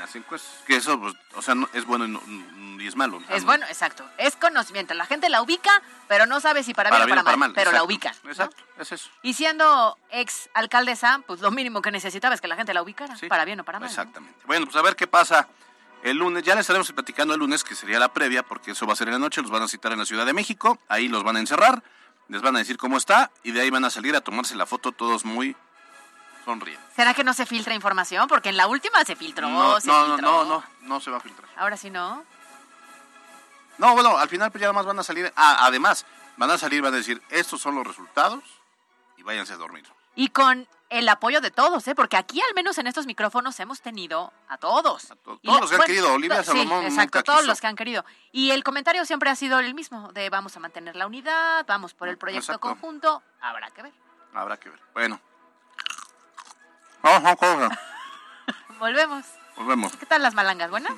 las 0.00 0.16
encuestas. 0.16 0.50
Que 0.66 0.76
eso, 0.76 0.98
pues, 0.98 1.14
o 1.34 1.42
sea, 1.42 1.54
no, 1.54 1.68
es 1.72 1.84
bueno 1.84 2.06
y, 2.06 2.08
no- 2.08 2.82
y 2.82 2.86
es 2.86 2.96
malo. 2.96 3.22
Es 3.28 3.44
bueno, 3.44 3.66
exacto. 3.66 4.04
Es 4.16 4.34
conocimiento. 4.36 4.94
La 4.94 5.06
gente 5.06 5.28
la 5.28 5.42
ubica, 5.42 5.70
pero 6.08 6.26
no 6.26 6.40
sabe 6.40 6.62
si 6.62 6.72
para, 6.74 6.90
Para 6.90 7.04
bien 7.04 7.18
o 7.18 7.24
para, 7.24 7.36
mal, 7.36 7.52
pero 7.54 7.70
la 7.70 7.82
exacto. 7.82 8.20
¿no? 8.24 8.30
Exacto, 8.30 8.62
es 8.78 8.92
eso. 8.92 9.10
Y 9.22 9.34
siendo 9.34 9.98
ex 10.10 10.48
alcaldesa, 10.54 11.22
pues 11.26 11.40
lo 11.40 11.50
mínimo 11.50 11.82
que 11.82 11.90
necesitaba 11.90 12.34
es 12.34 12.40
que 12.40 12.48
la 12.48 12.56
gente 12.56 12.74
la 12.74 12.82
ubicara, 12.82 13.14
para 13.28 13.44
bien 13.44 13.60
o 13.60 13.64
para 13.64 13.78
mal. 13.78 13.86
¿no? 13.86 13.90
Exactamente. 13.90 14.40
Bueno, 14.46 14.66
pues 14.66 14.76
a 14.76 14.82
ver 14.82 14.96
qué 14.96 15.06
pasa 15.06 15.48
el 16.02 16.16
lunes. 16.16 16.42
Ya 16.42 16.54
les 16.54 16.62
estaremos 16.62 16.90
platicando 16.92 17.34
el 17.34 17.40
lunes, 17.40 17.62
que 17.62 17.74
sería 17.74 17.98
la 17.98 18.12
previa, 18.12 18.42
porque 18.42 18.70
eso 18.70 18.86
va 18.86 18.94
a 18.94 18.96
ser 18.96 19.08
en 19.08 19.14
la 19.14 19.20
noche. 19.20 19.42
Los 19.42 19.50
van 19.50 19.62
a 19.62 19.68
citar 19.68 19.92
en 19.92 19.98
la 19.98 20.06
Ciudad 20.06 20.24
de 20.24 20.32
México. 20.32 20.78
Ahí 20.88 21.08
los 21.08 21.22
van 21.22 21.36
a 21.36 21.40
encerrar. 21.40 21.82
Les 22.28 22.40
van 22.40 22.56
a 22.56 22.60
decir 22.60 22.78
cómo 22.78 22.96
está. 22.96 23.30
Y 23.42 23.52
de 23.52 23.60
ahí 23.60 23.70
van 23.70 23.84
a 23.84 23.90
salir 23.90 24.16
a 24.16 24.22
tomarse 24.22 24.54
la 24.54 24.64
foto 24.64 24.92
todos 24.92 25.24
muy 25.26 25.54
sonriendo. 26.44 26.84
¿Será 26.94 27.14
que 27.14 27.24
no 27.24 27.32
se 27.34 27.46
filtra 27.46 27.74
información? 27.74 28.26
Porque 28.28 28.48
en 28.50 28.56
la 28.56 28.66
última 28.66 29.04
se 29.04 29.16
filtró, 29.16 29.48
No, 29.48 29.80
se 29.80 29.86
no, 29.88 30.06
no, 30.08 30.14
filtró. 30.16 30.30
no, 30.30 30.44
no, 30.44 30.64
no 30.82 31.00
se 31.00 31.10
va 31.10 31.18
a 31.18 31.20
filtrar. 31.20 31.48
Ahora 31.56 31.76
sí 31.76 31.90
no. 31.90 32.24
No, 33.78 33.94
bueno, 33.94 34.16
al 34.18 34.28
final 34.28 34.50
pues 34.50 34.60
ya 34.60 34.66
nada 34.66 34.74
más 34.74 34.86
van 34.86 34.98
a 34.98 35.02
salir. 35.02 35.32
Ah, 35.36 35.58
además, 35.60 36.04
van 36.36 36.50
a 36.50 36.58
salir, 36.58 36.82
van 36.82 36.92
a 36.94 36.98
decir, 36.98 37.22
estos 37.30 37.60
son 37.60 37.74
los 37.74 37.86
resultados 37.86 38.42
y 39.16 39.22
váyanse 39.22 39.54
a 39.54 39.56
dormir. 39.56 39.86
Y 40.16 40.28
con 40.28 40.68
el 40.90 41.08
apoyo 41.08 41.40
de 41.40 41.50
todos, 41.50 41.86
¿eh? 41.88 41.94
Porque 41.94 42.16
aquí 42.16 42.40
al 42.42 42.52
menos 42.54 42.76
en 42.78 42.88
estos 42.88 43.06
micrófonos 43.06 43.58
hemos 43.60 43.80
tenido 43.80 44.32
a 44.48 44.58
todos. 44.58 45.14
Todos 45.24 45.60
los 45.60 45.70
que 45.70 45.76
han 45.76 45.82
querido. 45.84 46.12
Olivia 46.12 46.42
Salomón 46.42 46.80
Sí, 46.82 46.86
exacto, 46.88 47.22
todos 47.22 47.38
quiso. 47.40 47.48
los 47.50 47.60
que 47.60 47.66
han 47.68 47.76
querido. 47.76 48.04
Y 48.32 48.50
el 48.50 48.64
comentario 48.64 49.04
siempre 49.06 49.30
ha 49.30 49.36
sido 49.36 49.60
el 49.60 49.72
mismo, 49.72 50.12
de 50.12 50.28
vamos 50.28 50.54
a 50.56 50.60
mantener 50.60 50.96
la 50.96 51.06
unidad, 51.06 51.64
vamos 51.66 51.94
por 51.94 52.08
el 52.08 52.18
proyecto 52.18 52.52
Exacto. 52.52 52.68
conjunto, 52.68 53.22
habrá 53.40 53.70
que 53.70 53.82
ver. 53.82 53.92
Habrá 54.34 54.58
que 54.58 54.68
ver. 54.68 54.80
Bueno. 54.92 55.20
Ajá, 57.02 57.36
cosa. 57.36 57.78
Volvemos. 58.78 59.24
Volvemos. 59.56 59.96
¿Qué 59.96 60.06
tal 60.06 60.22
las 60.22 60.34
malangas? 60.34 60.70
¿Buenas? 60.70 60.94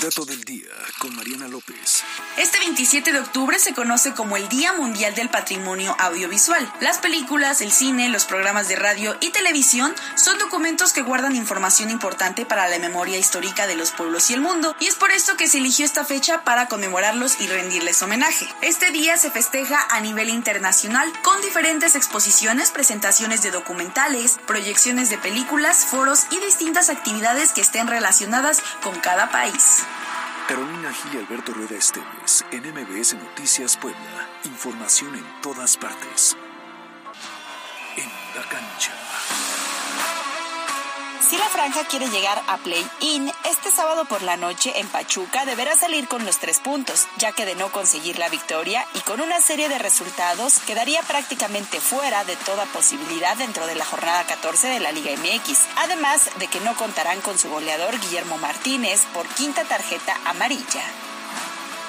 Dato 0.03 0.25
del 0.25 0.45
día 0.45 0.69
con 1.01 1.17
Mariana 1.17 1.49
López. 1.49 2.05
Este 2.37 2.61
27 2.61 3.13
de 3.13 3.19
octubre 3.19 3.59
se 3.59 3.75
conoce 3.75 4.13
como 4.13 4.37
el 4.37 4.49
Día 4.49 4.73
Mundial 4.73 5.17
del 5.17 5.29
Patrimonio 5.29 5.97
Audiovisual. 5.99 6.73
Las 6.81 6.99
películas, 6.99 7.61
el 7.63 7.73
cine, 7.73 8.09
los 8.09 8.25
programas 8.25 8.69
de 8.69 8.77
radio 8.77 9.17
y 9.21 9.31
televisión 9.31 9.93
son 10.15 10.39
documentos 10.39 10.93
que 10.93 11.03
guardan 11.03 11.35
información 11.35 11.91
importante 11.91 12.47
para 12.47 12.69
la 12.69 12.79
memoria 12.79 13.19
histórica 13.19 13.67
de 13.67 13.75
los 13.75 13.91
pueblos 13.91 14.31
y 14.31 14.35
el 14.35 14.41
mundo, 14.41 14.77
y 14.79 14.87
es 14.87 14.95
por 14.95 15.11
esto 15.11 15.37
que 15.37 15.49
se 15.49 15.59
eligió 15.59 15.85
esta 15.85 16.05
fecha 16.05 16.45
para 16.45 16.69
conmemorarlos 16.69 17.41
y 17.41 17.49
rendirles 17.49 18.01
homenaje. 18.01 18.47
Este 18.63 18.93
día 18.93 19.17
se 19.17 19.33
festeja 19.33 19.85
a 19.91 20.01
nivel 20.01 20.29
internacional 20.29 21.13
con 21.23 21.41
diferentes 21.41 21.97
exposiciones, 21.97 22.71
presentaciones 22.71 23.43
de 23.43 23.51
documentales, 23.51 24.39
proyecciones 24.47 25.11
de 25.11 25.19
películas, 25.19 25.87
foros 25.87 26.27
y 26.31 26.39
distintas 26.39 26.89
actividades 26.89 27.53
que 27.53 27.63
estén 27.63 27.89
relacionadas 27.89 28.63
con 28.81 28.97
cada 29.01 29.31
país. 29.31 29.88
Carolina 30.49 30.91
Gil 30.95 31.13
y 31.13 31.19
Alberto 31.19 31.53
Rueda 31.53 31.77
Esteves 31.77 32.43
en 32.53 32.63
MBS 32.63 33.17
Noticias 33.17 33.77
Puebla. 33.77 34.27
Información 34.45 35.15
en 35.15 35.43
todas 35.43 35.77
partes. 35.77 36.39
En 37.99 38.09
la 38.35 38.49
cancha. 38.49 38.98
Si 41.29 41.37
la 41.37 41.45
franja 41.51 41.85
quiere 41.85 42.09
llegar 42.09 42.43
a 42.47 42.57
play-in, 42.57 43.31
este 43.45 43.71
sábado 43.71 44.07
por 44.07 44.23
la 44.23 44.39
noche 44.39 44.73
en 44.81 44.89
Pachuca 44.89 45.45
deberá 45.45 45.77
salir 45.77 46.09
con 46.09 46.25
los 46.25 46.39
tres 46.39 46.59
puntos, 46.59 47.07
ya 47.19 47.33
que 47.33 47.45
de 47.45 47.55
no 47.55 47.71
conseguir 47.71 48.19
la 48.19 48.31
victoria 48.31 48.87
y 48.95 49.01
con 49.01 49.21
una 49.21 49.39
serie 49.43 49.69
de 49.69 49.79
resultados 49.79 50.59
quedaría 50.61 51.03
prácticamente 51.03 51.81
fuera 51.81 52.25
de 52.25 52.35
toda 52.37 52.65
posibilidad 52.65 53.37
dentro 53.37 53.67
de 53.67 53.75
la 53.75 53.85
jornada 53.85 54.25
14 54.25 54.69
de 54.69 54.81
la 54.81 54.91
Liga 54.91 55.11
MX, 55.13 55.67
además 55.77 56.31
de 56.39 56.47
que 56.47 56.61
no 56.61 56.75
contarán 56.77 57.21
con 57.21 57.39
su 57.39 57.51
goleador 57.51 58.01
Guillermo 58.01 58.39
Martínez 58.39 59.03
por 59.13 59.27
quinta 59.29 59.65
tarjeta 59.65 60.17
amarilla. 60.25 61.08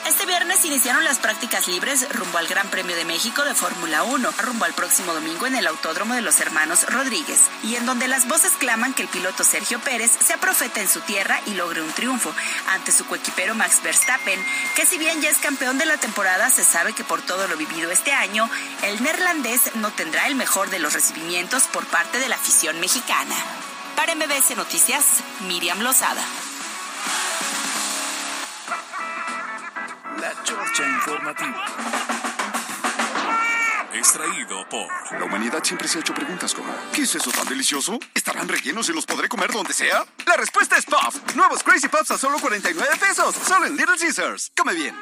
Este 0.09 0.25
viernes 0.25 0.65
iniciaron 0.65 1.03
las 1.03 1.19
prácticas 1.19 1.67
libres 1.67 2.09
rumbo 2.09 2.39
al 2.39 2.47
Gran 2.47 2.67
Premio 2.69 2.95
de 2.95 3.05
México 3.05 3.45
de 3.45 3.53
Fórmula 3.53 4.01
1, 4.01 4.31
rumbo 4.39 4.65
al 4.65 4.73
próximo 4.73 5.13
domingo 5.13 5.45
en 5.45 5.55
el 5.55 5.67
Autódromo 5.67 6.15
de 6.15 6.21
los 6.21 6.39
Hermanos 6.39 6.83
Rodríguez, 6.91 7.41
y 7.61 7.75
en 7.75 7.85
donde 7.85 8.07
las 8.07 8.27
voces 8.27 8.53
claman 8.53 8.95
que 8.95 9.03
el 9.03 9.07
piloto 9.07 9.43
Sergio 9.43 9.79
Pérez 9.79 10.11
sea 10.11 10.37
profeta 10.37 10.81
en 10.81 10.89
su 10.89 11.01
tierra 11.01 11.39
y 11.45 11.53
logre 11.53 11.83
un 11.83 11.91
triunfo 11.91 12.33
ante 12.69 12.91
su 12.91 13.05
coequipero 13.05 13.53
Max 13.53 13.81
Verstappen, 13.83 14.43
que 14.75 14.87
si 14.87 14.97
bien 14.97 15.21
ya 15.21 15.29
es 15.29 15.37
campeón 15.37 15.77
de 15.77 15.85
la 15.85 15.97
temporada, 15.97 16.49
se 16.49 16.63
sabe 16.63 16.93
que 16.93 17.03
por 17.03 17.21
todo 17.21 17.47
lo 17.47 17.55
vivido 17.55 17.91
este 17.91 18.11
año, 18.11 18.49
el 18.81 19.03
neerlandés 19.03 19.75
no 19.75 19.91
tendrá 19.91 20.25
el 20.25 20.33
mejor 20.33 20.71
de 20.71 20.79
los 20.79 20.93
recibimientos 20.93 21.63
por 21.67 21.85
parte 21.85 22.17
de 22.17 22.29
la 22.29 22.35
afición 22.35 22.79
mexicana. 22.79 23.35
Para 23.95 24.15
MBS 24.15 24.57
Noticias, 24.57 25.05
Miriam 25.41 25.81
Lozada. 25.81 26.23
La 30.19 30.43
Chorcha 30.43 30.83
Informativa. 30.85 31.65
Extraído 33.93 34.67
por 34.69 34.87
La 35.19 35.25
humanidad 35.25 35.63
siempre 35.63 35.87
se 35.87 35.97
ha 35.97 36.01
hecho 36.01 36.13
preguntas 36.13 36.53
como 36.53 36.73
¿Qué 36.93 37.01
es 37.03 37.15
eso 37.15 37.31
tan 37.31 37.47
delicioso? 37.47 37.99
¿Estarán 38.13 38.47
rellenos 38.47 38.89
y 38.89 38.93
los 38.93 39.05
podré 39.05 39.27
comer 39.29 39.51
donde 39.51 39.73
sea? 39.73 40.05
La 40.25 40.35
respuesta 40.35 40.77
es 40.77 40.85
Puff. 40.85 41.35
Nuevos 41.35 41.63
Crazy 41.63 41.87
Puffs 41.87 42.11
a 42.11 42.17
solo 42.17 42.37
49 42.39 42.97
pesos. 42.99 43.35
Solo 43.35 43.65
en 43.65 43.75
Little 43.75 43.97
Caesars. 43.97 44.51
Come 44.57 44.73
bien. 44.73 44.95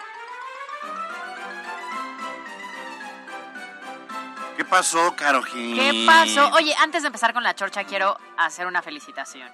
¿Qué 4.55 4.65
pasó, 4.65 5.15
Caro 5.15 5.43
Gil? 5.43 5.77
¿Qué 5.77 6.03
pasó? 6.05 6.49
Oye, 6.55 6.73
antes 6.75 7.03
de 7.03 7.07
empezar 7.07 7.33
con 7.33 7.43
la 7.43 7.53
chorcha, 7.55 7.83
quiero 7.83 8.17
hacer 8.37 8.65
una 8.65 8.81
felicitación. 8.81 9.47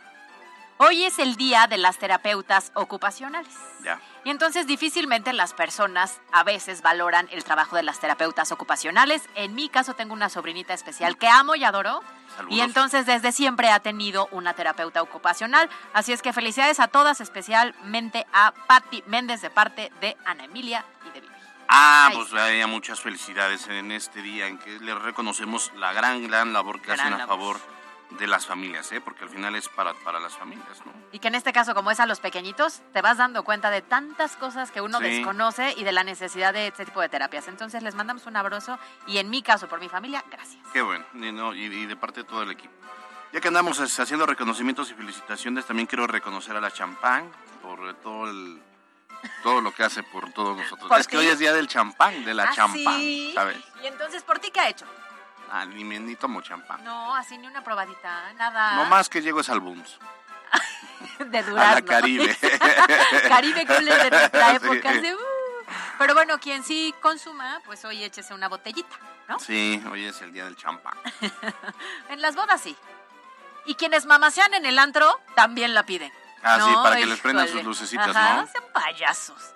Hoy 0.86 1.06
es 1.06 1.18
el 1.18 1.38
día 1.38 1.68
de 1.68 1.78
las 1.78 1.98
terapeutas 1.98 2.72
ocupacionales. 2.74 3.54
Ya. 3.84 4.02
Y 4.26 4.32
entonces 4.32 4.68
difícilmente 4.68 5.32
las 5.32 5.54
personas 5.54 6.20
a 6.34 6.44
veces 6.44 6.82
valoran 6.82 7.30
el 7.32 7.46
trabajo 7.46 7.78
de 7.78 7.84
las 7.84 8.02
terapeutas 8.02 8.52
ocupacionales. 8.52 9.30
En 9.36 9.56
mi 9.56 9.70
caso 9.70 9.94
tengo 9.94 10.14
una 10.14 10.28
sobrinita 10.28 10.74
especial 10.74 11.18
que 11.18 11.30
amo 11.30 11.56
y 11.56 11.64
adoro. 11.64 12.02
Saludos. 12.36 12.58
Y 12.58 12.60
entonces 12.60 13.06
desde 13.06 13.32
siempre 13.32 13.70
ha 13.70 13.80
tenido 13.80 14.28
una 14.32 14.56
terapeuta 14.56 15.02
ocupacional. 15.02 15.70
Así 15.94 16.12
es 16.12 16.22
que 16.22 16.34
felicidades 16.34 16.82
a 16.82 16.90
todas, 16.90 17.22
especialmente 17.22 18.26
a 18.34 18.54
Patti 18.68 19.04
Méndez 19.08 19.42
de 19.42 19.50
parte 19.50 19.90
de 20.02 20.18
Ana 20.26 20.46
Emilia 20.46 20.84
y 21.08 21.12
de 21.12 21.22
Vivi. 21.22 21.34
Ah, 21.70 22.08
Ahí 22.10 22.16
pues 22.18 22.34
haya 22.34 22.68
muchas 22.68 23.00
felicidades 23.00 23.68
en 23.70 23.92
este 23.94 24.22
día 24.22 24.48
en 24.48 24.58
que 24.58 24.80
le 24.80 24.94
reconocemos 24.96 25.72
la 25.78 25.94
gran, 25.94 26.28
gran 26.28 26.52
labor 26.52 26.82
que 26.82 26.88
Gran 26.88 27.00
hacen 27.00 27.14
a 27.14 27.18
labor. 27.20 27.58
favor 27.58 27.83
de 28.18 28.28
las 28.28 28.46
familias, 28.46 28.92
¿eh? 28.92 29.02
Porque 29.02 29.24
al 29.24 29.30
final 29.30 29.56
es 29.56 29.68
para, 29.70 29.94
para 29.94 30.20
las 30.20 30.34
familias, 30.38 30.86
¿no? 30.86 30.94
Y 31.12 31.20
que 31.20 31.28
en 31.30 31.36
este 31.36 31.52
caso, 31.54 31.74
como 31.74 31.92
es 31.92 32.00
a 32.00 32.06
los 32.06 32.20
pequeñitos, 32.20 32.82
te 32.94 33.02
vas 33.02 33.18
dando 33.18 33.44
cuenta 33.44 33.70
de 33.70 33.82
tantas 33.82 34.36
cosas 34.36 34.72
que 34.72 34.82
uno 34.82 35.00
Sí. 35.00 35.06
desconoce 35.06 35.74
y 35.78 35.84
de 35.84 35.92
la 35.92 36.04
necesidad 36.04 36.54
de 36.54 36.68
este 36.68 36.86
tipo 36.86 37.02
de 37.02 37.10
terapias. 37.10 37.48
Entonces 37.48 37.82
les 37.84 37.96
mandamos 37.96 38.26
un 38.26 38.36
abrazo 38.36 38.78
y 39.08 39.18
en 39.18 39.30
mi 39.30 39.42
caso, 39.42 39.68
por 39.68 39.80
mi 39.80 39.90
familia, 39.90 40.24
gracias. 40.30 40.62
Qué 40.72 40.82
bueno, 40.82 41.06
y, 41.14 41.32
no, 41.32 41.54
y, 41.54 41.64
y 41.66 41.86
de 41.86 41.96
parte 41.96 42.22
de 42.22 42.28
todo 42.28 42.44
el 42.44 42.52
equipo. 42.52 42.74
Ya 43.32 43.42
que 43.42 43.48
andamos 43.48 43.80
es, 43.80 44.00
haciendo 44.00 44.26
reconocimientos 44.28 44.92
y 44.92 44.94
felicitaciones, 44.94 45.66
también 45.66 45.88
quiero 45.88 46.06
reconocer 46.06 46.56
a 46.56 46.62
la 46.62 46.70
champán 46.72 47.32
por 47.64 47.80
eh, 47.90 47.94
todo 48.04 48.30
el 48.30 48.62
todo 49.42 49.62
lo 49.62 49.74
que 49.74 49.84
hace 49.84 50.04
por 50.04 50.32
todos 50.34 50.58
nosotros. 50.58 50.90
Por 50.90 51.00
es 51.00 51.08
que 51.08 51.18
hoy 51.18 51.28
es 51.28 51.40
día 51.40 51.54
del 51.54 51.68
champán, 51.68 52.26
de 52.26 52.34
la 52.34 52.44
¿Ah, 52.44 52.52
champán, 52.54 53.00
sí? 53.00 53.32
¿sabes? 53.34 53.58
Y 53.82 53.88
entonces, 53.88 54.22
¿por 54.22 54.38
ti 54.40 54.52
qué 54.52 54.60
ha 54.60 54.70
hecho? 54.70 54.86
Ah, 55.52 55.66
ni 55.66 55.84
me 55.84 56.00
ni 56.00 56.16
tomo 56.16 56.42
champán. 56.42 56.84
No, 56.84 57.16
así 57.16 57.38
ni 57.38 57.48
una 57.48 57.64
probadita, 57.64 58.34
nada. 58.34 58.76
No 58.76 58.86
más 58.86 59.08
que 59.10 59.22
llego 59.22 59.42
es 59.42 59.50
al 59.50 59.60
Booms, 59.60 60.00
de 61.20 61.38
a 61.38 61.44
durazno. 61.44 61.76
la 61.76 61.82
Caribe. 61.86 62.38
Caribe 63.28 63.66
Cooler 63.68 64.04
de 64.04 64.10
nuestra 64.10 64.50
Sí. 64.50 64.56
época. 64.56 64.92
de, 64.94 65.14
uh. 65.16 65.20
Pero 66.00 66.14
bueno, 66.16 66.40
quien 66.40 66.64
sí 66.64 66.94
consuma, 67.02 67.62
pues 67.66 67.86
hoy 67.86 68.04
échese 68.04 68.34
una 68.34 68.48
botellita, 68.50 68.96
¿no? 69.28 69.40
Sí, 69.40 69.82
hoy 69.92 70.06
es 70.06 70.22
el 70.22 70.34
día 70.34 70.46
del 70.46 70.56
champán. 70.56 70.96
En 72.10 72.22
las 72.22 72.36
bodas 72.36 72.60
sí. 72.62 72.76
Y 73.66 73.76
quienes 73.76 74.06
mamasean 74.06 74.54
en 74.56 74.66
el 74.66 74.78
antro 74.80 75.20
también 75.36 75.74
la 75.74 75.84
piden. 75.86 76.12
Ah, 76.44 76.60
sí, 76.62 76.70
No, 76.72 76.84
para 76.84 76.98
que 76.98 77.06
les 77.06 77.20
prendan 77.22 77.48
sus 77.48 77.64
lucecitas, 77.64 78.10
Ajá, 78.16 78.42
¿no? 78.42 78.48
sean 78.48 78.64
payasos. 78.74 79.54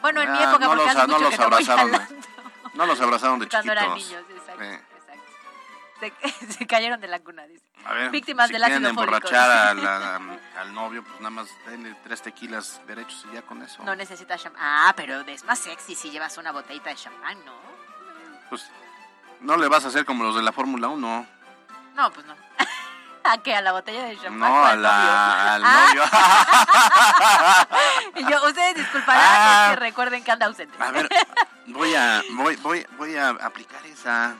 Bueno, 0.00 0.22
en 0.22 0.32
mi 0.32 0.38
Ah, 0.38 0.42
época, 0.44 0.58
no 0.58 0.66
porque 0.68 0.82
los, 0.84 0.96
hace 0.96 1.06
no 1.06 1.12
mucho 1.14 1.20
los 1.20 1.30
que 1.30 1.38
no 1.38 1.50
voy 1.50 1.64
abrazaron, 1.64 1.90
de- 1.92 2.27
no 2.78 2.86
los 2.86 3.00
abrazaron 3.00 3.38
de 3.38 3.48
Cuando 3.48 3.72
eran 3.72 3.94
chiquitos. 3.96 4.22
niños, 4.24 4.40
exacto, 4.40 4.64
exacto. 4.64 6.38
Se, 6.46 6.52
se 6.58 6.66
cayeron 6.66 7.00
de 7.00 7.08
la 7.08 7.18
cuna, 7.20 7.46
dice. 7.46 7.64
A 7.84 7.92
ver, 7.92 8.10
Víctimas 8.10 8.46
si 8.48 8.52
del 8.54 8.62
quieren 8.62 8.82
fólico. 8.94 9.02
emborrachar 9.02 9.50
al, 9.50 9.86
al- 9.86 10.40
al 10.58 10.74
novio, 10.74 11.02
pues 11.04 11.16
nada 11.20 11.30
más 11.30 11.48
denle 11.66 11.94
tres 12.04 12.22
tequilas 12.22 12.80
derechos 12.86 13.26
y 13.30 13.34
ya 13.34 13.42
con 13.42 13.62
eso. 13.62 13.82
No 13.84 13.94
necesitas 13.96 14.42
champán. 14.42 14.62
Ah, 14.64 14.92
pero 14.96 15.20
es 15.20 15.44
más 15.44 15.58
sexy 15.58 15.94
si 15.94 16.10
llevas 16.10 16.38
una 16.38 16.52
botellita 16.52 16.90
de 16.90 16.96
champán, 16.96 17.44
¿no? 17.44 17.52
Pues 18.48 18.64
no 19.40 19.56
le 19.56 19.68
vas 19.68 19.84
a 19.84 19.88
hacer 19.88 20.04
como 20.04 20.24
los 20.24 20.34
de 20.36 20.42
la 20.42 20.52
Fórmula 20.52 20.88
1. 20.88 21.26
No, 21.94 22.12
pues 22.12 22.26
no. 22.26 22.34
¿A 23.30 23.38
qué? 23.38 23.54
¿A 23.54 23.60
la 23.60 23.72
botella 23.72 24.04
de 24.04 24.16
champán? 24.16 24.38
No, 24.38 24.64
a 24.64 24.74
la, 24.76 25.54
al 25.54 25.62
novio? 25.62 25.84
novio. 25.86 26.02
Ah. 27.20 27.66
Y 28.16 28.24
yo, 28.30 28.46
ustedes 28.46 28.74
disculparán, 28.76 29.22
Ah. 29.24 29.64
es 29.64 29.70
que 29.74 29.80
recuerden 29.84 30.24
que 30.24 30.30
anda 30.30 30.46
ausente. 30.46 30.76
A 30.82 30.90
ver, 30.90 31.08
voy 31.66 31.94
a, 31.94 32.22
voy, 32.32 32.56
voy, 32.56 32.86
voy 32.96 33.16
a 33.16 33.30
aplicar 33.30 33.84
esa. 33.86 34.36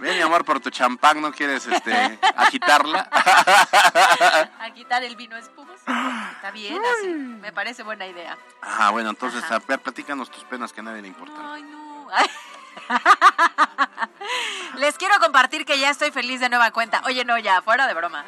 Ven, 0.00 0.16
mi 0.16 0.22
amor, 0.22 0.44
por 0.44 0.60
tu 0.60 0.70
champán, 0.70 1.20
¿no 1.20 1.30
quieres 1.32 1.66
este, 1.66 2.18
agitarla? 2.36 3.08
A 4.60 4.70
quitar 4.74 5.02
el 5.04 5.14
vino 5.16 5.36
espumoso. 5.36 5.82
Está 5.86 6.50
bien, 6.52 6.80
así. 6.98 7.08
Me 7.08 7.52
parece 7.52 7.82
buena 7.82 8.06
idea. 8.06 8.38
Ah, 8.62 8.90
bueno, 8.90 9.10
entonces, 9.10 9.42
Ajá. 9.44 9.56
a 9.56 9.58
ver, 9.58 9.80
platícanos 9.80 10.30
tus 10.30 10.44
penas 10.44 10.72
que 10.72 10.80
a 10.80 10.84
nadie 10.84 11.02
le 11.02 11.08
importan. 11.08 11.44
Ay, 11.44 11.62
no. 11.62 12.08
Les 14.76 14.96
quiero 14.96 15.14
compartir 15.20 15.64
que 15.64 15.78
ya 15.78 15.90
estoy 15.90 16.10
feliz 16.10 16.40
de 16.40 16.48
nueva 16.48 16.70
cuenta. 16.70 17.02
Oye, 17.06 17.24
no, 17.24 17.36
ya, 17.38 17.62
fuera 17.62 17.86
de 17.86 17.94
broma. 17.94 18.24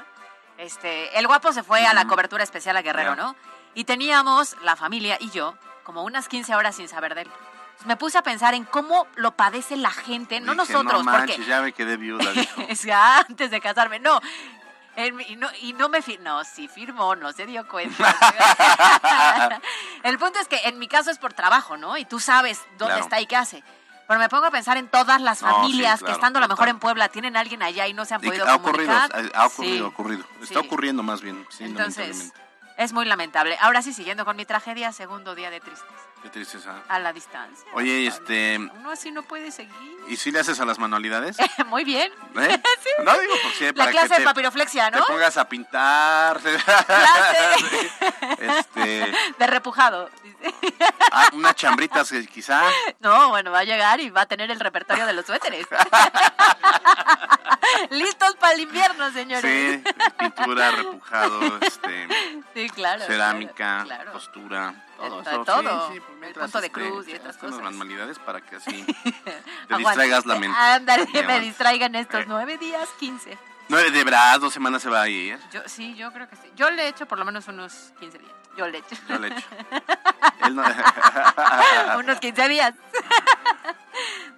Este, 0.59 1.16
el 1.18 1.26
guapo 1.26 1.53
se 1.53 1.62
fue 1.62 1.86
a 1.86 1.94
la 1.94 2.07
cobertura 2.07 2.42
especial 2.44 2.76
a 2.76 2.82
Guerrero. 2.82 3.14
¿no? 3.16 3.36
Y 3.74 3.84
teníamos, 3.84 4.57
la 4.62 4.76
familia 4.76 5.16
y 5.20 5.30
yo, 5.30 5.55
como 5.84 6.03
unas 6.03 6.28
15 6.28 6.55
horas 6.55 6.74
sin 6.76 6.88
saber 6.88 7.14
de 7.14 7.22
él. 7.22 7.30
Me 7.86 7.96
puse 7.96 8.18
a 8.18 8.22
pensar 8.22 8.53
en 8.55 8.64
cómo 8.64 9.07
lo 9.16 9.30
padece 9.36 9.76
la 9.76 9.90
gente, 9.90 10.38
no 10.40 10.53
Dije, 10.53 10.72
nosotros, 10.74 11.03
no 11.05 11.11
manches, 11.12 11.36
porque 11.36 11.48
ya 11.51 11.62
me 11.62 11.72
quedé 11.72 11.96
viuda, 11.96 12.30
dijo. 12.34 12.61
es 12.68 12.84
que 12.84 12.92
antes 12.92 13.51
de 13.51 13.61
casarme, 13.61 13.98
no. 14.01 14.20
En 14.96 15.16
mi- 15.16 15.24
y 15.24 15.36
no, 15.36 15.48
y 15.62 15.72
no 15.72 15.88
me 15.88 16.03
fir- 16.03 16.18
no, 16.18 16.44
sí 16.44 16.68
firmó, 16.68 17.14
no 17.16 17.32
se 17.32 17.46
dio 17.46 17.66
cuenta. 17.66 18.14
El 20.03 20.18
punto 20.18 20.38
es 20.40 20.48
que 20.48 20.59
en 20.64 20.78
mi 20.78 20.88
caso 20.88 21.11
es 21.11 21.18
por 21.18 21.32
trabajo, 21.32 21.76
¿no? 21.78 21.96
Y 21.96 22.05
tú 22.05 22.20
sabes 22.20 22.59
dónde 22.72 22.86
Claro. 22.94 23.03
está 23.05 23.20
y 23.20 23.26
qué 23.26 23.36
hace. 23.36 23.62
Pero 24.11 24.18
me 24.18 24.28
pongo 24.28 24.46
a 24.46 24.50
pensar 24.50 24.76
en 24.76 24.88
todas 24.88 25.20
las 25.20 25.40
No, 25.40 25.48
sí, 25.48 25.54
familias 25.54 26.02
que 26.02 26.11
estando 26.11 26.40
a 26.40 26.42
lo 26.42 26.48
mejor 26.48 26.66
en 26.68 26.80
Puebla 26.80 27.08
tienen 27.11 27.36
a 27.36 27.40
alguien 27.40 27.62
allá 27.62 27.86
y 27.86 27.94
no 27.94 28.04
se 28.04 28.14
han 28.14 28.20
podido 28.20 28.44
ha 28.44 28.56
ocurrido, 28.56 28.92
comunicar. 28.92 29.30
ha, 29.36 29.42
ha 29.42 29.46
ocurrido, 29.46 29.76
Sí. 29.76 29.82
ha 29.84 29.86
ocurrido. 29.86 30.24
Está 30.42 30.61
sí. 30.61 30.66
ocurriendo 30.66 31.02
más 31.04 31.20
bien, 31.20 31.46
sí, 31.48 31.62
Entonces, 31.62 32.32
es 32.76 32.92
muy 32.92 33.04
lamentable. 33.04 33.56
Ahora 33.61 33.82
sí, 33.82 33.92
siguiendo 33.92 34.24
con 34.24 34.34
mi 34.36 34.44
tragedia, 34.44 34.90
segundo 34.90 35.36
día 35.36 35.48
de 35.50 35.61
tristeza. 35.61 35.94
Qué 36.23 36.29
tristeza. 36.29 36.75
A 36.89 36.99
la 36.99 37.12
distancia. 37.14 37.66
Oye, 37.73 38.07
este, 38.07 38.59
Uno 38.59 38.91
así 38.91 39.11
no 39.11 39.23
puede 39.23 39.51
seguir. 39.51 39.73
¿y 40.09 40.16
si 40.16 40.31
le 40.31 40.41
haces 40.41 40.61
a 40.61 40.64
las 40.66 40.79
manualidades? 40.79 41.37
muy 41.66 41.85
bien. 41.85 42.12
¿Eh? 42.37 42.62
No 43.05 43.18
digo 43.18 43.33
por 43.43 43.53
si 43.53 43.64
La 43.73 43.91
clase 43.91 44.09
de 44.09 44.16
te, 44.16 44.25
papiroflexia, 44.25 44.91
te 44.91 44.99
¿no? 44.99 45.07
pongas 45.07 45.37
a 45.39 45.49
pintar. 45.49 46.39
Clase 46.41 47.57
este, 48.39 49.14
de 49.39 49.47
repujado. 49.47 50.11
ah, 51.12 51.29
unas 51.33 51.55
chambritas 51.55 52.12
quizá. 52.31 52.62
No, 53.01 53.31
bueno, 53.31 53.51
va 53.51 53.61
a 53.61 53.64
llegar 53.64 54.01
y 54.01 54.11
va 54.11 54.23
a 54.23 54.27
tener 54.27 54.51
el 54.51 54.61
repertorio 54.61 55.07
de 55.07 55.14
los 55.14 55.25
suéteres. 55.25 55.66
Listos 57.91 58.35
para 58.37 58.53
el 58.55 58.61
invierno, 58.61 59.11
señores. 59.12 59.81
Sí, 59.81 59.85
pintura, 60.18 60.71
repujado, 60.73 61.59
este, 61.62 62.09
Sí, 62.55 62.68
claro. 62.71 63.05
cerámica, 63.07 63.83
claro. 63.85 64.12
costura, 64.12 64.75
todo 65.09 65.22
De 65.22 65.30
eso. 65.30 65.44
todo. 65.44 65.88
Sí, 65.88 65.94
sí, 65.94 66.01
pues 66.01 66.12
El 66.12 66.18
mientras, 66.20 66.44
punto 66.44 66.61
de 66.61 66.66
este, 66.68 66.80
cruz 66.80 67.09
y 67.09 67.12
estas 67.12 67.36
cosas. 67.36 67.61
manualidades 67.61 68.18
para 68.18 68.40
que 68.40 68.57
así 68.57 68.84
te 69.68 69.76
distraigas 69.76 70.26
la 70.26 70.36
mente. 70.38 70.57
Ándale, 70.59 71.07
me 71.26 71.40
distraigan 71.40 71.94
estos 71.94 72.20
Eh. 72.20 72.24
nueve 72.28 72.59
días, 72.59 72.88
quince. 72.98 73.36
No, 73.68 73.76
de 73.76 73.90
verdad, 74.05 74.40
dos 74.40 74.53
semanas 74.53 74.82
se 74.82 74.90
va 74.90 75.03
a 75.03 75.09
ir. 75.09 75.38
Yo, 75.53 75.61
sí, 75.66 75.94
yo 75.94 76.12
creo 76.12 76.28
que 76.28 76.34
sí. 76.36 76.51
Yo 76.57 76.70
le 76.70 76.88
echo 76.88 77.07
por 77.07 77.18
lo 77.20 77.24
menos 77.24 77.46
unos 77.46 77.92
15 78.01 78.18
días. 78.18 78.32
Yo 78.57 78.66
le 78.66 78.78
echo. 78.78 78.96
Yo 79.09 79.16
le 79.18 79.28
echo. 79.28 79.46
Él 80.44 80.57
no- 80.57 80.64
unos 81.98 82.18
15 82.18 82.48
días. 82.48 82.74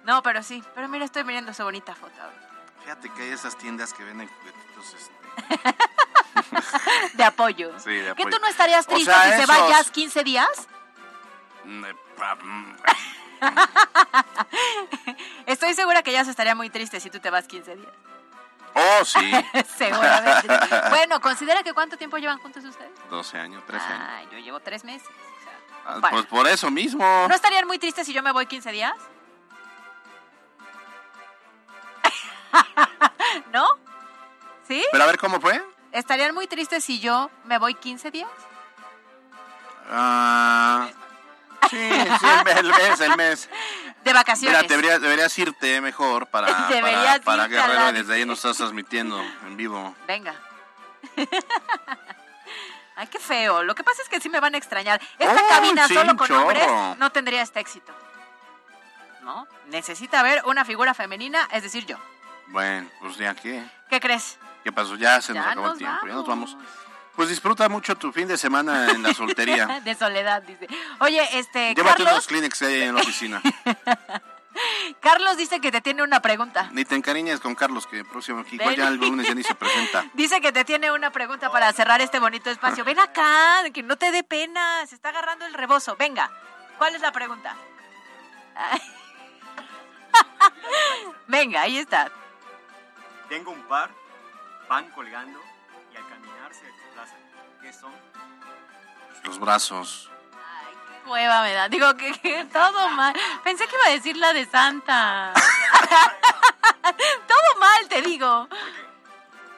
no, 0.03 0.21
pero 0.21 0.43
sí. 0.43 0.63
Pero 0.75 0.87
mira, 0.87 1.05
estoy 1.05 1.23
mirando 1.23 1.51
su 1.53 1.63
bonita 1.63 1.95
foto 1.95 2.13
ahorita. 2.21 2.43
Fíjate 2.83 3.09
que 3.09 3.23
hay 3.23 3.29
esas 3.29 3.57
tiendas 3.57 3.91
que 3.93 4.03
venden 4.03 4.27
juguetitos 4.27 4.93
este, 4.93 5.75
De 7.13 7.23
apoyo. 7.23 7.71
Sí, 7.79 7.91
de 7.91 8.03
¿Que 8.03 8.09
apoyo. 8.23 8.29
tú 8.29 8.37
no 8.41 8.47
estarías 8.47 8.85
O 8.87 8.89
triste 8.89 9.11
sea, 9.11 9.23
si 9.23 9.29
se 9.29 9.35
esos- 9.43 9.47
vayas 9.47 9.91
15 9.91 10.23
días? 10.23 10.49
mm, 11.65 11.85
eh, 11.85 11.95
pa- 12.17 12.35
mm, 12.35 12.75
Estoy 15.45 15.73
segura 15.73 16.01
que 16.03 16.11
ya 16.11 16.23
se 16.23 16.31
estaría 16.31 16.55
muy 16.55 16.69
triste 16.69 16.99
si 16.99 17.09
tú 17.09 17.19
te 17.19 17.29
vas 17.29 17.47
15 17.47 17.75
días. 17.75 17.91
Oh, 18.75 19.05
sí. 19.05 19.31
Seguramente. 19.77 20.47
bueno, 20.89 21.19
considera 21.21 21.61
que 21.61 21.73
cuánto 21.73 21.95
tiempo 21.97 22.17
llevan 22.17 22.39
juntos 22.39 22.63
ustedes. 22.65 22.91
12 23.09 23.37
años, 23.37 23.63
13 23.67 23.85
años. 23.85 24.07
Ah, 24.09 24.21
yo 24.31 24.39
llevo 24.39 24.59
tres 24.61 24.83
meses. 24.83 25.07
o 25.07 25.43
sea, 25.43 25.53
Ah, 25.85 25.91
bueno. 25.99 26.09
Pues 26.11 26.25
por 26.25 26.47
eso 26.47 26.71
mismo. 26.71 27.03
¿No 27.27 27.35
estarían 27.35 27.67
muy 27.67 27.77
tristes 27.77 28.07
si 28.07 28.13
yo 28.13 28.23
me 28.23 28.31
voy 28.31 28.47
15 28.47 28.71
días? 28.71 28.93
¿No? 33.51 33.67
¿Sí? 34.67 34.83
Pero 34.91 35.03
a 35.03 35.07
ver, 35.07 35.17
¿cómo 35.17 35.39
fue? 35.39 35.61
¿Estarían 35.93 36.33
muy 36.33 36.47
tristes 36.47 36.83
si 36.83 36.99
yo 36.99 37.29
me 37.45 37.57
voy 37.59 37.75
15 37.75 38.11
días? 38.11 38.29
Ah, 39.89 40.89
sí, 41.69 41.77
sí, 41.79 42.25
el 42.57 42.63
mes, 42.73 42.99
el 43.01 43.15
mes. 43.17 43.49
De 44.03 44.11
vacaciones. 44.13 44.57
Mira, 44.61 44.67
deberías, 44.67 45.01
deberías 45.01 45.37
irte 45.39 45.79
mejor 45.81 46.27
para, 46.27 46.47
para, 46.47 46.67
Deberías 46.69 47.19
para 47.21 47.43
irte 47.45 47.57
a 47.59 47.61
Guerrero 47.67 47.83
la- 47.85 47.89
y 47.91 47.93
desde 47.93 48.13
ahí 48.15 48.25
nos 48.25 48.39
estás 48.39 48.57
transmitiendo 48.57 49.21
en 49.45 49.55
vivo. 49.57 49.95
Venga. 50.07 50.35
Ay, 52.95 53.07
qué 53.07 53.19
feo. 53.19 53.63
Lo 53.63 53.73
que 53.75 53.83
pasa 53.83 54.01
es 54.03 54.09
que 54.09 54.19
sí 54.19 54.29
me 54.29 54.39
van 54.39 54.53
a 54.55 54.57
extrañar. 54.57 55.01
Esta 55.17 55.33
Oh, 55.41 55.47
cabina 55.49 55.87
sí, 55.87 55.93
solo 55.95 56.15
con 56.15 56.27
chorro. 56.27 56.41
hombres 56.41 56.67
no 56.97 57.11
tendría 57.11 57.41
este 57.41 57.59
éxito. 57.59 57.91
¿No? 59.23 59.47
Necesita 59.67 60.19
haber 60.19 60.43
una 60.45 60.63
figura 60.65 60.93
femenina, 60.93 61.47
es 61.51 61.63
decir, 61.63 61.85
yo. 61.85 61.97
Bueno, 62.47 62.89
pues 62.99 63.17
ya 63.17 63.33
qué. 63.33 63.63
¿Qué 63.89 63.99
crees? 63.99 64.37
¿Qué 64.63 64.71
pasó? 64.71 64.95
Ya 64.95 65.21
se 65.21 65.33
nos 65.33 65.43
Ya 65.43 65.51
acabó 65.51 65.67
nos 65.67 65.73
el 65.73 65.79
tiempo, 65.79 66.07
ya 66.07 66.13
nos 66.13 66.27
vamos. 66.27 66.57
Pues 67.15 67.29
disfruta 67.29 67.69
mucho 67.69 67.95
tu 67.95 68.11
fin 68.11 68.27
de 68.27 68.37
semana 68.37 68.89
en 68.91 69.03
la 69.03 69.13
soltería. 69.13 69.67
De 69.83 69.93
soledad, 69.93 70.41
dice. 70.41 70.67
Oye, 70.99 71.21
este, 71.37 71.75
Llévate 71.75 72.03
Carlos, 72.03 72.13
unos 72.13 72.27
Kleenex 72.27 72.59
que 72.59 72.65
hay 72.65 72.81
en 72.83 72.95
la 72.95 73.01
oficina. 73.01 73.41
Carlos 74.99 75.37
dice 75.37 75.59
que 75.59 75.71
te 75.71 75.81
tiene 75.81 76.03
una 76.03 76.21
pregunta. 76.21 76.69
Ni 76.71 76.85
te 76.85 76.95
encariñes 76.95 77.39
con 77.39 77.55
Carlos, 77.55 77.87
que 77.87 78.03
próximo 78.05 78.39
aquí, 78.39 78.57
Ven. 78.57 78.75
ya 78.75 78.87
el 78.87 78.95
lunes 78.95 79.27
ya 79.27 79.33
ni 79.33 79.43
se 79.43 79.55
presenta. 79.55 80.05
Dice 80.13 80.41
que 80.41 80.51
te 80.51 80.63
tiene 80.63 80.91
una 80.91 81.11
pregunta 81.11 81.51
para 81.51 81.71
cerrar 81.73 82.01
este 82.01 82.19
bonito 82.19 82.49
espacio. 82.49 82.83
Ven 82.83 82.99
acá, 82.99 83.63
que 83.73 83.81
no 83.81 83.97
te 83.97 84.11
dé 84.11 84.23
pena, 84.23 84.85
se 84.85 84.95
está 84.95 85.09
agarrando 85.09 85.45
el 85.45 85.53
rebozo. 85.53 85.95
Venga, 85.97 86.31
¿cuál 86.77 86.95
es 86.95 87.01
la 87.01 87.11
pregunta? 87.11 87.55
Venga, 91.27 91.61
ahí 91.61 91.77
está. 91.79 92.11
Tengo 93.29 93.51
un 93.51 93.63
par, 93.63 93.89
van 94.67 94.89
colgando 94.91 95.39
y 95.91 95.97
al 95.97 96.07
caminar 96.07 96.53
se 96.53 96.65
desplazan. 96.65 97.19
¿Qué 97.61 97.73
son? 97.73 97.91
Los 99.23 99.39
brazos. 99.39 100.09
Qué 101.03 101.09
hueva 101.09 101.41
me 101.43 101.53
da. 101.53 101.69
Digo 101.69 101.95
que, 101.95 102.11
que 102.19 102.45
todo 102.45 102.89
mal. 102.89 103.13
Pensé 103.43 103.67
que 103.67 103.75
iba 103.75 103.85
a 103.87 103.91
decir 103.91 104.17
la 104.17 104.33
de 104.33 104.45
Santa. 104.45 105.33
todo 107.27 107.59
mal, 107.59 107.87
te 107.87 108.01
digo. 108.01 108.47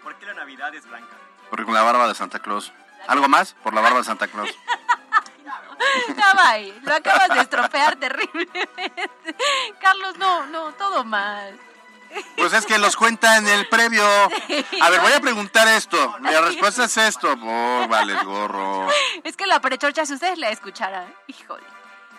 ¿Por 0.04 0.16
qué 0.18 0.26
la 0.26 0.34
Navidad 0.34 0.74
es 0.76 0.88
blanca? 0.88 1.16
Por 1.50 1.68
la 1.70 1.84
barba 1.84 2.08
de 2.08 2.16
Santa 2.16 2.40
Claus. 2.40 2.72
¿Algo 3.08 3.28
más? 3.28 3.54
Por 3.64 3.74
la 3.74 3.82
barba 3.82 4.00
de 4.00 4.06
Santa 4.06 4.28
Claus. 4.28 4.50
Ya 6.18 6.34
va 6.34 6.58
lo 6.58 6.94
acabas 6.94 7.30
de 7.30 7.40
estropear 7.42 7.96
terriblemente. 7.96 9.36
Carlos, 9.80 10.18
no, 10.18 10.46
no, 10.48 10.74
todo 10.74 11.04
mal. 11.04 11.58
Pues 12.38 12.54
es 12.54 12.66
que 12.66 12.78
los 12.78 12.96
cuenta 12.96 13.38
en 13.38 13.48
el 13.48 13.68
previo. 13.68 14.04
A 14.06 14.90
ver, 14.90 15.02
voy 15.02 15.14
a 15.14 15.20
preguntar 15.20 15.68
esto. 15.68 16.16
La 16.22 16.42
respuesta 16.42 16.86
es 16.86 16.98
esto. 16.98 17.36
Oh, 17.42 17.88
vale, 17.88 18.16
gorro. 18.24 18.88
Es 19.24 19.36
que 19.36 19.48
la 19.48 19.60
prechorcha, 19.60 20.06
si 20.06 20.14
ustedes 20.14 20.38
la 20.38 20.50
escucharan, 20.50 21.14
híjole. 21.28 21.64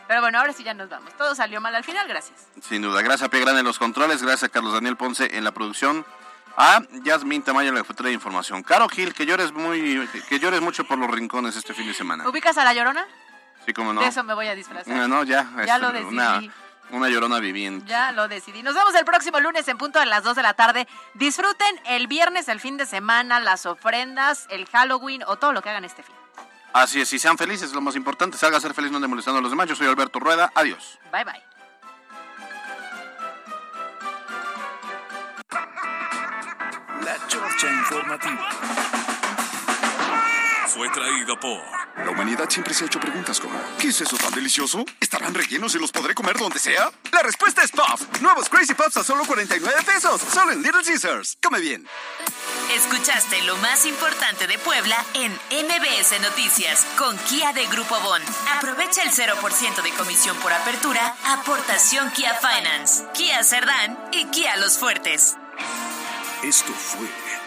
Pero 0.09 0.21
bueno, 0.21 0.39
ahora 0.39 0.53
sí 0.53 0.63
ya 0.63 0.75
nos 0.75 0.89
vamos. 0.89 1.13
Todo 1.17 1.35
salió 1.35 1.61
mal 1.61 1.75
al 1.75 1.85
final, 1.85 2.07
gracias. 2.07 2.47
Sin 2.63 2.83
duda. 2.83 3.03
Gracias 3.03 3.27
a 3.27 3.29
Pie 3.29 3.41
Grande 3.41 3.61
en 3.61 3.67
los 3.67 3.79
controles. 3.79 4.23
Gracias 4.23 4.45
a 4.45 4.49
Carlos 4.49 4.73
Daniel 4.73 4.97
Ponce 4.97 5.37
en 5.37 5.45
la 5.45 5.53
producción. 5.53 6.07
A 6.57 6.81
Yasmin 7.03 7.43
Tamayo 7.43 7.71
la 7.73 7.81
jefatura 7.81 8.09
de 8.09 8.15
información. 8.15 8.63
Caro 8.63 8.89
Gil, 8.89 9.13
que 9.13 9.27
llores 9.27 9.53
muy, 9.53 10.09
que 10.29 10.39
llores 10.39 10.63
mucho 10.63 10.85
por 10.85 10.97
los 10.97 11.11
rincones 11.11 11.55
este 11.57 11.75
fin 11.75 11.87
de 11.87 11.93
semana. 11.93 12.27
¿Ubicas 12.27 12.57
a 12.57 12.65
la 12.65 12.73
llorona? 12.73 13.07
Sí, 13.67 13.75
como 13.75 13.93
no. 13.93 14.01
De 14.01 14.07
eso 14.07 14.23
me 14.25 14.33
voy 14.33 14.47
a 14.47 14.55
disfrazar. 14.55 14.95
No, 14.95 15.07
no, 15.07 15.25
ya. 15.25 15.47
Ya 15.67 15.79
lo 15.79 15.93
decidí. 15.93 16.09
Una, 16.09 16.41
una 16.91 17.09
llorona 17.09 17.39
viviente. 17.39 17.87
Ya 17.87 18.13
lo 18.13 18.29
decidí. 18.29 18.63
Nos 18.63 18.75
vemos 18.75 18.95
el 18.95 19.05
próximo 19.05 19.41
lunes 19.41 19.67
en 19.69 19.79
punto 19.79 19.99
de 19.99 20.07
las 20.07 20.23
2 20.23 20.37
de 20.37 20.43
la 20.43 20.55
tarde. 20.55 20.87
Disfruten 21.15 21.81
el 21.87 22.07
viernes, 22.07 22.49
el 22.49 22.61
fin 22.61 22.77
de 22.77 22.87
semana, 22.87 23.41
las 23.41 23.67
ofrendas, 23.67 24.47
el 24.51 24.67
Halloween 24.67 25.23
o 25.27 25.37
todo 25.37 25.53
lo 25.53 25.63
que 25.63 25.71
hagan 25.71 25.85
este 25.85 26.03
fin. 26.03 26.15
Así 26.73 27.01
es, 27.01 27.11
y 27.13 27.19
sean 27.19 27.39
felices, 27.39 27.69
es 27.69 27.75
lo 27.75 27.81
más 27.81 27.97
importante. 27.97 28.37
Salga 28.37 28.59
a 28.59 28.61
ser 28.61 28.75
feliz, 28.75 28.91
no 28.91 28.99
ande 28.99 29.09
molestando 29.09 29.39
a 29.39 29.43
los 29.43 29.51
demás. 29.51 29.69
Yo 29.69 29.75
soy 29.75 29.87
Alberto 29.87 30.21
Rueda. 30.21 30.53
Adiós. 30.55 30.99
Bye 31.11 31.25
bye. 31.25 31.43
La 37.03 37.27
Chorcha 37.29 37.73
Informativa. 37.73 39.06
Fue 40.77 40.91
traído 40.91 41.41
por 41.41 41.59
La 42.05 42.11
humanidad 42.11 42.51
siempre 42.51 42.75
se 42.75 42.85
ha 42.85 42.87
hecho 42.87 43.01
preguntas 43.01 43.41
como 43.41 43.59
¿Qué 43.81 43.89
es 43.89 43.99
eso 44.03 44.19
tan 44.19 44.31
delicioso? 44.35 44.85
¿Estarán 45.01 45.33
rellenos 45.33 45.75
y 45.75 45.79
los 45.79 45.91
podré 45.91 46.15
comer 46.15 46.37
donde 46.37 46.59
sea? 46.59 46.91
La 47.13 47.23
respuesta 47.23 47.63
es 47.63 47.71
Puff. 47.71 48.21
Nuevos 48.21 48.51
Crazy 48.51 48.75
Puffs 48.75 48.99
a 48.99 49.03
solo 49.03 49.25
49 49.25 49.81
pesos. 49.87 50.21
Solo 50.21 50.53
en 50.53 50.61
Little 50.63 50.83
Caesars. 50.85 51.39
Come 51.43 51.61
bien. 51.61 51.89
Escuchaste 52.75 53.43
lo 53.45 53.57
más 53.57 53.87
importante 53.87 54.47
de 54.47 54.59
Puebla 54.59 55.03
en 55.15 55.33
MBS 55.33 56.21
Noticias 56.21 56.87
con 56.99 57.17
Kia 57.21 57.55
de 57.55 57.65
Grupo 57.69 57.99
Bon. 58.01 58.21
Aprovecha 58.59 59.03
el 59.03 59.11
0% 59.11 59.83
de 59.83 59.91
comisión 59.93 60.37
por 60.43 60.53
apertura, 60.53 61.17
aportación 61.25 62.11
Kia 62.11 62.35
Finance, 62.35 63.03
Kia 63.15 63.43
Cerdán 63.45 63.99
y 64.13 64.27
Kia 64.27 64.59
Los 64.59 64.77
Fuertes. 64.77 65.37
Esto 66.43 66.73
fue 66.75 67.09